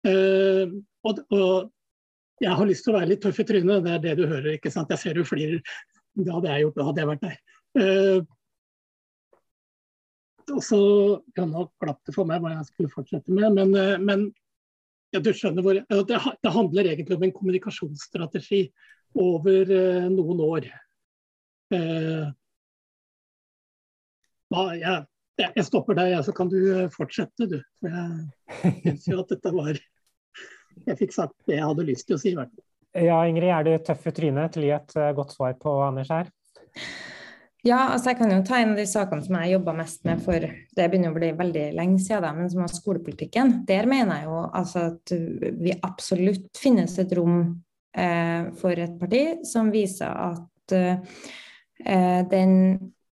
Uh, 0.08 0.82
og, 1.08 1.24
og, 1.32 1.72
jeg 2.42 2.58
har 2.58 2.66
lyst 2.66 2.88
til 2.88 2.96
å 2.96 2.98
være 2.98 3.12
litt 3.12 3.22
tøff 3.22 3.38
i 3.38 3.46
trynet, 3.46 3.84
det 3.86 3.92
er 3.94 4.00
det 4.02 4.14
du 4.18 4.24
hører. 4.26 4.56
ikke 4.56 4.72
sant? 4.74 4.90
Jeg 4.90 4.98
ser 4.98 5.18
du 5.18 5.22
flirer. 5.28 5.60
Det 6.18 6.32
hadde 6.34 6.50
jeg 6.50 6.64
gjort, 6.66 6.80
da 6.80 6.86
hadde 6.88 7.04
jeg 7.04 7.10
vært 7.12 7.26
der. 7.28 8.24
Og 10.50 10.64
så 10.66 10.80
ja, 11.38 11.46
Nå 11.46 11.68
glapp 11.82 12.02
det 12.08 12.16
for 12.16 12.28
meg 12.30 12.42
hva 12.42 12.56
jeg 12.56 12.70
skulle 12.72 12.94
fortsette 12.94 13.34
med, 13.34 13.54
men, 13.58 13.76
uh, 13.78 13.98
men 14.02 14.30
ja, 15.14 15.20
du 15.22 15.30
skjønner 15.36 15.66
hvor, 15.66 15.78
det, 15.78 16.18
det, 16.18 16.52
handler 16.56 16.88
egentlig 16.88 17.18
om 17.18 17.26
en 17.28 17.34
kommunikasjonsstrategi 17.36 18.62
over 19.20 19.74
noen 20.08 20.40
år. 20.46 20.70
Eh, 21.76 22.32
da, 24.52 24.64
jeg, 24.76 25.06
jeg, 25.40 25.66
stopper 25.68 25.98
der, 25.98 26.18
så 26.26 26.34
kan 26.36 26.52
du 26.52 26.60
eh, 26.60 26.90
fortsette, 26.92 27.48
du. 27.48 27.62
For 27.80 27.96
jeg 27.96 28.76
syns 28.82 29.08
jo 29.08 29.22
at 29.24 29.32
dette 29.32 29.54
var 29.56 29.80
Jeg 30.82 30.98
fikk 31.00 31.16
sagt 31.16 31.36
det 31.48 31.58
jeg 31.58 31.68
hadde 31.68 31.88
lyst 31.88 32.08
til 32.10 32.18
å 32.18 32.22
si. 32.22 32.36
Ja, 32.92 33.22
Ingrid, 33.28 33.52
er 33.52 33.68
du 33.68 33.72
tøff 33.86 34.08
i 34.08 34.16
trynet 34.16 34.56
til 34.56 34.66
å 34.66 34.68
gi 34.68 34.76
et 34.76 34.98
eh, 35.00 35.14
godt 35.16 35.36
svar 35.36 35.56
på 35.60 35.78
Anders 35.86 36.12
her? 36.12 36.32
Ja, 37.62 37.92
altså 37.94 38.10
jeg 38.10 38.18
kan 38.18 38.32
jo 38.34 38.40
ta 38.42 38.58
en 38.58 38.72
av 38.74 38.80
de 38.80 38.88
sakene 38.90 39.22
som 39.22 39.36
jeg 39.38 39.52
jobba 39.52 39.74
mest 39.78 40.06
med 40.08 40.22
for 40.26 40.42
det 40.42 40.86
begynner 40.90 41.12
å 41.14 41.18
bli 41.20 41.28
veldig 41.38 41.66
lenge 41.78 42.00
siden, 42.02 42.24
da, 42.26 42.32
men 42.34 42.50
som 42.50 42.64
var 42.64 42.72
skolepolitikken. 42.74 43.52
Der 43.70 43.90
mener 43.90 44.18
jeg 44.18 44.30
jo 44.32 44.40
altså 44.48 44.88
at 44.88 45.14
vi 45.62 45.76
absolutt 45.78 46.58
finnes 46.58 46.98
et 47.04 47.14
rom 47.18 47.36
eh, 47.94 48.50
for 48.58 48.82
et 48.82 48.96
parti 48.98 49.22
som 49.46 49.70
viser 49.74 50.10
at 50.10 50.74
eh, 50.74 51.22
den 52.32 52.56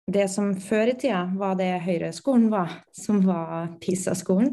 det 0.06 0.28
som 0.30 0.52
før 0.62 0.92
i 0.92 0.94
tida 0.94 1.24
var 1.34 1.56
det 1.58 1.80
Høyre-skolen 1.82 2.46
var, 2.52 2.76
som 2.94 3.18
var 3.26 3.72
PISA-skolen, 3.82 4.52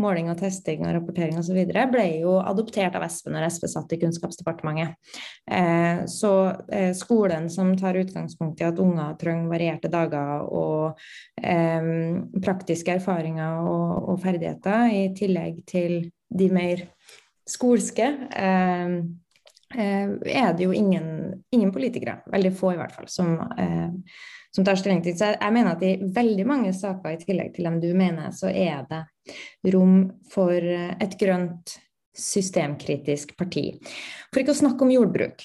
måling 0.00 0.28
og 0.28 0.36
testing 0.42 0.82
og 0.84 0.92
rapportering 0.92 1.38
osv., 1.40 1.56
ble 1.72 2.04
jo 2.20 2.34
adoptert 2.42 2.98
av 2.98 3.06
SV 3.06 3.30
når 3.32 3.46
SV 3.48 3.64
satt 3.72 3.94
i 3.96 3.98
Kunnskapsdepartementet. 4.02 5.14
Eh, 5.48 6.02
så 6.04 6.32
eh, 6.68 6.92
skolen 6.96 7.48
som 7.52 7.72
tar 7.80 7.96
utgangspunkt 8.02 8.60
i 8.60 8.66
at 8.68 8.82
unger 8.82 9.16
trenger 9.20 9.48
varierte 9.48 9.88
dager 9.92 10.44
og 10.44 11.00
eh, 11.40 11.88
praktiske 12.44 12.98
erfaringer 12.98 13.62
og, 13.64 13.94
og, 14.04 14.20
ferdigheter, 14.20 14.92
i 14.92 15.06
tillegg 15.16 15.62
til 15.70 16.02
de 16.28 16.50
mer 16.52 16.84
skolske, 17.48 18.10
eh, 18.36 18.98
eh, 19.80 20.12
er 20.44 20.52
det 20.52 20.68
jo 20.68 20.76
ingen, 20.76 21.40
ingen, 21.56 21.72
politikere, 21.72 22.18
veldig 22.28 22.52
få 22.60 22.74
i 22.74 22.82
hvert 22.82 23.00
fall, 23.00 23.08
som 23.08 23.32
eh, 23.56 23.88
som 24.54 24.66
tar 24.66 24.78
stilling 24.80 25.02
til. 25.04 25.16
Så 25.18 25.32
jeg 25.34 25.54
mener 25.54 25.76
at 25.76 25.84
i 25.86 25.94
veldig 26.16 26.46
mange 26.48 26.72
saker, 26.76 27.14
i 27.14 27.22
tillegg 27.22 27.54
til 27.54 27.68
dem 27.68 27.78
du 27.82 27.90
mener, 27.96 28.34
så 28.34 28.50
er 28.50 28.84
det 28.90 29.04
rom 29.74 30.02
for 30.32 30.58
et 30.60 31.16
grønt, 31.20 31.78
systemkritisk 32.20 33.36
parti. 33.38 33.68
For 34.32 34.42
ikke 34.42 34.52
å 34.52 34.58
snakke 34.58 34.82
om 34.84 34.90
jordbruk. 34.92 35.44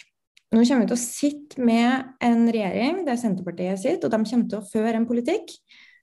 Nå 0.56 0.64
kommer 0.64 0.86
vi 0.86 0.90
til 0.90 0.96
å 0.96 1.02
sitte 1.02 1.66
med 1.68 2.16
en 2.24 2.48
regjering 2.50 3.04
der 3.06 3.20
Senterpartiet 3.20 3.82
sitter, 3.82 4.08
og 4.08 4.14
de 4.14 4.32
kommer 4.32 4.50
til 4.50 4.60
å 4.62 4.68
føre 4.72 4.98
en 4.98 5.08
politikk 5.08 5.54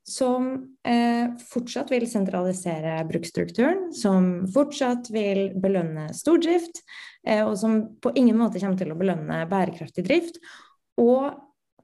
som 0.09 0.49
eh, 0.87 1.31
fortsatt 1.53 1.93
vil 1.93 2.09
sentralisere 2.11 2.97
bruksstrukturen, 3.07 3.93
som 3.95 4.49
fortsatt 4.51 5.13
vil 5.15 5.53
belønne 5.63 6.09
stordrift, 6.17 6.83
eh, 7.27 7.45
og 7.47 7.55
som 7.61 7.79
på 8.03 8.15
ingen 8.19 8.39
måte 8.41 8.61
kommer 8.63 8.81
til 8.81 8.91
å 8.95 8.99
belønne 8.99 9.45
bærekraftig 9.51 10.05
drift. 10.09 10.41
Og 11.01 11.31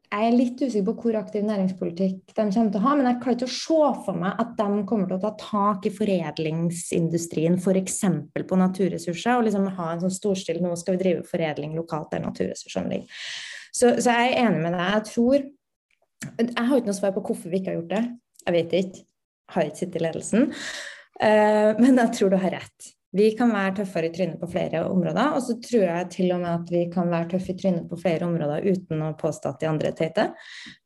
jeg 0.09 0.25
er 0.25 0.37
litt 0.37 0.61
usikker 0.63 0.87
på 0.87 0.95
hvor 1.03 1.17
aktiv 1.19 1.43
næringspolitikk 1.45 2.33
de 2.33 2.45
kommer 2.55 2.71
til 2.73 2.81
å 2.81 2.85
ha, 2.85 2.95
men 2.97 3.09
jeg 3.11 3.19
klarer 3.21 3.37
ikke 3.37 3.49
å 3.49 3.57
se 3.59 3.91
for 4.07 4.21
meg 4.23 4.41
at 4.41 4.55
de 4.57 4.69
kommer 4.89 5.11
til 5.11 5.19
å 5.19 5.21
ta 5.23 5.33
tak 5.43 5.89
i 5.89 5.93
foredlingsindustrien, 5.93 7.59
f.eks. 7.61 7.99
For 8.33 8.47
på 8.49 8.59
naturressurser, 8.63 9.35
og 9.37 9.45
liksom 9.47 9.69
ha 9.77 9.91
en 9.93 10.03
sånn 10.07 10.15
storstilt 10.17 10.65
nå 10.65 10.73
skal 10.81 10.97
vi 10.97 11.03
drive 11.05 11.27
foredling 11.29 11.77
lokalt 11.77 12.13
der 12.15 12.25
naturressursene 12.25 12.95
ligger. 12.95 13.23
Så, 13.69 13.93
så, 14.01 14.15
jeg 14.15 14.33
er 14.33 14.47
enig 14.47 14.63
med 14.65 14.75
deg. 14.79 14.87
Jeg 14.97 15.07
tror 15.13 15.37
Jeg 16.41 16.67
har 16.67 16.81
ikke 16.81 16.91
noe 16.91 16.99
svar 16.99 17.13
på 17.15 17.27
hvorfor 17.29 17.53
vi 17.53 17.61
ikke 17.61 17.71
har 17.71 17.77
gjort 17.83 17.93
det. 17.93 18.05
Jeg 18.47 18.57
vet 18.57 18.79
ikke. 18.81 19.05
Har 19.55 19.69
ikke 19.69 19.81
sittet 19.83 20.01
i 20.01 20.05
ledelsen. 20.07 20.49
Uh, 21.19 21.73
men 21.79 22.01
jeg 22.01 22.15
tror 22.17 22.33
du 22.33 22.41
har 22.41 22.57
rett. 22.57 22.89
Vi 23.17 23.31
kan 23.37 23.53
være 23.55 23.79
tøffere 23.79 24.11
i 24.11 24.13
trynet 24.13 24.41
på 24.41 24.51
flere 24.53 24.83
områder, 24.85 25.33
og 25.33 25.41
så 25.41 25.57
tror 25.65 25.85
jeg 25.87 26.09
til 26.13 26.33
og 26.35 26.43
med 26.43 26.51
at 26.51 26.73
vi 26.73 26.83
kan 26.93 27.09
være 27.09 27.31
tøffe 27.33 27.55
i 27.55 27.59
trynet 27.61 27.87
på 27.89 27.97
flere 28.01 28.27
områder 28.29 28.67
uten 28.69 29.05
å 29.07 29.15
påstå 29.17 29.55
at 29.55 29.63
de 29.63 29.69
andre 29.71 29.93
er 29.93 29.97
teite. 29.97 30.27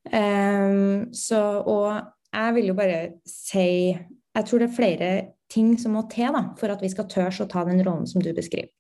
Um, 0.07 1.09
så, 1.17 1.41
og 1.67 1.89
jeg 2.33 2.57
vil 2.59 2.71
jo 2.71 2.79
bare 2.79 3.01
si 3.29 3.93
Jeg 4.33 4.47
tror 4.49 4.63
det 4.63 4.69
er 4.71 4.77
flere 4.77 5.09
ting 5.53 5.75
som 5.77 5.93
må 5.93 6.07
til 6.09 6.33
da, 6.33 6.47
for 6.57 6.73
at 6.73 6.81
vi 6.81 6.89
skal 6.89 7.11
tørre 7.11 7.45
å 7.45 7.51
ta 7.51 7.67
den 7.69 7.83
rollen 7.85 8.07
som 8.09 8.23
du 8.25 8.31
beskriver. 8.33 8.71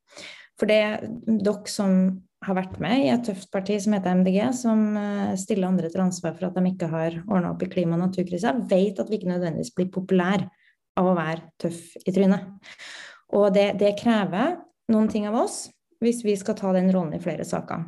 For 0.57 0.70
det 0.70 0.78
er 0.80 1.03
dere 1.26 1.68
som 1.68 2.22
har 2.47 2.57
vært 2.57 2.78
med 2.82 3.05
i 3.05 3.11
et 3.12 3.22
tøft 3.26 3.51
parti 3.53 3.76
som 3.82 3.95
heter 3.95 4.16
MDG, 4.18 4.38
som 4.57 4.97
eh, 4.99 5.34
stiller 5.38 5.68
andre 5.68 5.90
til 5.93 6.03
ansvar 6.07 6.34
for 6.38 6.49
at 6.49 6.57
de 6.57 6.72
ikke 6.72 6.88
har 6.90 7.18
ordna 7.26 7.53
opp 7.53 7.62
i 7.62 7.70
klima- 7.70 7.99
og 7.99 8.07
naturkrisa, 8.07 8.55
vet 8.70 8.99
at 8.99 9.11
vi 9.11 9.20
ikke 9.20 9.30
nødvendigvis 9.30 9.74
blir 9.76 9.93
populære 9.95 10.49
av 10.99 11.09
å 11.09 11.16
være 11.16 11.53
tøff 11.62 11.93
i 12.03 12.14
trynet. 12.14 12.49
Og 13.33 13.53
det, 13.55 13.72
det, 13.80 13.97
krever 14.01 14.59
noen 14.93 15.11
ting 15.12 15.26
av 15.28 15.39
oss 15.45 15.66
hvis 16.03 16.22
vi 16.26 16.35
skal 16.37 16.59
ta 16.59 16.72
den 16.74 16.91
rollen 16.93 17.14
i 17.16 17.22
flere 17.22 17.47
saker. 17.47 17.87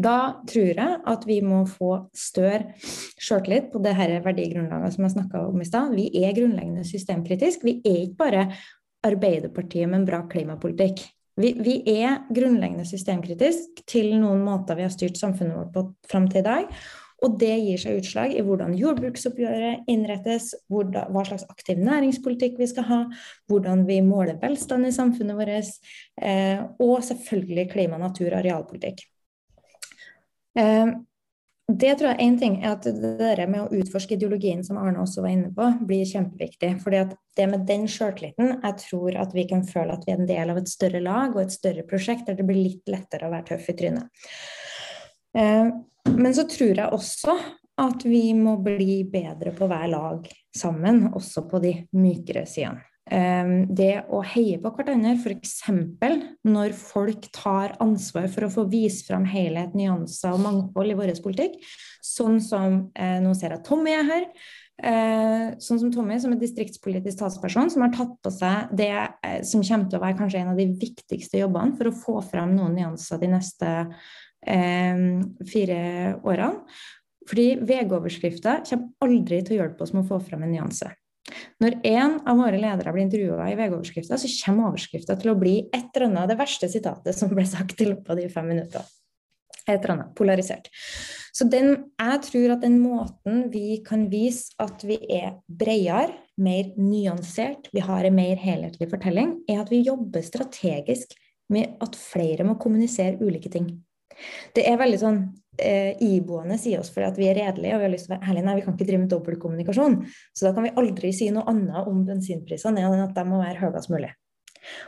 Da 0.00 0.42
tror 0.48 0.70
jeg 0.76 0.96
at 1.08 1.24
vi 1.28 1.38
må 1.44 1.62
få 1.68 1.90
større 2.16 2.74
sjøltillit 2.80 3.70
på 3.72 3.80
det 3.84 3.94
her 3.96 4.14
verdigrunnlaget 4.24 4.96
som 4.96 5.06
jeg 5.06 5.14
snakka 5.14 5.44
om 5.48 5.60
i 5.60 5.68
stad. 5.68 5.94
Vi 5.96 6.08
er 6.24 6.36
grunnleggende 6.36 6.84
systemkritisk. 6.88 7.64
Vi 7.64 7.78
er 7.84 8.02
ikke 8.06 8.20
bare 8.24 8.48
Arbeiderpartiet 9.06 9.86
med 9.86 10.00
en 10.00 10.06
bra 10.08 10.22
klimapolitikk. 10.26 11.02
Vi, 11.36 11.52
vi 11.60 11.76
er 12.00 12.24
grunnleggende 12.32 12.86
systemkritisk 12.88 13.84
til 13.88 14.14
noen 14.18 14.40
måter 14.44 14.78
vi 14.78 14.86
har 14.86 14.92
styrt 14.92 15.20
samfunnet 15.20 15.58
vårt 15.58 15.74
på 15.74 15.84
fram 16.10 16.26
til 16.32 16.40
i 16.40 16.46
dag. 16.46 16.70
Og 17.26 17.34
det 17.40 17.54
gir 17.58 17.80
seg 17.82 17.98
utslag 18.00 18.36
i 18.36 18.44
hvordan 18.46 18.76
jordbruksoppgjøret 18.78 19.88
innrettes, 19.90 20.52
hva 20.70 21.24
slags 21.26 21.46
aktiv 21.50 21.80
næringspolitikk 21.82 22.60
vi 22.60 22.70
skal 22.70 22.86
ha, 22.90 23.00
hvordan 23.50 23.82
vi 23.88 23.98
måler 24.06 24.38
velstand 24.42 24.86
i 24.86 24.94
samfunnet 24.94 25.38
vårt, 25.38 25.74
eh, 26.22 26.62
og 26.78 27.02
selvfølgelig 27.02 27.66
klima-, 27.74 27.98
natur- 27.98 28.30
og 28.30 28.38
arealpolitikk. 28.44 29.02
Eh, 30.56 30.94
det 31.66 31.96
tror 31.98 32.12
jeg 32.12 32.22
en 32.22 32.36
ting 32.38 32.52
er 32.60 32.76
at 32.76 32.84
det 32.86 33.46
med 33.50 33.64
å 33.64 33.80
utforske 33.80 34.14
ideologien, 34.14 34.62
som 34.62 34.78
Arne 34.78 35.00
også 35.02 35.24
var 35.24 35.32
inne 35.34 35.48
på, 35.54 35.66
blir 35.88 36.06
kjempeviktig. 36.06 36.76
fordi 36.82 37.00
at 37.02 37.16
det 37.36 37.48
med 37.50 37.66
den 37.66 37.88
sjøltilliten, 37.90 38.60
jeg 38.62 38.76
tror 38.84 39.18
at 39.18 39.34
vi 39.34 39.48
kan 39.50 39.64
føle 39.66 39.92
at 39.92 40.06
vi 40.06 40.12
er 40.12 40.20
en 40.20 40.30
del 40.30 40.50
av 40.50 40.60
et 40.60 40.70
større 40.70 41.02
lag 41.02 41.34
og 41.34 41.42
et 41.42 41.56
større 41.56 41.82
prosjekt 41.82 42.26
der 42.26 42.38
det 42.38 42.46
blir 42.46 42.62
litt 42.62 42.86
lettere 42.86 43.26
å 43.26 43.34
være 43.34 43.48
tøff 43.50 43.68
i 43.68 43.76
trynet. 43.80 44.30
Eh, 45.34 45.74
men 46.14 46.34
så 46.34 46.46
tror 46.48 46.74
jeg 46.76 46.92
også 46.94 47.36
at 47.76 48.04
vi 48.08 48.30
må 48.36 48.56
bli 48.64 49.02
bedre 49.10 49.52
på 49.56 49.68
hver 49.68 49.88
lag 49.92 50.28
sammen, 50.56 51.08
også 51.12 51.44
på 51.50 51.60
de 51.64 51.74
mykere 51.96 52.46
sidene. 52.48 52.84
Ehm, 53.06 53.68
det 53.70 54.08
å 54.10 54.18
heie 54.26 54.58
på 54.58 54.72
hverandre, 54.74 55.12
f.eks. 55.14 55.60
når 56.48 56.74
folk 56.74 57.28
tar 57.34 57.76
ansvar 57.82 58.26
for 58.32 58.46
å 58.46 58.52
få 58.52 58.66
vise 58.72 59.06
fram 59.06 59.26
helhet, 59.30 59.76
nyanser 59.78 60.34
og 60.34 60.42
mangfold 60.42 60.90
i 60.90 60.98
vår 60.98 61.14
politikk, 61.22 61.60
sånn 62.02 62.40
som 62.42 62.86
eh, 62.98 63.18
Nå 63.22 63.34
ser 63.38 63.54
jeg 63.54 63.66
Tommy 63.66 63.94
er 63.94 64.08
her. 64.08 64.26
Eh, 64.76 65.54
sånn 65.62 65.78
som 65.80 65.92
Tommy, 65.92 66.18
som 66.20 66.34
er 66.34 66.40
distriktspolitisk 66.40 67.22
talsperson, 67.22 67.70
som 67.72 67.86
har 67.86 67.94
tatt 67.94 68.18
på 68.20 68.32
seg 68.34 68.74
det 68.76 68.92
eh, 68.92 69.38
som 69.46 69.62
kommer 69.64 69.88
til 69.88 70.00
å 70.00 70.02
være 70.02 70.18
kanskje 70.18 70.42
en 70.42 70.52
av 70.52 70.60
de 70.60 70.66
viktigste 70.82 71.40
jobbene 71.40 71.78
for 71.78 71.88
å 71.88 71.96
få 71.96 72.18
frem 72.26 72.52
noen 72.58 72.74
nyanser 72.76 73.22
de 73.22 73.30
neste 73.32 73.70
eh, 73.86 74.10
fire 74.46 75.80
årene. 76.22 76.62
Fordi 77.26 77.46
VG-overskrifta 77.66 78.60
kommer 78.68 79.06
aldri 79.06 79.40
til 79.42 79.56
å 79.56 79.64
hjelpe 79.64 79.82
oss 79.82 79.92
med 79.94 80.04
å 80.04 80.08
få 80.12 80.20
fram 80.28 80.44
en 80.46 80.52
nyanse. 80.54 80.92
Når 81.62 81.80
en 81.88 82.18
av 82.28 82.38
våre 82.38 82.58
ledere 82.60 82.92
blir 82.94 83.06
intervjua 83.06 83.48
i 83.50 83.56
VG-overskrifta, 83.58 84.18
så 84.20 84.30
kommer 84.44 84.70
overskrifta 84.70 85.16
til 85.18 85.32
å 85.32 85.38
bli 85.38 85.56
et 85.74 85.88
eller 85.90 86.06
annet 86.06 86.22
av 86.22 86.30
det 86.30 86.38
verste 86.38 86.70
sitatet 86.70 87.18
som 87.18 87.32
ble 87.32 87.46
sagt 87.48 87.82
i 87.82 87.88
løpet 87.90 88.12
av 88.14 88.20
de 88.20 88.28
fem 88.30 88.46
minuttene. 88.52 88.86
Et 89.66 89.80
eller 89.80 89.96
annet 89.96 90.12
polarisert. 90.14 90.68
Så 91.34 91.48
den, 91.50 91.72
jeg 91.98 92.20
tror 92.28 92.52
at 92.54 92.62
den 92.62 92.76
måten 92.78 93.48
vi 93.50 93.80
kan 93.84 94.06
vise 94.12 94.54
at 94.62 94.84
vi 94.86 95.00
er 95.10 95.40
bredere, 95.50 96.14
mer 96.38 96.70
nyansert, 96.78 97.66
vi 97.74 97.82
har 97.82 98.06
en 98.06 98.14
mer 98.14 98.38
helhetlig 98.38 98.86
fortelling, 98.92 99.40
er 99.50 99.64
at 99.64 99.72
vi 99.72 99.82
jobber 99.82 100.22
strategisk 100.22 101.16
med 101.52 101.74
at 101.82 101.98
flere 101.98 102.46
må 102.46 102.54
kommunisere 102.60 103.18
ulike 103.18 103.50
ting. 103.52 103.68
Det 104.56 104.64
er 104.68 104.78
veldig 104.80 105.00
sånn 105.00 105.18
eh, 105.58 105.96
iboende 106.04 106.58
i 106.68 106.76
oss 106.78 106.92
fordi 106.94 107.08
at 107.08 107.18
vi 107.20 107.30
er 107.30 107.38
redelige 107.40 107.76
og 107.76 107.82
vi 107.82 107.88
har 107.88 107.94
lyst 107.94 108.08
til 108.08 108.14
å 108.14 108.16
være 108.16 108.30
ærlige. 108.30 108.46
Nei, 108.48 108.58
vi 108.58 108.66
kan 108.66 108.76
ikke 108.76 108.90
drive 108.90 109.02
med 109.04 109.10
dobbeltkommunikasjon. 109.12 109.98
Så 110.32 110.46
da 110.46 110.54
kan 110.56 110.68
vi 110.68 110.76
aldri 110.82 111.12
si 111.16 111.32
noe 111.34 111.46
annet 111.52 111.90
om 111.90 112.04
bensinprisene 112.08 112.84
enn 112.84 113.04
at 113.04 113.16
de 113.16 113.26
må 113.28 113.42
være 113.42 113.60
høyest 113.64 113.92
mulig. 113.92 114.12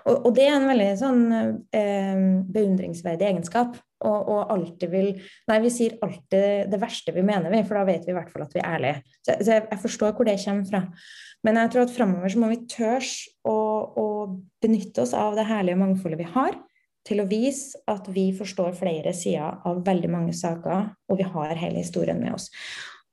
Og, 0.09 0.15
og, 0.27 0.33
det 0.35 0.47
er 0.49 0.57
en 0.57 0.67
veldig 0.67 0.89
sånn 0.99 1.21
eh, 1.31 2.25
beundringsverdig 2.51 3.29
egenskap. 3.29 3.79
Og, 3.99 4.19
og, 4.31 4.43
alltid 4.55 4.93
vil 4.93 5.09
Nei, 5.51 5.57
vi 5.65 5.71
sier 5.75 5.97
alltid 6.07 6.69
det 6.71 6.79
verste 6.79 7.11
vi 7.17 7.25
mener, 7.27 7.51
vi, 7.51 7.65
for 7.67 7.81
da 7.81 7.89
vet 7.89 8.05
vi 8.07 8.13
i 8.13 8.15
hvert 8.15 8.31
fall 8.31 8.45
at 8.45 8.55
vi 8.55 8.63
er 8.63 8.77
ærlige. 8.77 9.01
Så, 9.23 9.35
så 9.35 9.57
jeg, 9.57 9.65
jeg, 9.65 9.81
forstår 9.87 10.15
hvor 10.15 10.29
det 10.29 10.39
kommer 10.45 10.69
fra. 10.71 10.83
Men 11.47 11.59
jeg 11.63 11.73
tror 11.75 11.85
at 11.85 11.95
framover 11.95 12.35
så 12.35 12.43
må 12.43 12.51
vi 12.51 12.61
tørs 12.71 13.13
å, 13.47 13.59
å 13.99 14.07
benytte 14.63 15.03
oss 15.05 15.15
av 15.19 15.39
det 15.39 15.47
herlige 15.51 15.79
mangfoldet 15.79 16.23
vi 16.23 16.31
har 16.35 16.59
til 17.09 17.23
å 17.23 17.29
vise 17.29 17.81
at 17.89 18.07
vi 18.13 18.29
forstår 18.37 18.77
flere 18.79 19.15
sider 19.17 19.59
av 19.67 19.83
veldig 19.87 20.11
mange 20.13 20.37
saker, 20.37 20.93
og 21.09 21.19
vi 21.21 21.27
har 21.27 21.59
hele 21.59 21.83
historien 21.83 22.21
med 22.21 22.37
oss. 22.37 22.51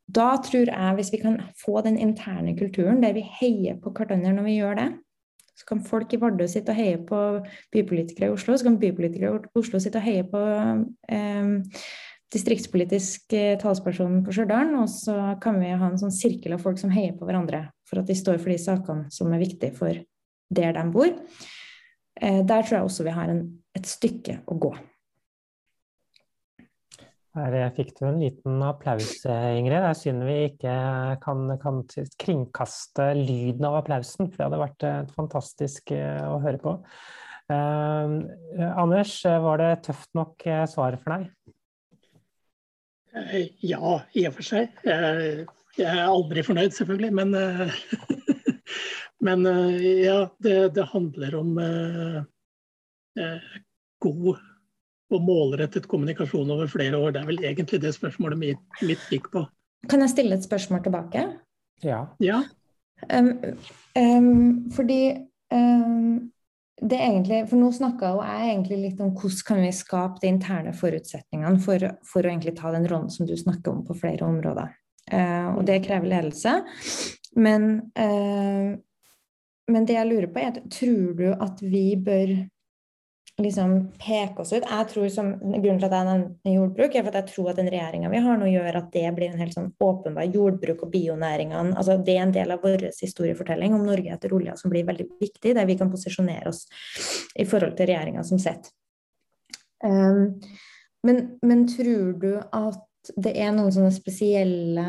Da 0.05 0.35
tror 0.45 0.69
jeg, 0.69 0.95
hvis 0.99 1.11
vi 1.13 1.21
kan 1.23 1.39
få 1.57 1.81
den 1.85 1.97
interne 1.97 2.53
kulturen 2.57 3.01
der 3.01 3.15
vi 3.15 3.25
heier 3.39 3.79
på 3.81 3.93
hverandre 3.95 4.35
når 4.35 4.47
vi 4.49 4.59
gjør 4.59 4.79
det, 4.81 4.89
så 5.55 5.69
kan 5.69 5.83
folk 5.87 6.11
i 6.13 6.19
Vardø 6.19 6.45
sitte 6.51 6.73
og 6.73 6.77
heie 6.77 6.97
på 7.07 7.19
bypolitikere 7.73 8.27
i 8.27 8.35
Oslo, 8.35 8.57
så 8.57 8.67
kan 8.67 8.79
bypolitikere 8.79 9.37
i 9.39 9.59
Oslo 9.61 9.79
sitte 9.79 10.01
og 10.01 10.05
heie 10.05 10.25
på 10.27 10.41
eh, 11.15 11.79
distriktspolitisk 12.35 13.33
eh, 13.37 13.55
talsperson 13.61 14.19
på 14.25 14.35
Stjørdal, 14.35 14.75
og 14.81 14.91
så 14.91 15.15
kan 15.41 15.61
vi 15.61 15.71
ha 15.71 15.87
en 15.87 16.01
sånn 16.01 16.13
sirkel 16.13 16.57
av 16.57 16.65
folk 16.65 16.81
som 16.81 16.91
heier 16.93 17.15
på 17.15 17.27
hverandre 17.27 17.69
for 17.87 18.01
at 18.01 18.09
de 18.09 18.17
står 18.19 18.41
for 18.41 18.51
de 18.51 18.59
sakene 18.61 19.07
som 19.13 19.31
er 19.31 19.41
viktige 19.41 19.77
for 19.77 20.03
der 20.55 20.75
de 20.75 20.83
bor. 20.93 21.13
Eh, 22.21 22.41
der 22.47 22.63
tror 22.63 22.77
jeg 22.77 22.89
også 22.89 23.05
vi 23.07 23.15
har 23.15 23.31
en 23.31 23.45
et 23.75 23.87
stykke 23.89 24.39
å 24.47 24.57
gå. 24.59 24.71
Her 27.35 27.55
fikk 27.75 27.89
du 27.97 28.05
en 28.07 28.21
liten 28.21 28.61
applaus, 28.63 29.17
Ingrid. 29.27 29.75
Det 29.75 29.89
er 29.89 29.97
synd 29.99 30.23
vi 30.23 30.35
ikke 30.53 30.75
kan, 31.23 31.49
kan, 31.59 31.81
kringkaste 32.21 33.09
lyden 33.17 33.67
av 33.67 33.81
applausen, 33.81 34.29
for 34.29 34.39
det 34.39 34.45
hadde 34.47 34.61
vært 34.61 35.11
fantastisk 35.17 35.91
eh, 35.91 36.23
å 36.23 36.39
høre 36.45 36.61
på. 36.63 36.77
Eh, 37.51 38.15
Anders, 38.71 39.17
var 39.43 39.59
det 39.59 39.73
tøft 39.89 40.15
nok 40.15 40.47
svar 40.71 40.95
for 41.01 41.17
deg? 41.17 41.27
Ja, 43.63 43.99
i 44.15 44.25
og 44.27 44.39
for 44.39 44.47
seg. 44.47 44.71
Jeg 44.87 45.43
er 45.83 46.05
aldri 46.07 46.43
fornøyd, 46.43 46.71
selvfølgelig. 46.75 47.11
Men, 47.19 47.35
men 49.25 49.45
ja, 49.81 50.19
det, 50.43 50.57
det, 50.77 50.85
handler 50.91 51.35
om 51.39 51.55
god 54.05 54.37
og 55.13 55.21
målrettet 55.25 55.87
kommunikasjon 55.89 56.51
over 56.51 56.69
flere 56.69 56.97
år. 56.97 57.13
Det 57.15 57.21
er 57.21 57.29
vel 57.29 57.43
egentlig 57.43 57.81
det 57.83 57.93
spørsmålet 57.95 58.41
mitt, 58.41 58.63
mitt 58.85 59.01
gikk 59.11 59.31
på. 59.33 59.45
Kan 59.89 60.01
jeg 60.05 60.13
stille 60.15 60.37
et 60.37 60.45
spørsmål 60.45 60.83
tilbake? 60.85 61.25
Ja. 61.85 62.05
ja. 62.23 62.41
Um, 63.11 63.31
um, 63.99 64.71
fordi 64.73 65.17
um, 65.53 66.31
det 66.81 66.97
egentlig, 66.99 67.43
for 67.49 67.59
Nå 67.59 67.69
snakka 67.75 68.15
jeg 68.17 68.49
egentlig 68.49 68.79
litt 68.81 69.03
om 69.03 69.13
hvordan 69.15 69.45
kan 69.47 69.61
vi 69.63 69.73
skape 69.75 70.23
de 70.23 70.31
interne 70.31 70.73
forutsetningene 70.75 71.61
for, 71.63 71.85
for 72.07 72.25
å 72.25 72.31
egentlig 72.31 72.55
ta 72.57 72.73
den 72.75 72.87
rollen 72.91 73.11
som 73.13 73.29
du 73.29 73.35
snakker 73.37 73.71
om 73.71 73.85
på 73.87 73.97
flere 73.99 74.25
områder. 74.27 74.73
Uh, 75.11 75.53
og 75.55 75.63
det 75.67 75.83
krever 75.85 76.09
ledelse. 76.09 76.57
Men, 77.37 77.69
uh, 77.99 78.75
men 79.71 79.87
det 79.87 79.97
jeg 79.97 80.09
lurer 80.09 80.27
på, 80.31 80.41
er 80.41 80.59
tror 80.71 81.15
du 81.17 81.29
at 81.33 81.61
vi 81.63 81.87
bør 81.97 82.35
liksom 83.41 83.71
peke 83.99 84.41
oss 84.41 84.53
ut. 84.53 84.63
Jeg 84.63 84.87
tror 84.91 85.09
som, 85.11 85.33
Grunnen 85.39 85.79
til 85.81 85.87
at 85.89 85.95
jeg 85.97 86.07
nevner 86.07 86.53
jordbruk, 86.53 86.93
er 86.95 87.03
for 87.03 87.11
at 87.11 87.17
jeg 87.19 87.33
tror 87.33 87.49
at 87.51 87.59
den 87.59 87.69
regjeringa 87.73 88.11
vi 88.13 88.21
har 88.23 88.39
nå, 88.39 88.47
gjør 88.47 88.79
at 88.79 88.87
det 88.93 89.09
blir 89.17 89.33
en 89.33 89.41
helt 89.41 89.57
sånn 89.57 89.71
åpenbar 89.83 90.29
jordbruk 90.31 90.85
og 90.85 90.93
bionæringene. 90.93 91.75
altså 91.75 91.97
Det 91.97 92.15
er 92.15 92.23
en 92.23 92.35
del 92.35 92.55
av 92.55 92.63
vår 92.63 92.87
historiefortelling 93.01 93.75
om 93.75 93.83
Norge 93.87 94.13
etter 94.15 94.35
olja 94.35 94.55
som 94.59 94.71
blir 94.71 94.87
veldig 94.87 95.09
viktig, 95.19 95.55
der 95.57 95.67
vi 95.67 95.77
kan 95.79 95.91
posisjonere 95.91 96.53
oss 96.53 96.63
i 97.35 97.47
forhold 97.49 97.75
til 97.75 97.91
regjeringa 97.91 98.23
som 98.23 98.39
sitter. 98.39 98.71
Um, 99.83 100.39
men, 101.05 101.25
men 101.43 101.67
tror 101.69 102.15
du 102.21 102.31
at 102.39 103.11
det 103.21 103.35
er 103.37 103.51
noen 103.53 103.73
sånne 103.73 103.91
spesielle 103.93 104.85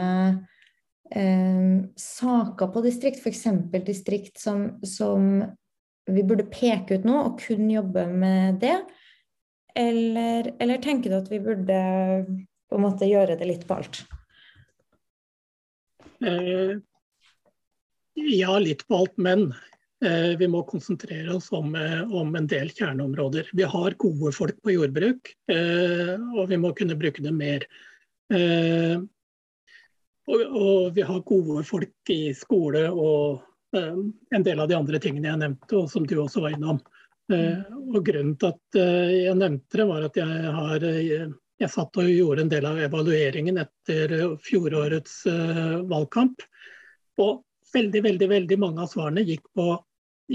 um, 1.14 1.86
saker 2.00 2.72
på 2.74 2.82
distrikt, 2.84 3.22
f.eks. 3.22 3.44
distrikt 3.86 4.40
som, 4.40 4.68
som 4.86 5.44
vi 6.06 6.22
burde 6.22 6.46
peke 6.50 6.98
ut 6.98 7.06
nå, 7.06 7.16
og 7.28 7.40
kun 7.42 7.70
jobbe 7.70 8.06
med 8.10 8.60
det? 8.62 8.78
Eller, 9.76 10.52
eller, 10.58 10.80
tenker 10.82 11.12
du 11.12 11.18
at 11.18 11.30
vi 11.30 11.40
burde 11.42 11.80
på 12.66 12.78
en 12.78 12.84
måte 12.86 13.08
gjøre 13.08 13.36
det 13.36 13.48
litt 13.48 13.66
på 13.68 13.76
alt? 13.76 14.04
Eh, 16.24 16.78
ja, 18.16 18.54
litt 18.62 18.86
på 18.88 19.02
alt, 19.02 19.18
men 19.20 19.50
eh, 20.04 20.32
vi 20.40 20.48
må 20.48 20.62
konsentrere 20.68 21.34
oss 21.36 21.50
om, 21.52 21.74
eh, 21.76 22.00
om, 22.08 22.32
en 22.38 22.48
del 22.48 22.72
kjerneområder. 22.72 23.50
Vi 23.52 23.68
har 23.68 23.98
gode 24.00 24.32
folk 24.32 24.62
på 24.64 24.78
jordbruk, 24.78 25.34
eh, 25.52 26.16
og 26.16 26.48
vi 26.54 26.60
må 26.62 26.72
kunne 26.78 26.96
bruke 26.96 27.24
dem 27.26 27.36
mer. 27.42 27.68
Eh, 28.32 28.96
og, 30.26 30.40
og, 30.46 30.80
vi 30.96 31.04
har 31.06 31.26
gode 31.26 31.62
folk 31.66 32.10
i 32.12 32.34
skole 32.34 32.86
og 32.90 33.44
Eh, 33.76 33.94
en 34.30 34.42
del 34.42 34.60
av 34.60 34.68
de 34.68 34.76
andre 34.76 35.00
tingene 35.02 35.30
jeg 35.30 35.40
nevnte, 35.42 35.78
og 35.78 35.90
som 35.90 36.06
du 36.06 36.16
også 36.22 36.44
var 36.44 36.54
innom. 36.56 36.78
Eh, 37.32 37.64
og 37.90 38.04
Grunnen 38.06 38.36
til 38.38 38.52
at 38.54 38.78
eh, 38.78 39.16
jeg 39.26 39.40
nevnte 39.40 39.80
det, 39.80 39.88
var 39.88 40.06
at 40.06 40.20
jeg 40.20 40.54
har 40.60 40.86
jeg 41.56 41.72
satt 41.72 41.98
og 41.98 42.12
gjorde 42.12 42.44
en 42.44 42.52
del 42.52 42.66
av 42.68 42.78
evalueringen 42.84 43.58
etter 43.62 44.12
fjorårets 44.44 45.22
valgkamp. 45.88 46.42
Og 47.24 47.38
veldig, 47.72 48.02
veldig, 48.04 48.28
veldig 48.28 48.58
mange 48.60 48.84
av 48.84 48.90
svarene 48.92 49.24
gikk 49.24 49.46
på 49.56 49.70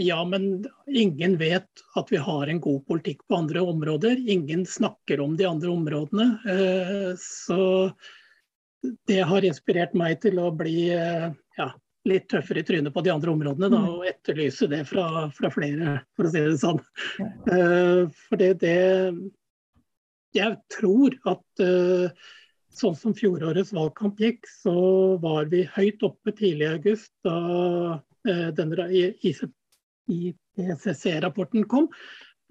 ja, 0.02 0.18
men 0.26 0.64
ingen 0.88 1.36
vet 1.38 1.84
at 2.00 2.10
vi 2.10 2.18
har 2.18 2.50
en 2.50 2.62
god 2.64 2.88
politikk 2.88 3.22
på 3.28 3.38
andre 3.38 3.62
områder. 3.62 4.18
Ingen 4.34 4.64
snakker 4.66 5.22
om 5.22 5.36
de 5.38 5.46
andre 5.46 5.70
områdene. 5.70 6.28
Så 7.22 7.60
det 9.08 9.22
har 9.30 9.46
inspirert 9.46 9.94
meg 9.98 10.20
til 10.24 10.40
å 10.42 10.50
bli 10.58 10.90
ja, 10.90 11.68
litt 12.10 12.30
tøffere 12.32 12.60
i 12.62 12.66
trynet 12.66 12.94
på 12.94 13.02
de 13.06 13.12
andre 13.14 13.32
områdene 13.34 13.70
da, 13.70 13.80
mm. 13.84 13.90
og 13.94 14.06
etterlyse 14.10 14.68
det 14.72 14.84
fra, 14.90 15.06
fra, 15.36 15.50
flere, 15.54 16.00
for 16.18 16.28
å 16.28 16.32
si 16.34 16.40
det 16.42 16.58
sånn. 16.62 16.80
Uh, 17.50 18.02
for 18.28 18.36
det, 18.42 18.54
det, 18.64 18.78
Jeg 20.38 20.58
tror 20.74 21.10
at 21.30 21.46
uh, 21.62 22.08
sånn 22.74 22.96
som 22.98 23.14
fjorårets 23.18 23.74
valgkamp 23.76 24.16
gikk, 24.22 24.42
så 24.64 24.76
var 25.22 25.46
vi 25.52 25.62
høyt 25.76 26.02
oppe 26.08 26.32
tidlig 26.34 26.66
i 26.66 26.74
august 26.80 27.14
da 27.28 27.38
uh, 28.00 28.50
denne 28.58 28.90
IPCC-rapporten 30.12 31.64
kom. 31.70 31.88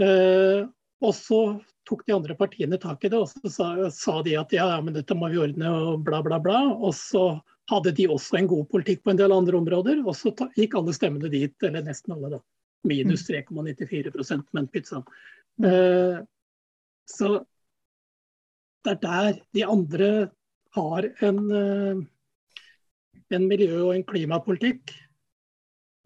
og 0.01 1.13
så 1.15 1.61
tok 1.91 2.07
de 2.07 2.15
andre 2.15 2.37
partiene 2.39 2.79
tak 2.79 3.05
i 3.05 3.11
det, 3.11 3.19
og 3.19 3.29
så 3.31 3.51
sa, 3.51 3.69
sa 3.95 4.21
de 4.23 4.37
at 4.39 4.53
ja, 4.55 4.69
men 4.83 4.95
dette 4.95 5.17
må 5.19 5.31
vi 5.33 5.41
ordne 5.43 5.73
og 5.75 6.05
bla, 6.07 6.23
bla, 6.23 6.39
bla. 6.43 6.61
Og 6.79 6.95
så 6.97 7.25
hadde 7.71 7.95
de 7.97 8.09
også 8.11 8.39
en 8.39 8.51
god 8.51 8.69
politikk 8.71 9.03
på 9.05 9.13
en 9.13 9.21
del 9.21 9.35
andre 9.35 9.59
områder, 9.59 10.03
og 10.05 10.15
så 10.19 10.33
gikk 10.57 10.77
alle 10.79 10.95
stemmene 10.95 11.31
dit, 11.33 11.55
eller 11.67 11.87
nesten 11.87 12.15
alle, 12.17 12.37
da. 12.37 12.43
Minus 12.89 13.27
3,94 13.29 14.09
mm. 14.17 14.45
men 14.57 14.69
pizza. 14.73 15.03
Uh, 15.61 16.23
så 17.11 17.43
det 18.87 18.95
er 18.95 19.01
der 19.03 19.43
de 19.53 19.67
andre 19.69 20.11
har 20.73 21.11
en, 21.27 21.41
uh, 21.53 22.01
en 23.37 23.47
miljø- 23.51 23.83
og 23.83 23.95
en 23.99 24.07
klimapolitikk. 24.07 24.95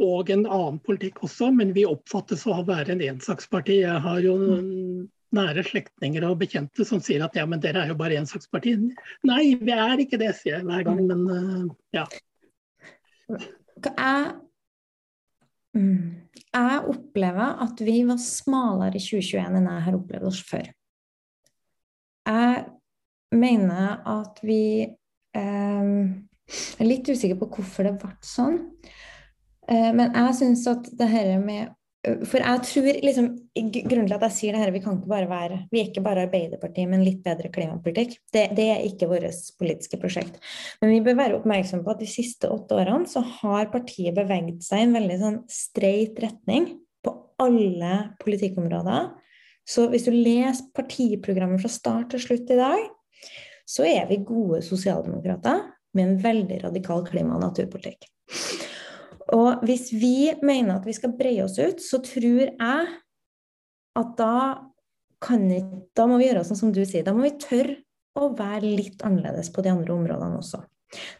Og 0.02 0.30
en 0.34 0.42
annen 0.50 0.80
politikk 0.82 1.20
også, 1.22 1.52
men 1.54 1.70
vi 1.76 1.84
oppfattes 1.86 2.42
å 2.50 2.64
være 2.66 2.96
en 2.96 3.04
ensaksparti. 3.12 3.84
Jeg 3.84 4.00
har 4.02 4.24
jo 4.24 4.34
mm 4.40 5.04
nære 5.34 5.64
slektninger 5.66 6.26
og 6.28 6.38
bekjente 6.42 6.86
som 6.88 7.02
sier 7.04 7.24
at 7.26 7.36
ja, 7.38 7.44
men 7.48 7.62
dere 7.62 7.84
er 7.84 7.92
jo 7.92 7.98
bare 7.98 8.18
ensaksparti. 8.20 8.76
Nei, 9.28 9.42
vi 9.60 9.74
er 9.74 10.02
ikke 10.04 10.20
det, 10.20 10.32
sier 10.38 10.58
jeg 10.58 10.68
hver 10.68 10.86
gang, 10.86 11.02
men 11.08 11.24
uh, 11.28 11.66
ja. 11.94 12.06
Jeg, 13.84 14.34
mm, 15.76 16.10
jeg 16.38 16.80
opplever 16.94 17.62
at 17.66 17.84
vi 17.84 17.98
var 18.08 18.20
smalere 18.22 18.98
i 18.98 19.02
2021 19.02 19.58
enn 19.60 19.70
jeg 19.70 19.86
har 19.88 19.98
opplevd 19.98 20.30
oss 20.30 20.42
før. 20.48 20.68
Jeg 22.24 22.64
mener 23.34 24.04
at 24.08 24.38
vi 24.44 24.64
Jeg 25.34 26.76
er 26.78 26.86
litt 26.86 27.08
usikker 27.08 27.38
på 27.40 27.48
hvorfor 27.56 27.88
det 27.88 27.96
ble 27.98 28.12
sånn. 28.22 28.60
Eh, 29.66 29.90
men 29.96 30.12
jeg 30.12 30.36
syns 30.38 30.66
at 30.70 30.90
det 30.94 31.08
her 31.10 31.38
med 31.42 31.72
for 32.04 32.42
jeg 32.42 32.62
tror 32.68 32.98
liksom, 33.04 33.28
Grunnen 33.54 34.08
til 34.08 34.16
at 34.16 34.24
jeg 34.26 34.34
sier 34.36 34.56
det 34.56 34.60
her, 34.60 34.72
vi 34.74 34.82
kan 34.84 34.98
ikke 34.98 35.10
bare 35.10 35.28
være 35.30 35.58
Vi 35.70 35.80
er 35.80 35.88
ikke 35.88 36.02
bare 36.04 36.24
Arbeiderpartiet 36.26 36.90
men 36.90 37.04
litt 37.06 37.22
bedre 37.24 37.50
klimapolitikk. 37.54 38.16
Det, 38.34 38.48
det 38.58 38.66
er 38.74 38.84
ikke 38.84 39.08
vårt 39.10 39.52
politiske 39.60 40.00
prosjekt. 40.02 40.40
Men 40.82 40.92
vi 40.92 41.02
bør 41.06 41.18
være 41.20 41.38
oppmerksomme 41.38 41.86
på 41.86 41.94
at 41.94 42.02
de 42.02 42.10
siste 42.10 42.50
åtte 42.50 42.76
årene 42.76 43.08
så 43.10 43.22
har 43.40 43.70
partiet 43.72 44.16
beveget 44.16 44.64
seg 44.66 44.82
i 44.82 44.88
en 44.88 44.96
veldig 44.98 45.20
sånn 45.22 45.38
streit 45.50 46.20
retning 46.24 46.74
på 47.04 47.14
alle 47.42 47.94
politikkområder. 48.22 49.12
Så 49.64 49.88
hvis 49.92 50.04
du 50.04 50.12
leser 50.12 50.68
partiprogrammet 50.76 51.62
fra 51.62 51.72
start 51.72 52.12
til 52.12 52.20
slutt 52.20 52.52
i 52.52 52.60
dag, 52.60 52.84
så 53.64 53.86
er 53.88 54.04
vi 54.10 54.20
gode 54.26 54.60
sosialdemokrater 54.66 55.62
med 55.96 56.04
en 56.04 56.18
veldig 56.20 56.60
radikal 56.66 57.04
klima- 57.06 57.38
og 57.38 57.46
naturpolitikk. 57.46 58.10
Og 59.32 59.64
hvis 59.64 59.88
vi 59.96 60.34
mener 60.44 60.76
at 60.76 60.86
vi 60.86 60.94
skal 60.96 61.14
breie 61.16 61.44
oss 61.44 61.56
ut, 61.56 61.80
så 61.80 62.00
tror 62.04 62.44
jeg 62.44 62.86
at 63.94 64.14
da 64.18 64.36
kan 65.24 65.46
ikke 65.48 65.80
Da 65.96 66.04
må 66.10 66.18
vi 66.20 66.26
gjøre 66.26 66.42
sånn 66.44 66.58
som 66.58 66.72
du 66.74 66.82
sier. 66.84 67.04
Da 67.06 67.14
må 67.16 67.22
vi 67.24 67.36
tørre 67.40 67.78
å 68.18 68.28
være 68.36 68.68
litt 68.76 69.00
annerledes 69.06 69.48
på 69.54 69.62
de 69.64 69.70
andre 69.72 69.94
områdene 69.94 70.36
også. 70.36 70.60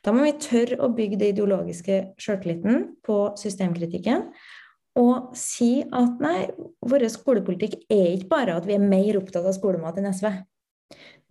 Da 0.04 0.12
må 0.14 0.26
vi 0.26 0.34
tørre 0.42 0.76
å 0.84 0.90
bygge 0.94 1.18
det 1.22 1.30
ideologiske 1.32 1.96
sjøltilliten 2.20 2.84
på 3.06 3.16
systemkritikken. 3.40 4.28
Og 5.00 5.32
si 5.38 5.80
at 5.82 6.20
nei, 6.22 6.50
vår 6.84 7.06
skolepolitikk 7.10 7.80
er 7.88 8.12
ikke 8.12 8.30
bare 8.30 8.58
at 8.58 8.68
vi 8.68 8.76
er 8.76 8.84
mer 8.84 9.18
opptatt 9.18 9.46
av 9.48 9.56
skolemat 9.56 9.98
enn 9.98 10.12
SV. 10.12 10.28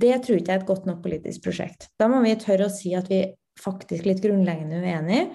Det 0.02 0.16
tror 0.26 0.40
ikke 0.40 0.52
jeg 0.52 0.58
er 0.58 0.64
et 0.64 0.72
godt 0.72 0.90
nok 0.90 1.04
politisk 1.06 1.46
prosjekt. 1.46 1.88
Da 2.02 2.10
må 2.12 2.20
vi 2.26 2.34
tørre 2.42 2.68
å 2.68 2.74
si 2.74 2.92
at 2.98 3.08
vi 3.12 3.22
faktisk 3.62 4.08
litt 4.10 4.24
grunnleggende 4.24 4.82
uenige 4.82 5.28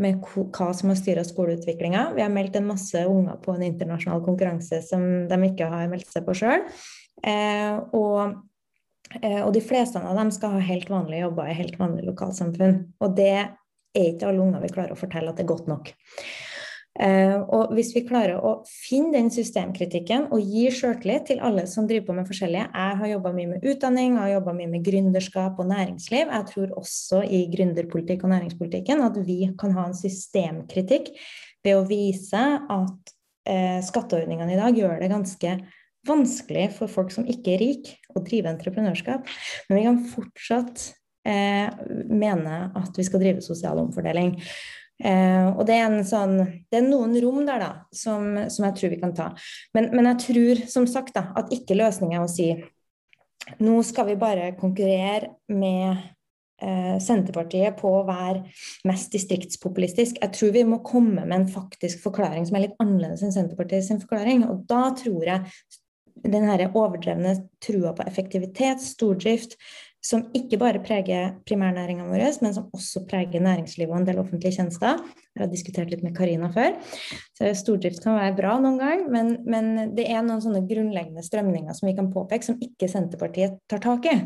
med 0.00 0.20
hva 0.24 0.70
som 0.76 0.90
har 0.92 0.98
styra 0.98 1.24
skoleutviklinga. 1.24 2.10
Vi 2.16 2.24
har 2.24 2.32
meldt 2.32 2.56
en 2.58 2.68
masse 2.68 3.00
unger 3.08 3.38
på 3.42 3.54
en 3.54 3.64
internasjonal 3.64 4.22
konkurranse 4.24 4.82
som 4.84 5.02
de 5.30 5.38
ikke 5.48 5.68
har 5.72 5.88
meldt 5.92 6.10
seg 6.12 6.26
på 6.26 6.34
sjøl. 6.36 6.66
Eh, 7.24 7.78
og, 7.96 8.36
eh, 9.22 9.40
og, 9.40 9.52
de 9.56 9.62
fleste 9.64 10.02
av 10.02 10.18
dem 10.18 10.32
skal 10.34 10.58
ha 10.58 10.66
helt 10.68 10.92
vanlige 10.92 11.24
jobber 11.24 11.48
i 11.48 11.56
helt 11.56 11.78
vanlige 11.80 12.10
lokalsamfunn. 12.10 12.82
Og 13.00 13.16
det 13.16 13.32
er 13.36 14.12
ikke 14.12 14.28
alle 14.28 14.44
unger 14.44 14.66
vi 14.66 14.74
klarer 14.74 14.92
å 14.92 15.00
fortelle 15.00 15.32
at 15.32 15.40
det 15.40 15.46
er 15.46 15.54
godt 15.54 15.70
nok. 15.72 15.94
Uh, 16.96 17.42
og 17.52 17.74
hvis 17.76 17.90
vi 17.92 18.06
klarer 18.08 18.40
å 18.40 18.62
finne 18.64 19.12
den 19.18 19.26
systemkritikken 19.32 20.30
og 20.32 20.40
gi 20.40 20.70
sjøltillit 20.72 21.26
til 21.28 21.42
alle 21.44 21.66
som 21.68 21.84
driver 21.84 22.06
på 22.06 22.14
med 22.16 22.28
forskjellige 22.30 22.70
Jeg 22.70 22.96
har 23.02 23.10
jobba 23.10 23.32
mye 23.36 23.50
med 23.50 23.66
utdanning, 23.68 24.14
jeg 24.14 24.22
har 24.22 24.32
jobba 24.38 24.54
mye 24.56 24.70
med 24.72 24.86
gründerskap 24.86 25.60
og 25.60 25.68
næringsliv. 25.68 26.32
Jeg 26.32 26.48
tror 26.52 26.72
også 26.80 27.20
i 27.28 27.42
gründerpolitikk 27.52 28.24
og 28.24 28.32
næringspolitikken 28.32 29.04
at 29.04 29.18
vi 29.28 29.42
kan 29.60 29.76
ha 29.76 29.84
en 29.90 29.98
systemkritikk 29.98 31.12
ved 31.66 31.76
å 31.76 31.84
vise 31.88 32.44
at 32.56 33.12
eh, 33.48 33.82
skatteordningene 33.84 34.54
i 34.54 34.60
dag 34.60 34.78
gjør 34.80 34.96
det 35.02 35.12
ganske 35.12 35.56
vanskelig 36.06 36.70
for 36.78 36.90
folk 36.90 37.12
som 37.14 37.26
ikke 37.28 37.56
er 37.56 37.62
rike, 37.62 37.98
å 38.14 38.22
drive 38.24 38.50
entreprenørskap. 38.52 39.28
Men 39.68 39.78
vi 39.78 39.84
kan 39.84 40.02
fortsatt 40.14 40.88
eh, 41.28 41.68
mene 42.08 42.58
at 42.78 42.96
vi 42.96 43.06
skal 43.06 43.22
drive 43.22 43.44
sosial 43.44 43.82
omfordeling. 43.82 44.36
Eh, 45.04 45.48
og 45.52 45.66
det 45.68 45.76
er, 45.76 45.94
sånn, 46.08 46.38
det 46.72 46.78
er, 46.78 46.86
noen 46.86 47.16
rom 47.20 47.42
der 47.44 47.60
da, 47.60 47.70
som, 47.92 48.32
som 48.52 48.68
jeg 48.68 48.78
tror 48.78 48.92
vi 48.94 49.00
kan 49.02 49.14
ta. 49.16 49.28
Men, 49.76 49.90
men, 49.92 50.08
jeg 50.14 50.22
tror 50.24 50.66
som 50.72 50.88
sagt 50.88 51.16
da, 51.18 51.28
at 51.36 51.52
ikke 51.54 51.76
løsningen 51.76 52.20
er 52.20 52.24
å 52.24 52.32
si 52.32 52.50
nå 53.62 53.78
skal 53.86 54.08
vi 54.08 54.16
bare 54.18 54.50
konkurrere 54.58 55.36
med 55.54 56.00
eh, 56.62 56.96
Senterpartiet 57.02 57.76
på 57.78 57.92
å 58.00 58.04
være 58.08 58.42
mest 58.88 59.14
distriktspopulistisk. 59.14 60.18
Jeg 60.22 60.34
tror 60.34 60.54
vi 60.56 60.64
må 60.66 60.80
komme 60.86 61.22
med 61.22 61.36
en 61.36 61.50
faktisk 61.52 62.02
forklaring 62.08 62.48
som 62.48 62.58
er 62.58 62.66
litt 62.66 62.80
annerledes 62.82 63.22
enn 63.22 63.34
Senterpartiets 63.36 63.92
forklaring. 64.02 64.42
Og 64.48 64.64
da 64.66 64.88
tror 64.98 65.28
jeg 65.28 65.44
den 66.26 66.48
overdrevne 66.72 67.36
trua 67.62 67.92
på 67.94 68.06
effektivitet, 68.08 68.82
stordrift, 68.82 69.54
som 70.04 70.22
ikke 70.36 70.58
bare 70.60 70.80
preger 70.84 71.34
primærnæringa 71.48 72.06
vår, 72.06 72.24
men 72.44 72.54
som 72.54 72.68
også 72.76 73.02
preger 73.10 73.42
næringslivet 73.42 73.90
og 73.90 74.00
en 74.00 74.06
del 74.06 74.20
offentlige 74.22 74.54
tjenester. 74.58 75.00
Jeg 75.34 75.42
har 75.42 75.50
diskutert 75.50 75.90
litt 75.90 76.04
med 76.06 76.14
Karina 76.16 76.50
før. 76.54 76.76
Så 77.36 77.50
Stordrift 77.58 78.02
kan 78.04 78.18
være 78.18 78.36
bra 78.38 78.54
noen 78.62 78.78
gang, 78.80 79.04
men, 79.12 79.34
men, 79.48 79.72
det 79.98 80.06
er 80.12 80.22
noen 80.22 80.42
sånne 80.44 80.62
grunnleggende 80.68 81.24
strømninger 81.26 81.76
som 81.76 81.90
vi 81.90 81.96
kan 81.98 82.12
påpeke, 82.14 82.46
som 82.46 82.60
ikke 82.62 82.90
Senterpartiet 82.92 83.58
tar 83.70 83.82
tak 83.82 84.06
i. 84.12 84.16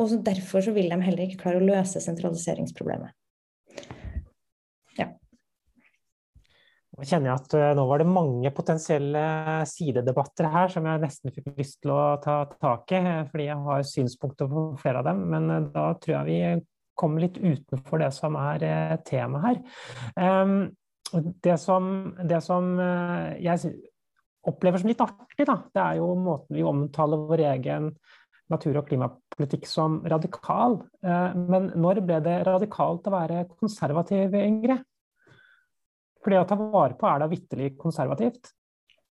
Og 0.00 0.16
Derfor 0.24 0.64
så 0.64 0.72
vil 0.74 0.90
de 0.90 0.98
heller 1.04 1.26
ikke 1.28 1.44
klare 1.44 1.60
å 1.60 1.66
løse 1.66 2.00
sentraliseringsproblemet. 2.02 3.12
Nå 6.92 7.06
kjenner 7.08 7.30
jeg 7.30 7.40
at 7.40 7.54
eh, 7.56 7.70
nå 7.76 7.86
var 7.88 8.02
det 8.02 8.12
mange 8.12 8.50
potensielle 8.52 9.22
sidedebatter 9.68 10.50
her 10.52 10.72
som 10.72 10.84
jeg 10.88 11.00
nesten 11.00 11.32
fikk 11.32 11.54
lyst 11.56 11.78
til 11.80 11.94
å 11.94 12.02
ta 12.20 12.42
tak 12.52 12.92
i, 12.92 13.00
eh, 13.00 13.22
fordi 13.30 13.46
jeg 13.46 13.64
har 13.68 13.86
synspunkter 13.88 14.50
på 14.50 14.64
flere 14.82 15.00
av 15.00 15.08
dem. 15.08 15.22
Men 15.32 15.48
eh, 15.54 15.70
da 15.72 15.86
tror 16.02 16.18
jeg 16.18 16.28
vi 16.28 16.66
kommer 17.00 17.24
litt 17.24 17.38
utenfor 17.40 18.02
det 18.02 18.10
som 18.12 18.36
er 18.36 18.66
temaet 19.08 19.46
her. 19.46 19.62
Ehm, 20.20 20.58
det 21.44 21.56
som, 21.60 21.86
det 22.28 22.38
som 22.44 22.68
jeg 22.76 23.72
opplever 24.48 24.80
som 24.80 24.92
litt 24.92 25.00
artig, 25.02 25.46
da, 25.48 25.56
det 25.72 25.82
er 25.82 25.98
jo 25.98 26.12
måten 26.20 26.56
vi 26.56 26.64
omtaler 26.68 27.24
vår 27.32 27.44
egen 27.54 27.88
natur- 28.52 28.78
og 28.82 28.86
klimapolitikk 28.92 29.66
som 29.68 29.98
radikal. 30.08 30.78
Men 31.02 31.72
når 31.80 32.04
ble 32.06 32.20
det 32.24 32.38
radikalt 32.48 33.08
å 33.08 33.16
være 33.16 33.44
konservativ, 33.56 34.36
Ingrid? 34.36 34.84
For 36.22 36.32
det 36.32 36.42
å 36.42 36.48
ta 36.48 36.58
vare 36.58 36.96
på 36.98 37.08
er 37.08 37.22
da 37.22 37.30
vitterlig 37.30 37.72
konservativt? 37.80 38.52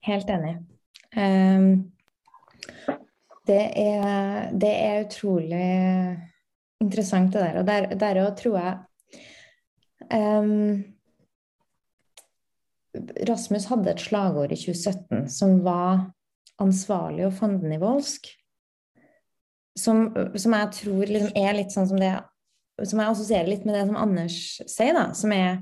Helt 0.07 0.29
enig. 0.31 0.55
Um, 1.11 1.91
det, 3.47 3.63
er, 3.77 4.47
det, 4.55 4.71
er, 4.71 5.03
utrolig 5.05 5.67
interessant, 6.81 7.33
det 7.33 7.43
der. 7.43 7.59
Og 7.59 7.67
der, 7.67 7.89
der 7.99 8.21
òg 8.23 8.31
tror 8.39 8.57
jeg 8.61 8.77
um, 10.15 10.79
Rasmus 13.27 13.67
hadde 13.71 13.91
et 13.91 14.03
slagord 14.03 14.51
i 14.51 14.59
2017 14.59 15.27
som 15.31 15.61
var 15.63 16.11
'ansvarlig 16.61 17.25
og 17.25 17.33
fandenivoldsk'. 17.33 18.31
Som, 19.77 20.11
som 20.35 20.53
jeg 20.53 20.71
tror 20.75 21.05
liksom 21.07 21.37
er 21.39 21.53
litt 21.55 21.71
sånn 21.71 21.87
som 21.87 21.99
det 21.99 22.17
Som 22.83 22.99
jeg 22.99 23.11
assosierer 23.11 23.47
litt 23.47 23.65
med 23.65 23.75
det 23.75 23.85
som 23.85 23.97
Anders 23.99 24.35
sier, 24.65 24.93
da. 24.95 25.11
Som 25.13 25.31
er 25.35 25.59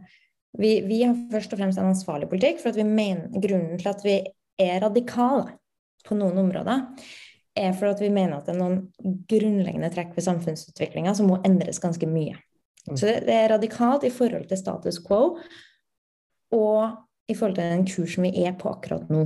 vi, 0.58 0.80
vi, 0.88 1.04
har 1.04 1.16
først 1.32 1.54
og 1.54 1.62
fremst 1.62 1.80
en 1.80 1.92
ansvarlig 1.92 2.30
politikk, 2.32 2.62
for 2.62 2.72
at 2.72 2.80
vi 2.80 2.88
mener 2.88 3.30
grunnen 3.42 3.80
til 3.80 3.92
at 3.92 4.04
vi 4.06 4.18
er 4.60 4.82
radikale 4.84 5.58
på 6.08 6.18
noen 6.18 6.40
områder, 6.42 6.86
er 7.60 7.74
for 7.78 7.92
at 7.92 8.02
vi 8.02 8.12
mener 8.14 8.38
at 8.38 8.48
det 8.48 8.56
er 8.56 8.62
noen 8.62 9.18
grunnleggende 9.30 9.92
trekk 9.94 10.14
ved 10.16 10.26
samfunnsutviklinga 10.26 11.16
som 11.18 11.30
må 11.30 11.40
endres 11.48 11.82
ganske 11.84 12.08
mye. 12.10 12.38
Mm. 12.88 12.96
Så 12.96 13.06
det, 13.06 13.18
det, 13.28 13.36
er 13.36 13.52
radikalt 13.54 14.06
i 14.08 14.14
forhold 14.14 14.48
til 14.50 14.60
status 14.60 15.02
quo 15.06 15.38
og 16.56 17.30
i 17.30 17.36
forhold 17.38 17.58
til 17.60 17.74
den 17.74 17.84
kursen 17.90 18.26
vi 18.26 18.46
er 18.46 18.56
på 18.58 18.72
akkurat 18.72 19.10
nå. 19.12 19.26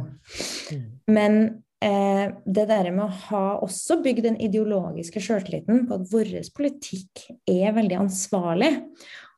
Mm. 0.74 0.88
Men 1.14 1.38
eh, 1.84 2.34
det 2.44 2.66
der 2.72 2.90
med 2.92 3.06
å 3.06 3.22
ha 3.30 3.44
også 3.64 4.02
bygd 4.04 4.26
den 4.28 4.40
ideologiske 4.44 5.24
sjøltilliten 5.24 5.86
på 5.88 6.00
at 6.00 6.10
vår 6.12 6.34
politikk 6.58 7.28
er 7.48 7.76
veldig 7.78 8.02
ansvarlig, 8.02 8.74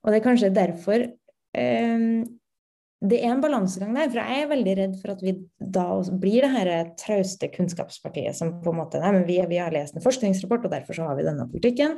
og 0.01 0.09
det 0.09 0.19
er 0.19 0.25
kanskje 0.25 0.55
derfor 0.55 1.05
det 3.05 3.19
er 3.19 3.33
en 3.33 3.43
balansegang 3.43 3.93
der, 3.95 4.09
for 4.09 4.21
jeg 4.21 4.41
er 4.43 4.49
veldig 4.49 4.75
redd 4.79 4.97
for 5.01 5.13
at 5.13 5.23
vi 5.23 5.35
da 5.59 5.85
blir 6.21 6.45
det 6.45 6.51
her 6.53 6.71
trauste 6.99 7.49
kunnskapspartiet 7.53 8.37
som 8.37 8.55
på 8.63 8.73
en 8.73 8.79
måte 8.79 9.01
Nei, 9.01 9.11
men 9.17 9.27
vi, 9.27 9.37
vi, 9.49 9.59
har 9.61 9.73
lest 9.75 9.97
en 9.97 10.05
forskningsrapport, 10.05 10.67
og 10.67 10.73
derfor 10.73 10.97
så 10.97 11.07
har 11.09 11.17
vi 11.19 11.27
denne 11.27 11.47
politikken. 11.51 11.97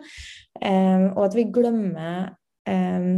Um, 0.60 1.12
og 1.14 1.28
at 1.30 1.38
vi 1.38 1.48
glemmer 1.54 2.32
um, 2.68 3.12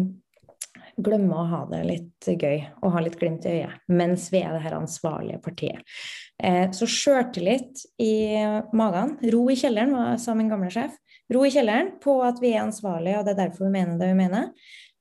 glemmer 1.00 1.40
å 1.40 1.48
ha 1.50 1.60
det 1.70 1.80
litt 1.88 2.28
gøy 2.28 2.58
og 2.84 2.94
ha 2.94 3.02
litt 3.04 3.16
glimt 3.20 3.46
i 3.48 3.60
øyet 3.60 3.92
mens 3.92 4.28
vi 4.34 4.42
er 4.44 4.56
det 4.56 4.64
her 4.66 4.76
ansvarlige 4.78 5.40
partiet. 5.44 5.96
Eh, 6.44 6.68
så 6.76 6.88
sjøltillit 6.90 7.86
i 8.04 8.42
magen, 8.76 9.16
ro 9.32 9.46
i 9.52 9.58
kjelleren, 9.60 9.96
sa 10.20 10.36
min 10.38 10.52
gamle 10.52 10.72
sjef. 10.74 10.98
Ro 11.32 11.46
i 11.46 11.54
kjelleren 11.54 11.94
på 12.04 12.18
at 12.26 12.40
vi 12.44 12.54
er 12.56 12.66
ansvarlige, 12.66 13.20
og 13.20 13.28
det 13.28 13.36
er 13.36 13.42
derfor 13.46 13.68
vi 13.68 13.76
mener 13.78 14.00
det 14.02 14.12
vi 14.12 14.20
mener. 14.20 14.52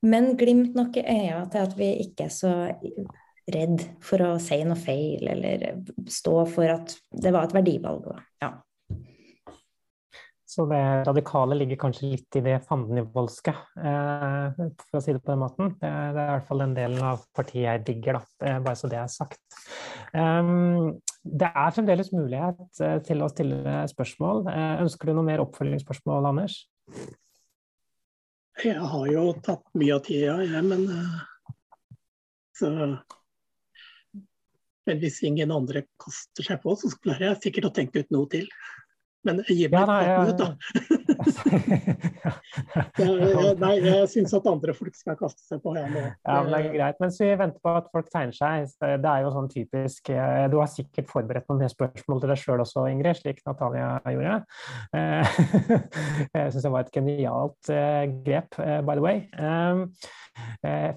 Men 0.06 0.36
glimt 0.38 0.76
nok 0.78 0.96
i 1.00 1.02
øya 1.02 1.42
til 1.50 1.64
at 1.64 1.74
vi 1.78 1.88
ikke 2.04 2.28
er 2.28 2.34
så 2.34 2.52
redd 3.48 3.82
for 4.04 4.22
å 4.22 4.30
si 4.42 4.60
noe 4.66 4.78
feil, 4.78 5.24
eller 5.32 5.82
stå 6.12 6.40
for 6.52 6.70
at 6.70 6.94
det 7.10 7.32
var 7.34 7.48
et 7.48 7.56
verdivalg. 7.56 8.10
Ja. 8.42 8.52
Så 10.48 10.64
det 10.68 10.80
radikale 11.04 11.58
ligger 11.60 11.76
kanskje 11.82 12.08
litt 12.14 12.38
i 12.38 12.42
det 12.44 12.56
fandenivoldske, 12.68 13.52
eh, 13.84 14.56
for 14.88 14.98
å 14.98 15.02
si 15.04 15.12
det 15.12 15.20
på 15.20 15.34
den 15.34 15.42
måten. 15.42 15.74
Det 15.80 15.90
er, 15.90 16.08
i 16.14 16.16
hvert 16.16 16.48
fall 16.48 16.64
den 16.64 16.72
delen 16.78 17.04
av 17.04 17.26
partiet 17.36 17.66
jeg 17.66 17.84
digger, 17.90 18.18
da. 18.18 18.56
bare 18.64 18.78
så 18.80 18.88
det 18.88 18.96
er 19.02 19.12
sagt. 19.12 19.42
Um, 20.14 20.96
det 21.20 21.50
er 21.52 21.76
fremdeles 21.76 22.10
mulighet 22.16 22.80
eh, 22.80 22.96
til 23.04 23.22
å 23.22 23.30
stille 23.32 23.80
spørsmål. 23.92 24.46
Ønsker 24.86 25.10
du 25.10 25.18
noe 25.18 25.28
mer 25.28 25.44
oppfølgingsspørsmål, 25.44 26.30
Anders? 26.32 26.62
Jeg 28.58 28.80
har 28.90 29.06
jo 29.06 29.22
tatt 29.46 29.62
mye 29.78 29.94
av 29.94 30.02
tida, 30.06 30.38
jeg, 30.42 30.62
men 30.66 30.88
eh, 30.90 31.18
så 32.58 32.70
Men 34.88 34.98
hvis 35.02 35.20
ingen 35.22 35.52
andre 35.52 35.84
kaster 36.00 36.46
seg 36.46 36.62
på, 36.62 36.72
så 36.80 36.88
klarer 37.04 37.26
jeg 37.28 37.42
sikkert 37.44 37.68
å 37.68 37.74
tenke 37.76 38.02
ut 38.02 38.14
noe 38.14 38.26
til. 38.32 38.46
Men 39.28 39.42
gi 39.44 39.68
meg 39.72 39.90
ja, 39.90 39.94
et 39.98 40.18
minutt, 40.24 40.38
da. 40.40 40.48
jeg, 42.98 43.54
nei, 43.62 43.72
jeg 43.84 44.08
syns 44.12 44.34
at 44.38 44.46
andre 44.48 44.74
folk 44.76 44.96
skal 44.96 45.18
kaste 45.18 45.42
seg 45.44 45.60
på. 45.64 45.74
Jeg 45.76 45.90
nå. 45.92 46.04
Ja, 46.04 46.38
men 46.44 46.52
det 46.52 46.60
er 46.60 46.76
greit. 46.76 47.00
Mens 47.02 47.18
vi 47.20 47.28
venter 47.30 47.60
på 47.64 47.74
at 47.80 47.90
folk 47.92 48.08
tegner 48.12 48.36
seg, 48.36 48.70
det 48.80 49.10
er 49.12 49.24
jo 49.24 49.32
sånn 49.34 49.50
typisk 49.52 50.10
eh, 50.14 50.46
Du 50.52 50.58
har 50.60 50.70
sikkert 50.72 51.10
forberedt 51.10 51.48
noen 51.50 51.72
spørsmål 51.72 52.22
til 52.22 52.32
deg 52.32 52.42
sjøl 52.42 52.64
også, 52.64 52.86
Ingrid, 52.92 53.20
slik 53.20 53.42
Natalia 53.46 53.90
gjorde. 54.14 54.38
Eh, 54.96 55.42
jeg 56.38 56.54
syns 56.54 56.64
det 56.64 56.74
var 56.74 56.86
et 56.86 56.94
genialt 56.94 57.72
eh, 57.74 58.04
grep, 58.24 58.58
by 58.58 58.96
the 58.96 59.04
way. 59.04 59.18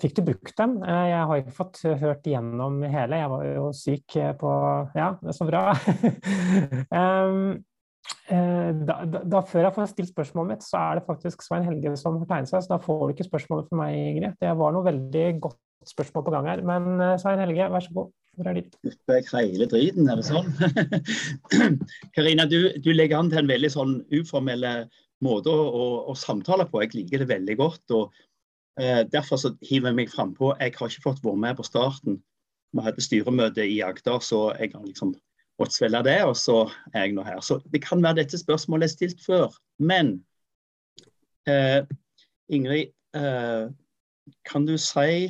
Fikk 0.02 0.16
du 0.18 0.24
brukt 0.26 0.54
dem? 0.58 0.78
Jeg 0.86 1.26
har 1.30 1.42
ikke 1.42 1.56
fått 1.56 1.82
hørt 2.02 2.28
gjennom 2.30 2.82
hele. 2.86 3.22
Jeg 3.24 3.32
var 3.32 3.46
jo 3.48 3.66
syk 3.76 4.18
på 4.42 4.52
Ja, 4.98 5.16
det 5.22 5.34
er 5.34 5.38
så 5.38 5.50
bra. 5.50 5.66
Eh, 6.92 7.62
da, 8.32 8.96
da, 9.04 9.20
da, 9.28 9.42
før 9.44 9.66
jeg 9.66 9.76
får 9.76 9.90
stilt 9.92 10.12
spørsmålet 10.14 10.56
mitt, 10.56 10.64
så 10.64 10.80
er 10.80 11.00
det 11.00 11.08
faktisk 11.08 11.44
Svein 11.44 11.66
Helge 11.68 11.92
som 12.00 12.16
har 12.22 12.30
tegnet 12.30 12.52
seg. 12.52 12.64
Så 12.64 12.72
da 12.72 12.80
får 12.82 13.04
du 13.04 13.14
ikke 13.16 13.28
spørsmålet 13.28 13.68
for 13.68 13.82
meg, 13.82 13.98
Ingrid. 14.14 14.38
Det 14.42 14.54
var 14.62 14.74
noe 14.76 14.88
veldig 14.88 15.26
godt 15.44 15.60
spørsmål 15.88 16.26
på 16.26 16.34
gang 16.34 16.50
her. 16.50 16.64
Men 16.66 16.90
eh, 17.02 17.18
Svein 17.22 17.42
Helge, 17.42 17.70
vær 17.74 17.86
så 17.86 17.94
god. 17.96 18.12
Hvor 18.38 18.48
er 18.48 18.58
ditt? 18.62 18.76
Fikk 19.10 19.32
hele 19.36 19.68
driten, 19.68 20.08
er 20.08 20.20
det 20.22 20.28
sånn? 20.30 20.48
Karina, 22.16 22.46
du, 22.48 22.72
du, 22.80 22.92
legger 22.96 23.20
an 23.20 23.32
til 23.32 23.42
en 23.42 23.52
veldig 23.52 23.72
sånn 23.74 23.96
uformell 24.16 24.68
måte 25.26 25.52
å, 25.52 25.66
å, 25.68 25.88
å, 26.12 26.18
samtale 26.18 26.68
på. 26.70 26.84
Jeg 26.86 26.96
liker 26.96 27.24
det 27.24 27.32
veldig 27.34 27.58
godt. 27.60 27.84
og 27.98 28.16
eh, 28.80 29.04
Derfor 29.12 29.42
så 29.42 29.54
hiver 29.68 29.92
jeg 29.92 30.00
meg 30.00 30.14
frampå. 30.14 30.54
Jeg 30.62 30.78
har 30.78 30.94
ikke 30.94 31.08
fått 31.10 31.26
være 31.26 31.44
med 31.44 31.60
på 31.60 31.68
starten. 31.68 32.22
Vi 32.72 32.86
hadde 32.86 33.04
styremøte 33.04 33.68
i 33.68 33.82
Agder, 33.84 34.24
så 34.24 34.46
jeg 34.56 34.72
har 34.74 34.86
liksom 34.86 35.12
måtte 35.62 35.78
svelge 35.78 36.02
det, 36.08 36.18
og 36.26 36.36
så 36.38 36.64
er 36.92 37.06
jeg 37.06 37.16
nå 37.16 37.26
her. 37.28 37.40
Så 37.46 37.60
det 37.72 37.84
kan 37.86 38.02
være 38.04 38.22
dette 38.22 38.40
spørsmålet 38.42 38.90
er 38.90 38.94
stilt 38.96 39.24
før. 39.24 39.54
Men 39.80 40.18
eh, 41.50 41.82
Ingrid, 42.52 42.92
eh, 43.18 43.70
kan 44.48 44.68
du 44.68 44.76
si 44.82 45.30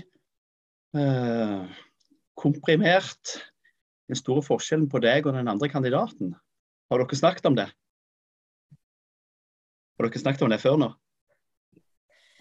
eh, 0.98 1.60
komprimert 2.40 3.36
den 4.12 4.20
store 4.20 4.44
forskjellen 4.44 4.90
på 4.92 5.02
deg 5.04 5.28
og 5.28 5.38
den 5.38 5.52
andre 5.52 5.70
kandidaten? 5.72 6.34
Har 6.92 7.00
dere 7.00 7.20
snakket 7.20 7.48
om 7.48 7.60
det? 7.60 7.70
Har 9.96 10.08
dere 10.08 10.24
snakket 10.24 10.48
om 10.48 10.52
det 10.52 10.62
før 10.64 10.80
nå? 10.82 10.92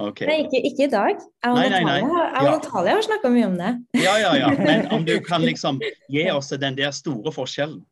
Okay. 0.01 0.29
Nei, 0.31 0.39
ikke, 0.47 0.61
ikke, 0.65 0.87
i 0.87 0.91
dag. 0.93 1.21
Jeg 1.21 1.53
og 1.53 1.59
nei, 1.59 1.67
nei, 1.73 1.81
nei. 1.85 1.99
Natalia, 2.01 2.31
ja. 2.33 2.55
Natalia 2.57 2.97
har 2.97 3.05
snakka 3.05 3.31
mye 3.35 3.47
om 3.51 3.57
det. 3.61 3.71
Ja, 4.01 4.15
ja, 4.23 4.33
ja. 4.39 4.51
Men 4.57 4.87
om 4.97 5.05
du 5.05 5.15
kan 5.25 5.45
liksom 5.45 5.81
gi 6.09 6.25
oss 6.33 6.49
den 6.63 6.79
der 6.79 6.95
store 6.97 7.33
forskjellen. 7.35 7.83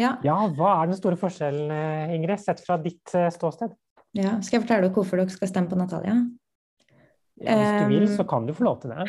Ja. 0.00 0.16
ja. 0.24 0.36
hva 0.56 0.74
er 0.80 0.88
den 0.90 0.96
store 0.96 1.18
forskjellen, 1.20 1.72
Ingrid, 2.16 2.40
sett 2.40 2.62
fra 2.64 2.78
ditt 2.80 3.12
ståsted? 3.12 3.74
Ja, 4.16 4.38
Skal 4.44 4.58
jeg 4.58 4.66
fortelle 4.66 4.86
dere 4.86 4.96
hvorfor 4.96 5.20
dere 5.20 5.32
skal 5.32 5.50
stemme 5.50 5.72
på 5.72 5.78
Natalia? 5.80 6.16
Ja, 7.42 7.56
hvis 7.56 7.80
du 7.80 7.92
vil, 7.92 8.08
så 8.16 8.24
kan 8.28 8.46
du 8.46 8.52
få 8.54 8.66
lov 8.66 8.80
til 8.82 8.92
det. 8.92 9.06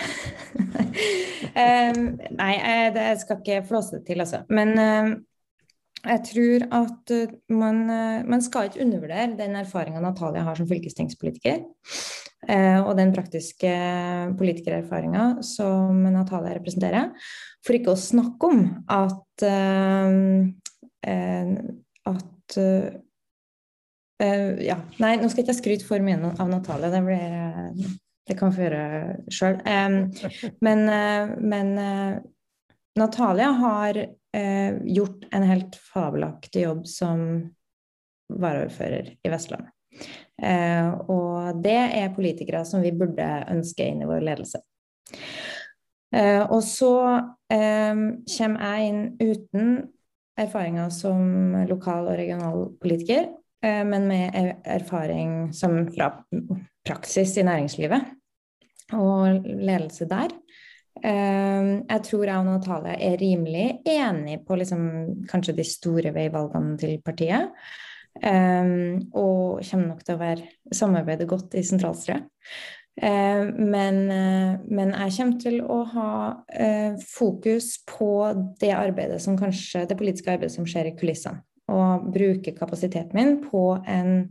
um, 1.59 2.05
nei, 2.39 2.53
jeg 2.55 3.19
skal 3.21 3.41
ikke 3.41 3.63
flåse 3.67 3.99
det 3.99 4.07
til, 4.07 4.23
altså. 4.23 4.41
Men 4.49 4.73
um, 4.79 5.13
jeg 6.03 6.21
tror 6.29 6.65
at 6.79 7.13
man, 7.53 7.77
man, 8.27 8.41
skal 8.43 8.67
ikke 8.67 8.83
undervurdere 8.83 9.37
den 9.39 9.55
erfaringa 9.59 10.01
Natalia 10.03 10.43
har 10.43 10.59
som 10.59 10.67
fylkestingspolitiker. 10.69 11.63
Uh, 12.43 12.81
og 12.83 12.97
den 12.99 13.13
praktiske 13.15 13.71
politikererfaringa 14.35 15.43
som 15.47 16.01
Natalia 16.11 16.57
representerer. 16.57 17.13
For 17.63 17.77
ikke 17.77 17.93
å 17.93 17.99
snakke 17.99 18.49
om 18.51 18.65
at, 18.91 19.45
at 22.11 22.57
ja, 24.19 24.77
nei, 24.99 25.13
nå 25.19 25.29
skal 25.31 25.39
jeg 25.39 25.47
ikke 25.47 25.61
skryte 25.61 25.87
for 25.87 26.03
mye 26.03 26.33
av 26.35 26.51
Natalia. 26.51 26.91
Det 26.91 27.03
blir 27.07 27.31
det 28.27 28.37
kan 28.39 28.53
få 28.55 28.65
gjøre 28.65 28.83
sjøl. 29.33 29.59
men, 30.63 30.83
eh, 30.89 31.33
men 31.39 31.77
eh, 31.77 32.21
Natalia 32.99 33.51
har 33.59 33.99
eh, 34.33 34.75
gjort 34.95 35.27
en 35.31 35.45
helt 35.47 35.75
fabelaktig 35.93 36.65
jobb 36.65 36.87
som 36.87 37.23
varaordfører 38.33 39.13
i 39.23 39.31
Vestland. 39.31 39.69
og 41.13 41.59
det 41.61 41.75
er 42.01 42.15
politikere 42.15 42.63
som 42.65 42.81
vi 42.81 42.89
burde 42.97 43.27
ønske 43.51 43.85
inn 43.85 43.99
i 44.01 44.07
vår 44.09 44.23
ledelse. 44.25 44.57
og 46.49 46.63
så 46.65 46.95
kommer 47.45 48.63
jeg 48.65 48.87
inn 48.87 49.03
uten 49.21 49.67
erfaringer 50.39 50.89
som 50.89 51.53
lokal- 51.69 52.09
og 52.09 52.17
regionalpolitiker, 52.17 53.29
men 53.61 54.07
med 54.07 54.33
erfaring 54.65 55.53
som 55.53 55.85
fra 55.93 56.09
praksis 56.87 57.37
i 57.37 57.45
næringslivet 57.45 58.09
og 58.97 59.45
ledelse 59.45 60.09
der. 60.09 60.33
Ehm, 61.01 61.71
jeg 61.89 62.03
tror 62.05 62.27
jeg 62.27 62.37
og 62.37 62.45
Natalia 62.47 62.93
er 63.01 63.17
rimelig 63.21 63.65
enig 63.89 64.43
på 64.45 64.57
liksom, 64.59 64.83
kanskje 65.29 65.55
de 65.57 65.65
store 65.67 66.13
veivalgene 66.13 66.77
til 66.79 66.99
partiet. 67.05 67.49
Ehm, 68.21 69.09
og 69.09 69.63
kommer 69.65 69.89
nok 69.89 70.05
til 70.05 70.15
å 70.15 70.21
være, 70.21 70.47
samarbeide 70.73 71.27
godt 71.29 71.57
i 71.57 71.65
sentralstyret. 71.65 72.29
Ehm, 73.01 73.55
men, 73.73 73.99
eh, 74.11 74.59
men, 74.69 74.93
jeg 74.93 75.15
kommer 75.17 75.39
til 75.41 75.61
å 75.65 75.79
ha 75.95 76.11
eh, 76.53 76.93
fokus 77.01 77.79
på 77.89 78.13
det 78.61 78.71
arbeidet 78.77 79.19
som 79.21 79.37
kanskje, 79.37 79.87
det 79.89 79.97
politiske 79.97 80.29
arbeidet 80.29 80.53
som 80.53 80.67
skjer 80.69 80.91
i 80.91 80.95
kulissene. 80.99 81.41
Og 81.73 82.11
bruke 82.13 82.53
kapasiteten 82.53 83.17
min 83.17 83.37
på 83.41 83.79
en 83.89 84.29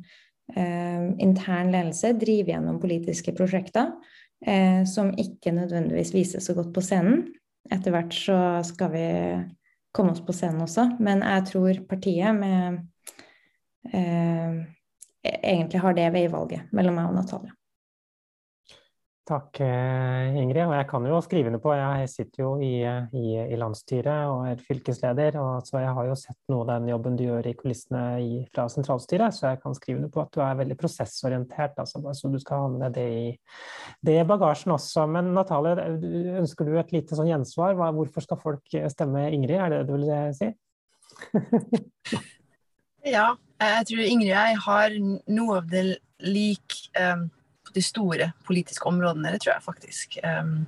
eh, 0.54 1.10
intern 1.18 1.72
ledelse, 1.74 2.12
drive 2.20 2.54
gjennom 2.54 2.78
politiske 2.78 3.34
prosjekter 3.34 3.90
eh, 4.46 4.82
som 4.88 5.12
ikke 5.18 5.54
nødvendigvis 5.54 6.14
vises 6.14 6.46
så 6.46 6.54
godt 6.56 6.72
på 6.74 6.84
scenen. 6.84 7.26
Etter 7.72 7.94
hvert 7.94 8.14
så 8.14 8.38
skal 8.66 8.92
vi 8.92 9.06
komme 9.94 10.14
oss 10.14 10.22
på 10.24 10.34
scenen 10.34 10.64
også, 10.64 10.88
men 11.04 11.22
jeg 11.22 11.48
tror 11.52 11.82
partiet 11.88 12.36
med 12.36 12.78
eh, 13.92 14.62
e-, 15.22 15.40
egentlig 15.42 15.80
har 15.80 15.96
det 15.98 16.12
veivalget 16.14 16.72
mellom 16.72 16.98
meg 16.98 17.10
og 17.10 17.18
Natalia. 17.20 17.54
Takk, 19.22 19.60
eh, 19.62 20.34
Ingrid. 20.34 20.64
Og 20.66 20.72
jeg 20.74 20.86
kan 20.90 21.04
jo 21.06 21.20
skrive 21.22 21.46
under 21.46 21.60
på, 21.62 21.70
jeg 21.78 22.08
sitter 22.10 22.42
jo 22.42 22.48
i, 22.58 22.72
i, 22.82 23.26
i 23.54 23.58
landsstyret 23.60 24.26
og 24.26 24.48
er 24.50 24.62
fylkesleder, 24.66 25.36
og 25.38 25.66
så 25.68 25.78
jeg 25.78 25.92
har 25.94 26.08
jo 26.08 26.16
sett 26.18 26.38
noe 26.50 26.64
av 26.64 26.72
den 26.72 26.88
jobben 26.90 27.18
du 27.18 27.22
gjør 27.28 27.46
i 27.46 27.52
kulissene 27.54 28.00
i, 28.18 28.40
fra 28.50 28.64
sentralstyret, 28.72 29.36
så 29.36 29.52
jeg 29.52 29.60
kan 29.62 29.76
skrive 29.78 30.00
under 30.00 30.10
på 30.10 30.24
at 30.24 30.32
du 30.34 30.40
er 30.42 30.56
veldig 30.58 30.76
prosessorientert. 30.80 31.78
Altså, 31.78 32.02
så 32.18 32.30
du 32.32 32.38
skal 32.42 32.64
ha 32.64 32.72
med 32.72 32.96
det 32.98 33.04
i, 33.14 33.28
det 34.02 34.16
bagasjen 34.26 34.74
også. 34.74 35.04
Men 35.14 35.30
Natalie, 35.36 35.86
ønsker 36.40 36.66
du 36.66 36.74
et 36.80 36.90
lite 36.94 37.18
sånn 37.18 37.30
gjensvar? 37.30 37.76
Hva, 37.78 37.92
hvorfor 37.94 38.26
skal 38.26 38.40
folk 38.42 38.74
stemme 38.90 39.28
Ingrid, 39.36 39.60
er 39.60 39.70
det 39.70 39.84
det 39.84 39.92
du 39.92 39.94
vil 40.00 40.34
si? 40.34 40.48
ja, 43.14 43.28
jeg 43.62 43.86
tror 43.92 44.02
Ingrid 44.02 44.32
og 44.32 44.34
jeg 44.34 44.58
har 44.66 44.98
noe 45.38 45.60
av 45.60 45.70
det 45.70 45.84
lik 46.26 46.80
um 46.98 47.30
de 47.74 47.82
store 47.82 48.32
politiske 48.46 48.86
områdene. 48.86 49.32
Det 49.32 49.42
tror 49.44 49.52
jeg 49.54 49.62
faktisk. 49.62 50.18
Um, 50.24 50.66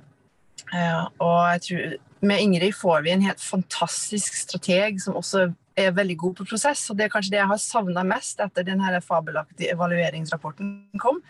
ja, 0.73 1.05
og 1.19 1.37
jeg 1.53 1.61
tror 1.67 2.25
med 2.25 2.41
Ingrid 2.41 2.73
får 2.73 3.05
vi 3.05 3.13
en 3.13 3.25
helt 3.25 3.41
fantastisk 3.43 4.37
strateg 4.39 5.01
som 5.03 5.17
også 5.19 5.49
er 5.77 5.95
veldig 5.95 6.17
god 6.17 6.35
på 6.39 6.47
prosess. 6.49 6.89
og 6.89 6.97
Det 6.97 7.05
er 7.05 7.13
kanskje 7.13 7.35
det 7.35 7.41
jeg 7.41 7.51
har 7.51 7.61
savna 7.61 8.03
mest 8.07 8.39
etter 8.43 8.65
denne 8.67 9.01
fabelaktige 9.03 9.73
evalueringsrapporten 9.75 10.99
kom. 10.99 11.21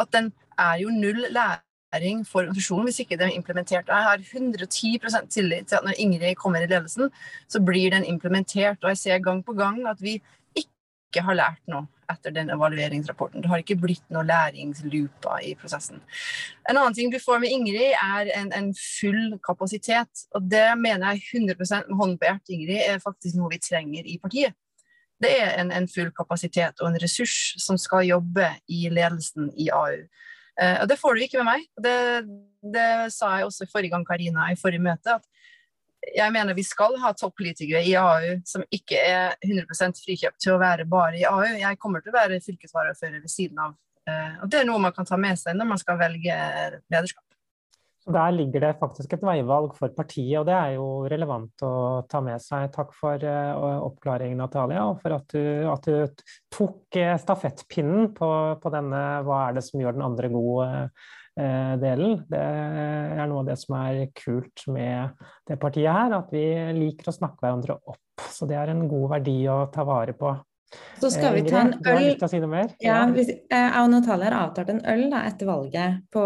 At 0.00 0.12
den 0.12 0.32
er 0.58 0.80
jo 0.82 0.90
null 0.90 1.26
læring 1.30 2.24
for 2.26 2.40
organisasjonen 2.40 2.88
hvis 2.88 3.02
ikke 3.04 3.18
den 3.20 3.28
er 3.28 3.36
implementert. 3.36 3.88
Jeg 3.88 4.08
har 4.08 4.18
110% 4.18 5.30
tillit 5.30 5.68
til 5.68 5.78
at 5.78 5.84
når 5.84 5.98
Ingrid 5.98 6.34
kommer 6.34 6.62
i 6.62 6.66
ledelsen, 6.66 7.10
så 7.48 7.60
blir 7.60 7.90
den 7.90 8.04
implementert. 8.04 8.78
Og 8.82 8.88
jeg 8.88 8.98
ser 8.98 9.18
gang 9.18 9.44
på 9.44 9.52
gang 9.52 9.86
at 9.88 10.02
vi 10.02 10.20
ikke 11.10 11.24
har 11.26 11.38
lært 11.38 11.60
noe 11.70 11.88
etter 12.10 12.32
den 12.34 12.50
evalueringsrapporten. 12.50 13.42
Det 13.42 13.50
har 13.50 13.62
ikke 13.62 13.78
blitt 13.78 14.06
noe 14.10 14.24
læringslooper 14.26 15.44
i 15.46 15.52
prosessen. 15.58 16.00
En 16.68 16.78
annen 16.78 16.96
ting 16.96 17.12
du 17.12 17.20
får 17.22 17.42
med 17.42 17.52
Ingrid, 17.54 17.94
er 17.94 18.32
en, 18.38 18.50
en 18.56 18.72
full 18.74 19.36
kapasitet. 19.46 20.24
Og 20.34 20.48
det 20.50 20.66
mener 20.80 21.14
jeg 21.14 21.44
100 21.44 21.60
med 21.60 21.94
hånden 22.00 22.18
på 22.18 22.28
hjertet, 22.30 22.54
Ingrid, 22.56 22.82
er 22.86 23.04
faktisk 23.04 23.38
noe 23.38 23.52
vi 23.54 23.62
trenger 23.62 24.10
i 24.10 24.18
partiet. 24.22 24.56
Det 25.20 25.30
er 25.36 25.58
en, 25.60 25.70
en, 25.76 25.88
full 25.90 26.08
kapasitet 26.16 26.80
og 26.80 26.88
en 26.88 27.00
ressurs 27.02 27.54
som 27.60 27.78
skal 27.78 28.08
jobbe 28.08 28.46
i 28.72 28.86
ledelsen 28.88 29.50
i 29.60 29.68
AU. 29.68 30.00
Eh, 30.60 30.76
og 30.80 30.88
det 30.88 30.96
får 30.98 31.14
du 31.16 31.26
ikke 31.26 31.42
med 31.42 31.50
meg. 31.50 31.66
Det, 31.84 31.96
det 32.74 32.90
sa 33.12 33.36
jeg 33.36 33.50
også 33.50 33.68
forrige 33.68 33.92
gang 33.92 34.06
Karina 34.08 34.48
i 34.48 34.58
forrige 34.58 34.82
møte. 34.82 35.20
at 35.20 35.28
jeg 36.00 36.32
mener 36.32 36.56
vi 36.56 36.64
skal 36.64 36.96
ha 37.02 37.12
toppolitikere 37.16 37.82
i 37.84 37.94
AU 37.98 38.40
som 38.48 38.64
ikke 38.72 39.00
er 39.00 39.34
100 39.44 40.00
frikjøpt 40.00 40.40
til 40.42 40.54
å 40.54 40.60
være 40.60 40.88
bare 40.88 41.18
i 41.20 41.26
AU. 41.28 41.44
Jeg 41.60 41.80
kommer 41.80 42.04
til 42.04 42.14
å 42.14 42.18
være 42.18 42.40
fylkesvaraordfører 42.44 43.20
ved 43.20 43.32
siden 43.32 43.60
av. 43.60 43.74
Eh, 44.08 44.38
og 44.40 44.48
Det 44.50 44.62
er 44.62 44.68
noe 44.68 44.80
man 44.82 44.94
kan 44.96 45.08
ta 45.08 45.18
med 45.20 45.38
seg 45.40 45.58
når 45.58 45.74
man 45.74 45.82
skal 45.82 46.00
velge 46.00 46.38
lederskap. 46.90 47.24
Der 48.10 48.32
ligger 48.32 48.64
det 48.64 48.78
faktisk 48.80 49.12
et 49.12 49.22
veivalg 49.22 49.74
for 49.76 49.92
partiet, 49.94 50.38
og 50.40 50.46
det 50.48 50.54
er 50.56 50.72
jo 50.78 50.86
relevant 51.10 51.62
å 51.66 51.72
ta 52.08 52.22
med 52.24 52.40
seg. 52.42 52.70
Takk 52.72 52.94
for 52.96 53.20
uh, 53.20 53.84
oppklaringen, 53.84 54.40
Natalia, 54.40 54.86
og 54.88 55.02
for 55.02 55.14
at 55.18 55.34
du, 55.36 55.68
at 55.68 55.84
du 55.84 56.24
tok 56.50 56.96
uh, 56.96 57.12
stafettpinnen 57.20 58.08
på, 58.16 58.30
på, 58.62 58.72
denne 58.72 59.02
'hva 59.26 59.42
er 59.46 59.58
det 59.58 59.66
som 59.68 59.84
gjør 59.84 59.98
den 59.98 60.06
andre 60.08 60.32
god' 60.32 60.64
Eh, 60.64 61.10
delen. 61.34 62.18
Det 62.28 62.40
er 62.40 63.28
noe 63.30 63.40
av 63.40 63.48
det 63.48 63.56
som 63.60 63.76
er 63.78 64.00
kult 64.18 64.64
med 64.74 65.22
det 65.48 65.56
partiet 65.62 65.88
her, 65.88 66.16
at 66.18 66.32
vi 66.34 66.44
liker 66.76 67.08
å 67.08 67.14
snakke 67.16 67.44
hverandre 67.44 67.78
opp. 67.78 68.24
Så 68.34 68.48
det 68.50 68.58
er 68.60 68.72
en 68.72 68.82
god 68.90 69.06
verdi 69.14 69.38
å 69.48 69.62
ta 69.72 69.86
vare 69.88 70.12
på. 70.18 70.34
Så 71.00 71.10
skal 71.10 71.34
vi 71.34 71.40
eh, 71.40 71.48
ta 71.50 71.60
en 71.60 71.72
øl. 71.74 72.10
Si? 72.28 72.40
Ja, 72.84 72.98
eh, 73.08 73.30
jeg 73.50 73.80
og 73.80 73.90
Natalia 73.90 74.28
har 74.28 74.36
avtalt 74.44 74.70
en 74.70 74.82
øl 74.92 75.06
da, 75.10 75.24
etter 75.26 75.48
valget 75.48 76.02
på, 76.14 76.22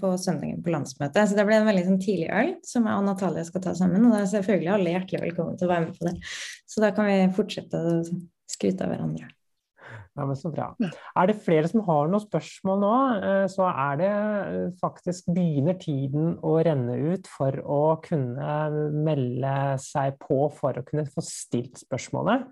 på, 0.00 0.12
søndagen 0.20 0.62
på 0.64 0.72
landsmøtet. 0.72 1.28
Så 1.28 1.36
det 1.36 1.44
blir 1.48 1.58
en 1.60 1.68
veldig 1.68 1.84
sånn, 1.90 2.00
tidlig 2.02 2.30
øl 2.32 2.54
som 2.64 2.88
jeg 2.88 3.02
og 3.02 3.08
Natalia 3.10 3.44
skal 3.46 3.64
ta 3.66 3.74
sammen. 3.76 4.06
Og 4.06 4.14
da 4.14 4.22
er 4.22 4.30
selvfølgelig 4.32 4.72
alle 4.76 4.94
hjertelig 4.94 5.24
velkommen 5.26 5.58
til 5.60 5.68
å 5.68 5.72
være 5.74 5.88
med 5.88 5.98
på 5.98 6.08
det. 6.08 6.14
Så 6.70 6.84
da 6.84 6.92
kan 6.96 7.10
vi 7.10 7.18
fortsette 7.36 7.80
å 7.80 7.96
skryte 8.54 8.86
av 8.86 8.94
hverandre. 8.94 9.28
Ja, 10.14 10.24
men 10.28 10.36
så 10.38 10.50
bra. 10.54 10.68
Er 11.18 11.26
det 11.26 11.40
flere 11.42 11.66
som 11.66 11.82
har 11.88 12.06
noen 12.06 12.22
spørsmål 12.22 12.76
nå, 12.84 12.90
eh, 13.18 13.46
så 13.50 13.66
er 13.66 13.96
det 13.98 14.10
eh, 14.10 14.66
faktisk 14.78 15.32
begynner 15.34 15.74
tiden 15.80 16.36
å 16.38 16.54
renne 16.62 16.94
ut 17.10 17.26
for 17.26 17.58
å 17.58 17.80
kunne 18.04 18.50
melde 18.94 19.54
seg 19.82 20.14
på 20.22 20.44
for 20.54 20.78
å 20.78 20.84
kunne 20.86 21.08
få 21.10 21.24
stilt 21.26 21.82
spørsmålet. 21.82 22.46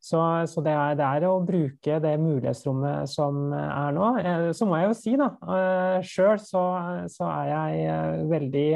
Så, 0.00 0.20
så 0.48 0.62
det, 0.64 0.72
er, 0.72 0.94
det, 0.96 1.08
er, 1.08 1.26
å 1.28 1.42
bruke 1.44 1.98
det 2.00 2.14
mulighetsrommet 2.22 3.10
som 3.10 3.50
er 3.58 3.90
nå. 3.98 4.12
Eh, 4.22 4.46
så 4.54 4.70
må 4.70 4.78
jeg 4.78 4.92
jo 4.92 4.96
si, 5.00 5.16
da, 5.18 5.32
sjøl 6.06 6.38
så, 6.46 6.64
så, 7.10 7.26
er 7.26 7.50
jeg 7.82 8.30
veldig 8.30 8.70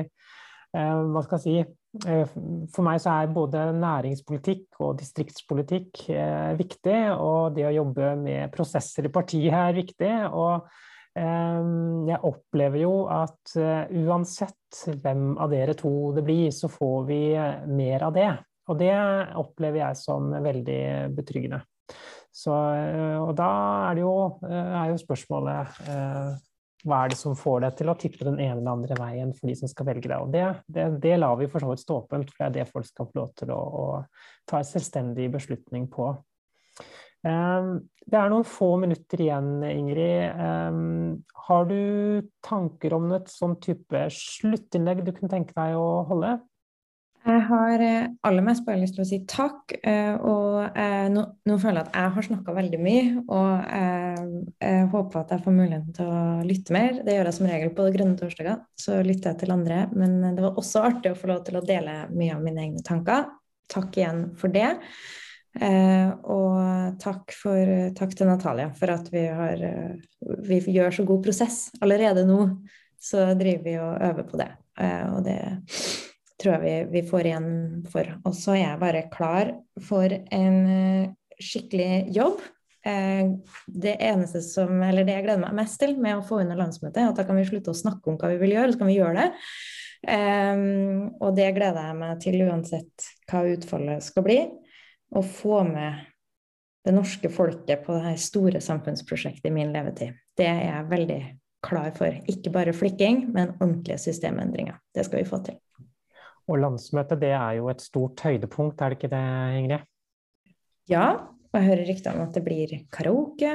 Hva 0.74 1.20
skal 1.22 1.38
jeg 1.38 1.44
si 1.44 1.83
for 2.02 2.82
meg 2.82 2.98
så 3.02 3.12
er 3.20 3.34
både 3.34 3.68
næringspolitikk 3.78 4.80
og 4.82 4.96
distriktspolitikk 4.98 6.08
eh, 6.10 6.54
viktig, 6.58 6.96
og 7.14 7.54
det 7.54 7.68
å 7.68 7.74
jobbe 7.76 8.14
med 8.18 8.50
prosesser 8.54 9.06
i 9.06 9.12
partiet 9.14 9.54
er 9.54 9.76
viktig. 9.76 10.10
Og 10.34 10.66
eh, 11.18 11.60
jeg 12.10 12.22
opplever 12.30 12.82
jo 12.82 12.96
at 13.14 13.54
uansett 13.54 14.80
hvem 15.04 15.36
av 15.38 15.52
dere 15.54 15.76
to 15.78 16.10
det 16.16 16.24
blir, 16.26 16.48
så 16.50 16.70
får 16.72 17.06
vi 17.10 17.20
mer 17.70 18.08
av 18.08 18.16
det. 18.16 18.32
Og 18.72 18.80
det 18.80 18.96
opplever 19.38 19.84
jeg 19.84 20.00
som 20.00 20.32
veldig 20.32 20.82
betryggende. 21.14 21.62
Så, 22.34 22.50
og 22.50 23.30
da 23.38 23.50
er, 23.92 24.00
jo, 24.00 24.14
er 24.42 24.88
jo 24.90 24.96
spørsmålet 24.98 25.76
hva 26.84 27.00
er 27.04 27.12
det 27.12 27.18
som 27.18 27.36
får 27.38 27.64
deg 27.64 27.78
til 27.78 27.90
å 27.90 27.96
tippe 28.00 28.26
den 28.26 28.36
ene 28.36 28.58
eller 28.58 28.74
andre 28.74 28.96
veien 28.98 29.32
for 29.36 29.48
de 29.48 29.56
som 29.56 29.70
skal 29.70 29.88
velge 29.88 30.10
deg? 30.10 30.20
Og 30.20 30.32
det, 30.34 30.44
det, 30.68 30.86
det 31.04 31.16
lar 31.20 31.38
vi 31.40 31.48
for 31.48 31.64
så 31.64 31.70
vidt 31.70 31.82
stå 31.84 31.98
åpent, 32.02 32.30
for 32.30 32.44
det 32.44 32.46
er 32.50 32.54
det 32.58 32.70
folk 32.70 32.88
skal 32.88 33.08
få 33.08 33.20
lov 33.22 33.32
til 33.40 33.52
å, 33.54 33.58
å 33.58 33.86
ta 34.50 34.60
en 34.60 34.68
selvstendig 34.68 35.30
beslutning 35.32 35.88
på. 35.92 36.12
Um, 37.24 37.78
det 38.04 38.18
er 38.20 38.28
noen 38.28 38.44
få 38.44 38.74
minutter 38.82 39.22
igjen, 39.24 39.52
Ingrid. 39.64 40.36
Um, 40.36 41.22
har 41.46 41.64
du 41.70 41.78
tanker 42.44 42.96
om 42.98 43.08
et 43.16 43.32
sånn 43.32 43.56
type 43.64 44.04
sluttinnlegg 44.12 45.00
du 45.06 45.14
kunne 45.14 45.32
tenke 45.32 45.56
deg 45.56 45.78
å 45.80 46.04
holde? 46.10 46.36
Jeg 47.24 47.40
har 47.48 47.80
eh, 47.80 48.08
aller 48.28 48.44
mest 48.44 48.66
bare 48.66 48.82
lyst 48.82 48.98
til 48.98 49.02
å 49.04 49.08
si 49.08 49.18
takk. 49.28 49.72
Eh, 49.80 50.12
og 50.28 50.76
eh, 50.76 51.06
nå, 51.12 51.22
nå 51.48 51.56
føler 51.62 51.80
jeg 51.80 51.88
at 51.88 51.96
jeg 51.96 52.12
har 52.16 52.26
snakka 52.26 52.56
veldig 52.58 52.80
mye, 52.84 53.06
og 53.22 53.70
jeg, 53.70 54.42
jeg, 54.60 54.82
håper 54.92 55.20
at 55.22 55.32
jeg 55.32 55.44
får 55.46 55.56
muligheten 55.56 55.96
til 55.96 56.12
å 56.12 56.20
lytte 56.44 56.76
mer. 56.76 57.00
Det 57.06 57.16
gjør 57.16 57.30
jeg 57.30 57.38
som 57.38 57.48
regel 57.48 57.72
på 57.78 57.88
Grønne 57.96 58.20
torsdager, 58.20 58.60
så 58.76 59.00
lytter 59.06 59.32
jeg 59.32 59.40
til 59.40 59.56
andre. 59.56 59.80
Men 59.96 60.18
det 60.36 60.44
var 60.44 60.60
også 60.60 60.84
artig 60.90 61.14
å 61.14 61.18
få 61.22 61.32
lov 61.32 61.42
til 61.48 61.60
å 61.60 61.64
dele 61.64 61.98
mye 62.12 62.36
av 62.36 62.44
mine 62.44 62.66
egne 62.68 62.84
tanker. 62.84 63.30
Takk 63.72 63.96
igjen 63.96 64.24
for 64.36 64.52
det. 64.52 64.74
og 66.28 66.96
takk, 67.00 67.32
for, 67.32 67.74
takk 67.96 68.16
til 68.18 68.28
Natalia 68.28 68.72
for 68.76 68.90
at 68.92 69.06
vi, 69.12 69.22
har, 69.32 69.62
vi 70.44 70.58
gjør 70.76 70.98
så 70.98 71.06
god 71.08 71.24
prosess. 71.24 71.60
Allerede 71.80 72.26
nå 72.28 72.42
så 73.00 73.30
driver 73.38 73.64
vi 73.64 73.78
og 73.80 74.10
øver 74.10 74.26
på 74.28 74.42
det. 74.42 74.50
og 75.14 75.22
det 75.24 75.38
tror 76.44 76.56
jeg 76.56 76.64
vi, 76.64 77.00
vi 77.00 77.04
får 77.08 77.28
igjen 77.30 77.52
for. 77.92 78.10
Og 78.24 78.34
så 78.36 78.56
er 78.56 78.62
jeg 78.62 78.82
bare 78.82 79.06
klar 79.12 79.54
for 79.84 80.12
en 80.12 80.58
uh, 80.68 81.12
skikkelig 81.40 82.14
jobb. 82.14 82.42
Uh, 82.84 83.40
det 83.66 83.96
eneste 84.04 84.42
som, 84.44 84.76
eller 84.84 85.06
det 85.06 85.16
jeg 85.16 85.26
gleder 85.26 85.44
meg 85.46 85.56
mest 85.62 85.80
til 85.80 85.96
med 85.96 86.18
å 86.18 86.26
få 86.26 86.42
under 86.42 86.60
landsmøtet, 86.60 87.00
er 87.00 87.12
at 87.12 87.20
da 87.20 87.26
kan 87.28 87.40
vi 87.40 87.46
slutte 87.48 87.72
å 87.72 87.78
snakke 87.78 88.12
om 88.12 88.20
hva 88.20 88.34
vi 88.34 88.42
vil 88.42 88.56
gjøre, 88.58 88.74
så 88.74 88.82
kan 88.82 88.92
vi 88.92 88.98
gjøre 88.98 89.22
det. 89.22 89.30
Um, 90.04 91.14
og 91.24 91.30
det 91.38 91.54
gleder 91.56 91.88
jeg 91.88 91.96
meg 91.96 92.18
til 92.20 92.42
uansett 92.44 93.06
hva 93.30 93.46
utfallet 93.54 94.04
skal 94.04 94.26
bli. 94.26 94.42
Å 95.14 95.22
få 95.24 95.62
med 95.68 96.04
det 96.84 96.92
norske 96.92 97.30
folket 97.32 97.86
på 97.86 97.96
dette 97.96 98.20
store 98.20 98.60
samfunnsprosjektet 98.60 99.48
i 99.48 99.54
min 99.54 99.72
levetid. 99.72 100.12
Det 100.36 100.46
er 100.50 100.62
jeg 100.66 100.90
veldig 100.90 101.20
klar 101.64 101.92
for. 101.96 102.16
Ikke 102.28 102.52
bare 102.52 102.74
flikking, 102.76 103.24
men 103.32 103.54
ordentlige 103.60 103.98
systemendringer. 104.02 104.76
Det 104.94 105.06
skal 105.06 105.22
vi 105.22 105.28
få 105.28 105.40
til. 105.46 105.56
Og 106.50 106.60
landsmøtet 106.60 107.22
det 107.22 107.32
er 107.32 107.58
jo 107.58 107.70
et 107.72 107.82
stort 107.82 108.20
høydepunkt, 108.26 108.82
er 108.82 108.92
det 108.92 108.98
ikke 108.98 109.12
det, 109.14 109.24
Ingrid? 109.60 109.86
Ja, 110.92 111.06
og 111.48 111.56
jeg 111.56 111.68
hører 111.70 111.88
rykter 111.88 112.16
om 112.16 112.26
at 112.26 112.36
det 112.36 112.44
blir 112.44 112.74
karaoke, 112.92 113.52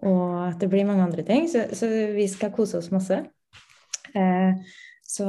og 0.00 0.24
at 0.48 0.58
det 0.62 0.70
blir 0.72 0.88
mange 0.88 1.04
andre 1.06 1.22
ting. 1.26 1.46
Så, 1.50 1.68
så 1.76 1.86
vi 2.16 2.26
skal 2.30 2.52
kose 2.54 2.80
oss 2.80 2.90
masse. 2.94 3.20
Eh, 4.16 4.74
så 5.06 5.26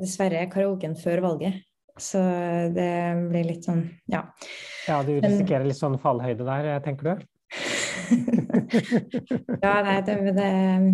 dessverre 0.00 0.42
er 0.42 0.52
karaoken 0.52 0.96
før 1.00 1.24
valget. 1.30 1.62
Så 2.00 2.20
det 2.72 2.92
blir 3.28 3.44
litt 3.44 3.66
sånn, 3.66 3.82
ja. 4.08 4.22
Ja, 4.88 5.00
du 5.04 5.18
risikerer 5.20 5.66
litt 5.68 5.78
sånn 5.78 5.98
fallhøyde 6.00 6.46
der, 6.46 6.70
tenker 6.84 7.10
du? 7.10 7.26
ja, 9.64 9.74
nei, 9.84 9.98
det, 10.06 10.16
det, 10.36 10.46
er 10.46 10.86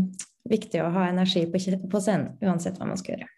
viktig 0.50 0.82
å 0.82 0.90
ha 0.94 1.06
energi 1.12 1.44
på, 1.50 1.60
på 1.92 2.02
scenen, 2.02 2.34
uansett 2.42 2.80
hva 2.80 2.90
man 2.90 2.98
skal 3.00 3.16
gjøre. 3.16 3.30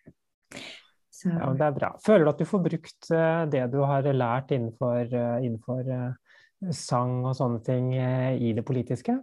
Ja, 1.26 1.50
det 1.56 1.64
er 1.66 1.74
bra. 1.74 1.90
Føler 2.04 2.26
du 2.26 2.30
at 2.32 2.40
du 2.40 2.46
får 2.48 2.62
brukt 2.64 3.10
eh, 3.14 3.42
det 3.50 3.64
du 3.72 3.80
har 3.86 4.06
lært 4.14 4.52
innenfor, 4.54 5.02
eh, 5.02 5.36
innenfor 5.46 5.90
eh, 5.94 6.70
sang 6.74 7.20
og 7.26 7.34
sånne 7.38 7.60
ting 7.66 7.92
i 7.94 8.52
det 8.54 8.64
politiske? 8.66 9.16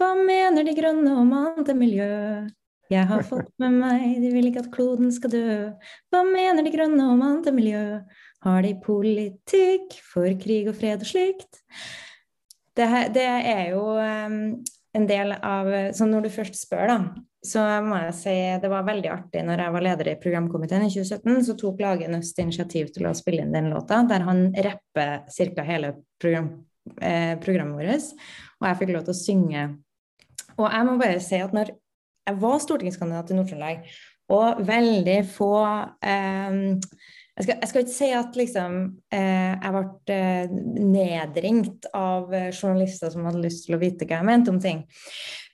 Hva 0.00 0.12
mener 0.18 0.64
De 0.66 0.74
grønne 0.76 1.14
om 1.20 1.32
annet 1.36 1.72
miljø? 1.76 2.10
Jeg 2.92 3.08
har 3.08 3.22
fått 3.24 3.48
med 3.62 3.78
meg, 3.78 4.04
de 4.20 4.32
vil 4.34 4.50
ikke 4.50 4.66
at 4.66 4.72
kloden 4.74 5.12
skal 5.14 5.32
dø. 5.32 5.56
Hva 6.12 6.22
mener 6.28 6.64
De 6.64 6.72
grønne 6.74 7.08
om 7.08 7.24
annet 7.24 7.48
miljø? 7.56 7.84
Har 8.44 8.64
de 8.66 8.74
politikk 8.84 9.96
for 10.04 10.28
krig 10.40 10.68
og 10.68 10.76
fred 10.76 11.04
og 11.04 11.08
slikt? 11.08 11.62
Det, 12.76 12.88
det 13.14 13.24
er 13.24 13.72
jo 13.72 13.84
um, 13.96 14.36
en 14.96 15.08
del 15.08 15.34
av 15.36 15.68
Så 15.96 16.08
når 16.08 16.26
du 16.26 16.30
først 16.32 16.56
spør, 16.56 16.88
da, 16.88 16.98
så 17.42 17.62
må 17.82 17.98
jeg 18.04 18.14
si 18.14 18.34
det 18.62 18.70
var 18.70 18.84
veldig 18.86 19.08
artig 19.10 19.40
når 19.46 19.64
jeg 19.64 19.74
var 19.74 19.84
leder 19.88 20.10
i 20.12 20.18
programkomiteen 20.22 20.84
i 20.86 20.90
2017, 20.92 21.40
så 21.48 21.56
tok 21.58 21.80
Lage 21.82 22.10
Nøst 22.10 22.38
initiativ 22.38 22.92
til 22.94 23.08
å 23.10 23.14
spille 23.18 23.42
inn 23.42 23.54
den 23.54 23.70
låta, 23.72 23.98
der 24.06 24.22
han 24.28 24.44
rapper 24.54 25.24
ca. 25.26 25.64
hele 25.66 25.94
program, 26.22 26.52
eh, 27.00 27.34
programmet 27.42 27.80
vårt, 27.80 28.12
og 28.60 28.68
jeg 28.68 28.80
fikk 28.82 28.94
lov 28.94 29.08
til 29.08 29.14
å 29.14 29.22
synge. 29.22 29.64
Og 30.54 30.66
jeg 30.68 30.86
må 30.86 30.96
bare 31.00 31.18
si 31.24 31.42
at 31.42 31.56
når 31.56 31.74
jeg 32.22 32.38
var 32.44 32.62
stortingskandidat 32.62 33.32
i 33.32 33.40
Nord-Trøndelag, 33.40 33.92
og 34.32 34.62
veldig 34.64 35.18
få 35.28 35.54
eh, 36.06 36.60
jeg, 37.32 37.44
skal, 37.44 37.56
jeg 37.56 37.68
skal, 37.68 37.82
ikke 37.82 37.96
si 37.96 38.10
at 38.14 38.38
liksom, 38.38 38.80
eh, 39.12 39.52
jeg 39.56 39.74
ble 39.74 40.14
eh, 40.14 40.56
nedringt 40.78 41.88
av 41.96 42.30
journalister 42.52 43.10
som 43.12 43.26
hadde 43.26 43.42
lyst 43.42 43.66
til 43.66 43.76
å 43.76 43.80
vite 43.82 44.06
hva 44.06 44.20
jeg 44.20 44.28
mente 44.28 44.52
om 44.52 44.60
ting. 44.62 44.84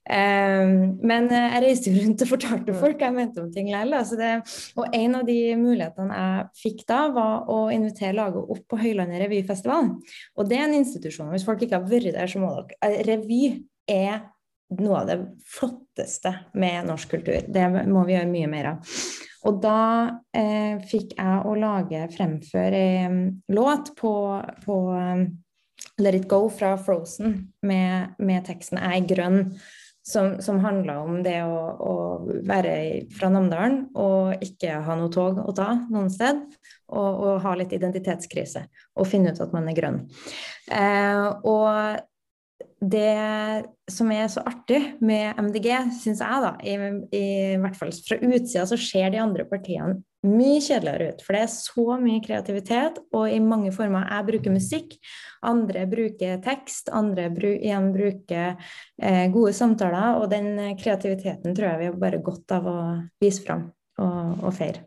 Um, 0.08 0.94
men 1.04 1.26
eh, 1.28 1.50
jeg 1.52 1.62
reiste 1.66 1.90
jo 1.92 2.00
rundt 2.00 2.22
og 2.24 2.30
fortalte 2.30 2.74
folk 2.80 2.96
hva 2.96 3.10
jeg 3.10 3.16
mente 3.18 3.42
om 3.42 3.50
ting 3.52 3.66
likevel. 3.68 3.98
Altså 3.98 4.16
og 4.80 4.96
en 4.96 5.18
av 5.18 5.26
de 5.28 5.36
mulighetene 5.60 6.20
jeg 6.22 6.46
fikk 6.62 6.86
da, 6.88 7.02
var 7.12 7.50
å 7.52 7.58
invitere 7.74 8.16
laget 8.16 8.54
opp 8.56 8.64
på 8.72 8.80
Høylandet 8.80 9.20
revyfestival. 9.26 9.90
Og 10.38 10.48
det 10.48 10.56
er 10.56 10.64
en 10.64 10.78
institusjon. 10.78 11.28
Hvis 11.34 11.44
folk 11.44 11.60
ikke 11.64 11.76
har 11.76 11.90
vært 11.90 12.14
der, 12.16 12.30
så 12.30 12.40
må 12.40 12.54
dere 12.56 12.78
eh, 12.88 13.02
Revy 13.08 13.42
er 13.88 14.22
noe 14.78 15.02
av 15.02 15.10
det 15.10 15.18
flotteste 15.48 16.32
med 16.60 16.88
norsk 16.88 17.12
kultur. 17.12 17.44
Det 17.48 17.66
må 17.88 18.04
vi 18.08 18.16
gjøre 18.16 18.30
mye 18.32 18.52
mer 18.52 18.70
av. 18.72 18.94
Og 19.48 19.60
da 19.62 19.80
eh, 20.36 20.80
fikk 20.88 21.14
jeg 21.18 21.42
å 21.44 21.52
lage 21.56 22.06
fremføre 22.16 22.80
en 23.04 23.20
låt 23.54 23.92
på, 24.00 24.12
på 24.64 24.78
um, 24.92 25.26
Let 26.00 26.16
It 26.18 26.26
Go 26.30 26.48
fra 26.52 26.72
Frozen 26.80 27.36
med, 27.62 28.16
med 28.18 28.48
teksten 28.48 28.80
'Jeg 28.80 29.02
er 29.02 29.12
grønn' 29.12 29.44
som, 30.08 30.38
som 30.40 30.60
handla 30.64 30.98
om 31.04 31.20
det 31.24 31.36
å, 31.44 31.56
å, 31.84 31.94
være 32.48 32.74
fra 33.12 33.28
Namdalen 33.32 33.82
og 33.98 34.44
ikke 34.44 34.80
ha 34.86 34.96
noe 34.96 35.12
tog 35.12 35.40
å 35.42 35.54
ta 35.56 35.74
noen 35.92 36.08
sted. 36.12 36.40
Og, 36.88 37.08
og 37.20 37.40
ha 37.44 37.50
litt 37.60 37.74
identitetskrise 37.76 38.62
og 38.96 39.08
finne 39.10 39.34
ut 39.34 39.40
at 39.44 39.52
man 39.52 39.66
er 39.68 39.76
grønn. 39.76 39.98
Eh, 40.72 41.26
og 41.44 41.98
det 42.80 43.66
som 43.90 44.08
er 44.14 44.30
så 44.32 44.44
artig 44.48 44.80
med 45.04 45.36
MDG, 45.36 45.68
syns 45.98 46.22
jeg, 46.24 46.44
da, 46.46 46.54
i, 46.62 46.76
i, 47.12 47.26
hvert 47.60 47.76
fall 47.76 47.92
fra 47.92 48.16
utsida, 48.22 48.64
så 48.70 48.78
ser 48.80 49.12
de 49.12 49.20
andre 49.20 49.44
partiene 49.50 49.98
mye 50.28 50.60
kjedeligere 50.62 51.12
ut. 51.12 51.24
For 51.24 51.36
det 51.36 51.42
er 51.44 51.50
så 51.52 51.98
mye 52.02 52.22
kreativitet, 52.24 53.00
og 53.16 53.26
i 53.32 53.40
mange 53.42 53.72
former. 53.74 54.06
Jeg 54.12 54.28
bruker 54.28 54.54
musikk, 54.54 54.94
andre 55.48 55.86
bruker 55.90 56.38
tekst, 56.44 56.92
andre 56.94 57.28
bru 57.34 57.50
igjen 57.54 57.90
bruker 57.94 58.54
eh, 59.02 59.24
gode 59.34 59.54
samtaler. 59.56 60.20
Og 60.22 60.28
den 60.32 60.78
kreativiteten 60.80 61.56
tror 61.56 61.72
jeg 61.72 61.82
vi 61.82 61.90
har 61.90 62.00
bare 62.06 62.22
godt 62.24 62.56
av 62.58 62.70
å 62.70 62.78
vise 63.22 63.44
fram 63.46 63.68
og, 63.98 64.44
og 64.44 64.54
feire. 64.54 64.86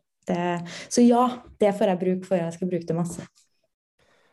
så 0.88 1.02
ja, 1.04 1.24
det 1.60 1.74
får 1.76 1.92
jeg 1.92 2.04
bruke 2.06 2.28
for. 2.30 2.40
Jeg 2.40 2.56
skal 2.56 2.70
bruke 2.72 2.88
det 2.88 2.96
masse. 2.96 3.26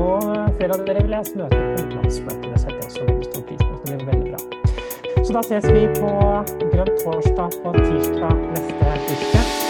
Og 0.00 0.30
flere 0.58 0.78
av 0.78 0.86
dere 0.88 1.02
vil 1.02 1.12
lese 1.12 1.36
møter 1.40 1.60
på 1.60 1.82
utenlandsmøter. 1.82 2.46
Det 2.48 2.62
setter 2.62 2.80
jeg 2.80 2.88
også 2.90 3.08
veldig 3.10 3.28
stor 3.30 3.46
pris 3.50 3.64
på. 3.64 3.74
Det 3.84 3.98
blir 3.98 4.08
veldig 4.12 4.32
bra. 4.32 4.40
Så 5.24 5.36
da 5.36 5.44
ses 5.48 5.68
vi 5.72 5.84
på 6.00 6.14
Grønn 6.72 6.96
torsdag 7.04 7.60
på 7.64 7.76
tirsdag 7.82 8.48
neste 8.54 9.63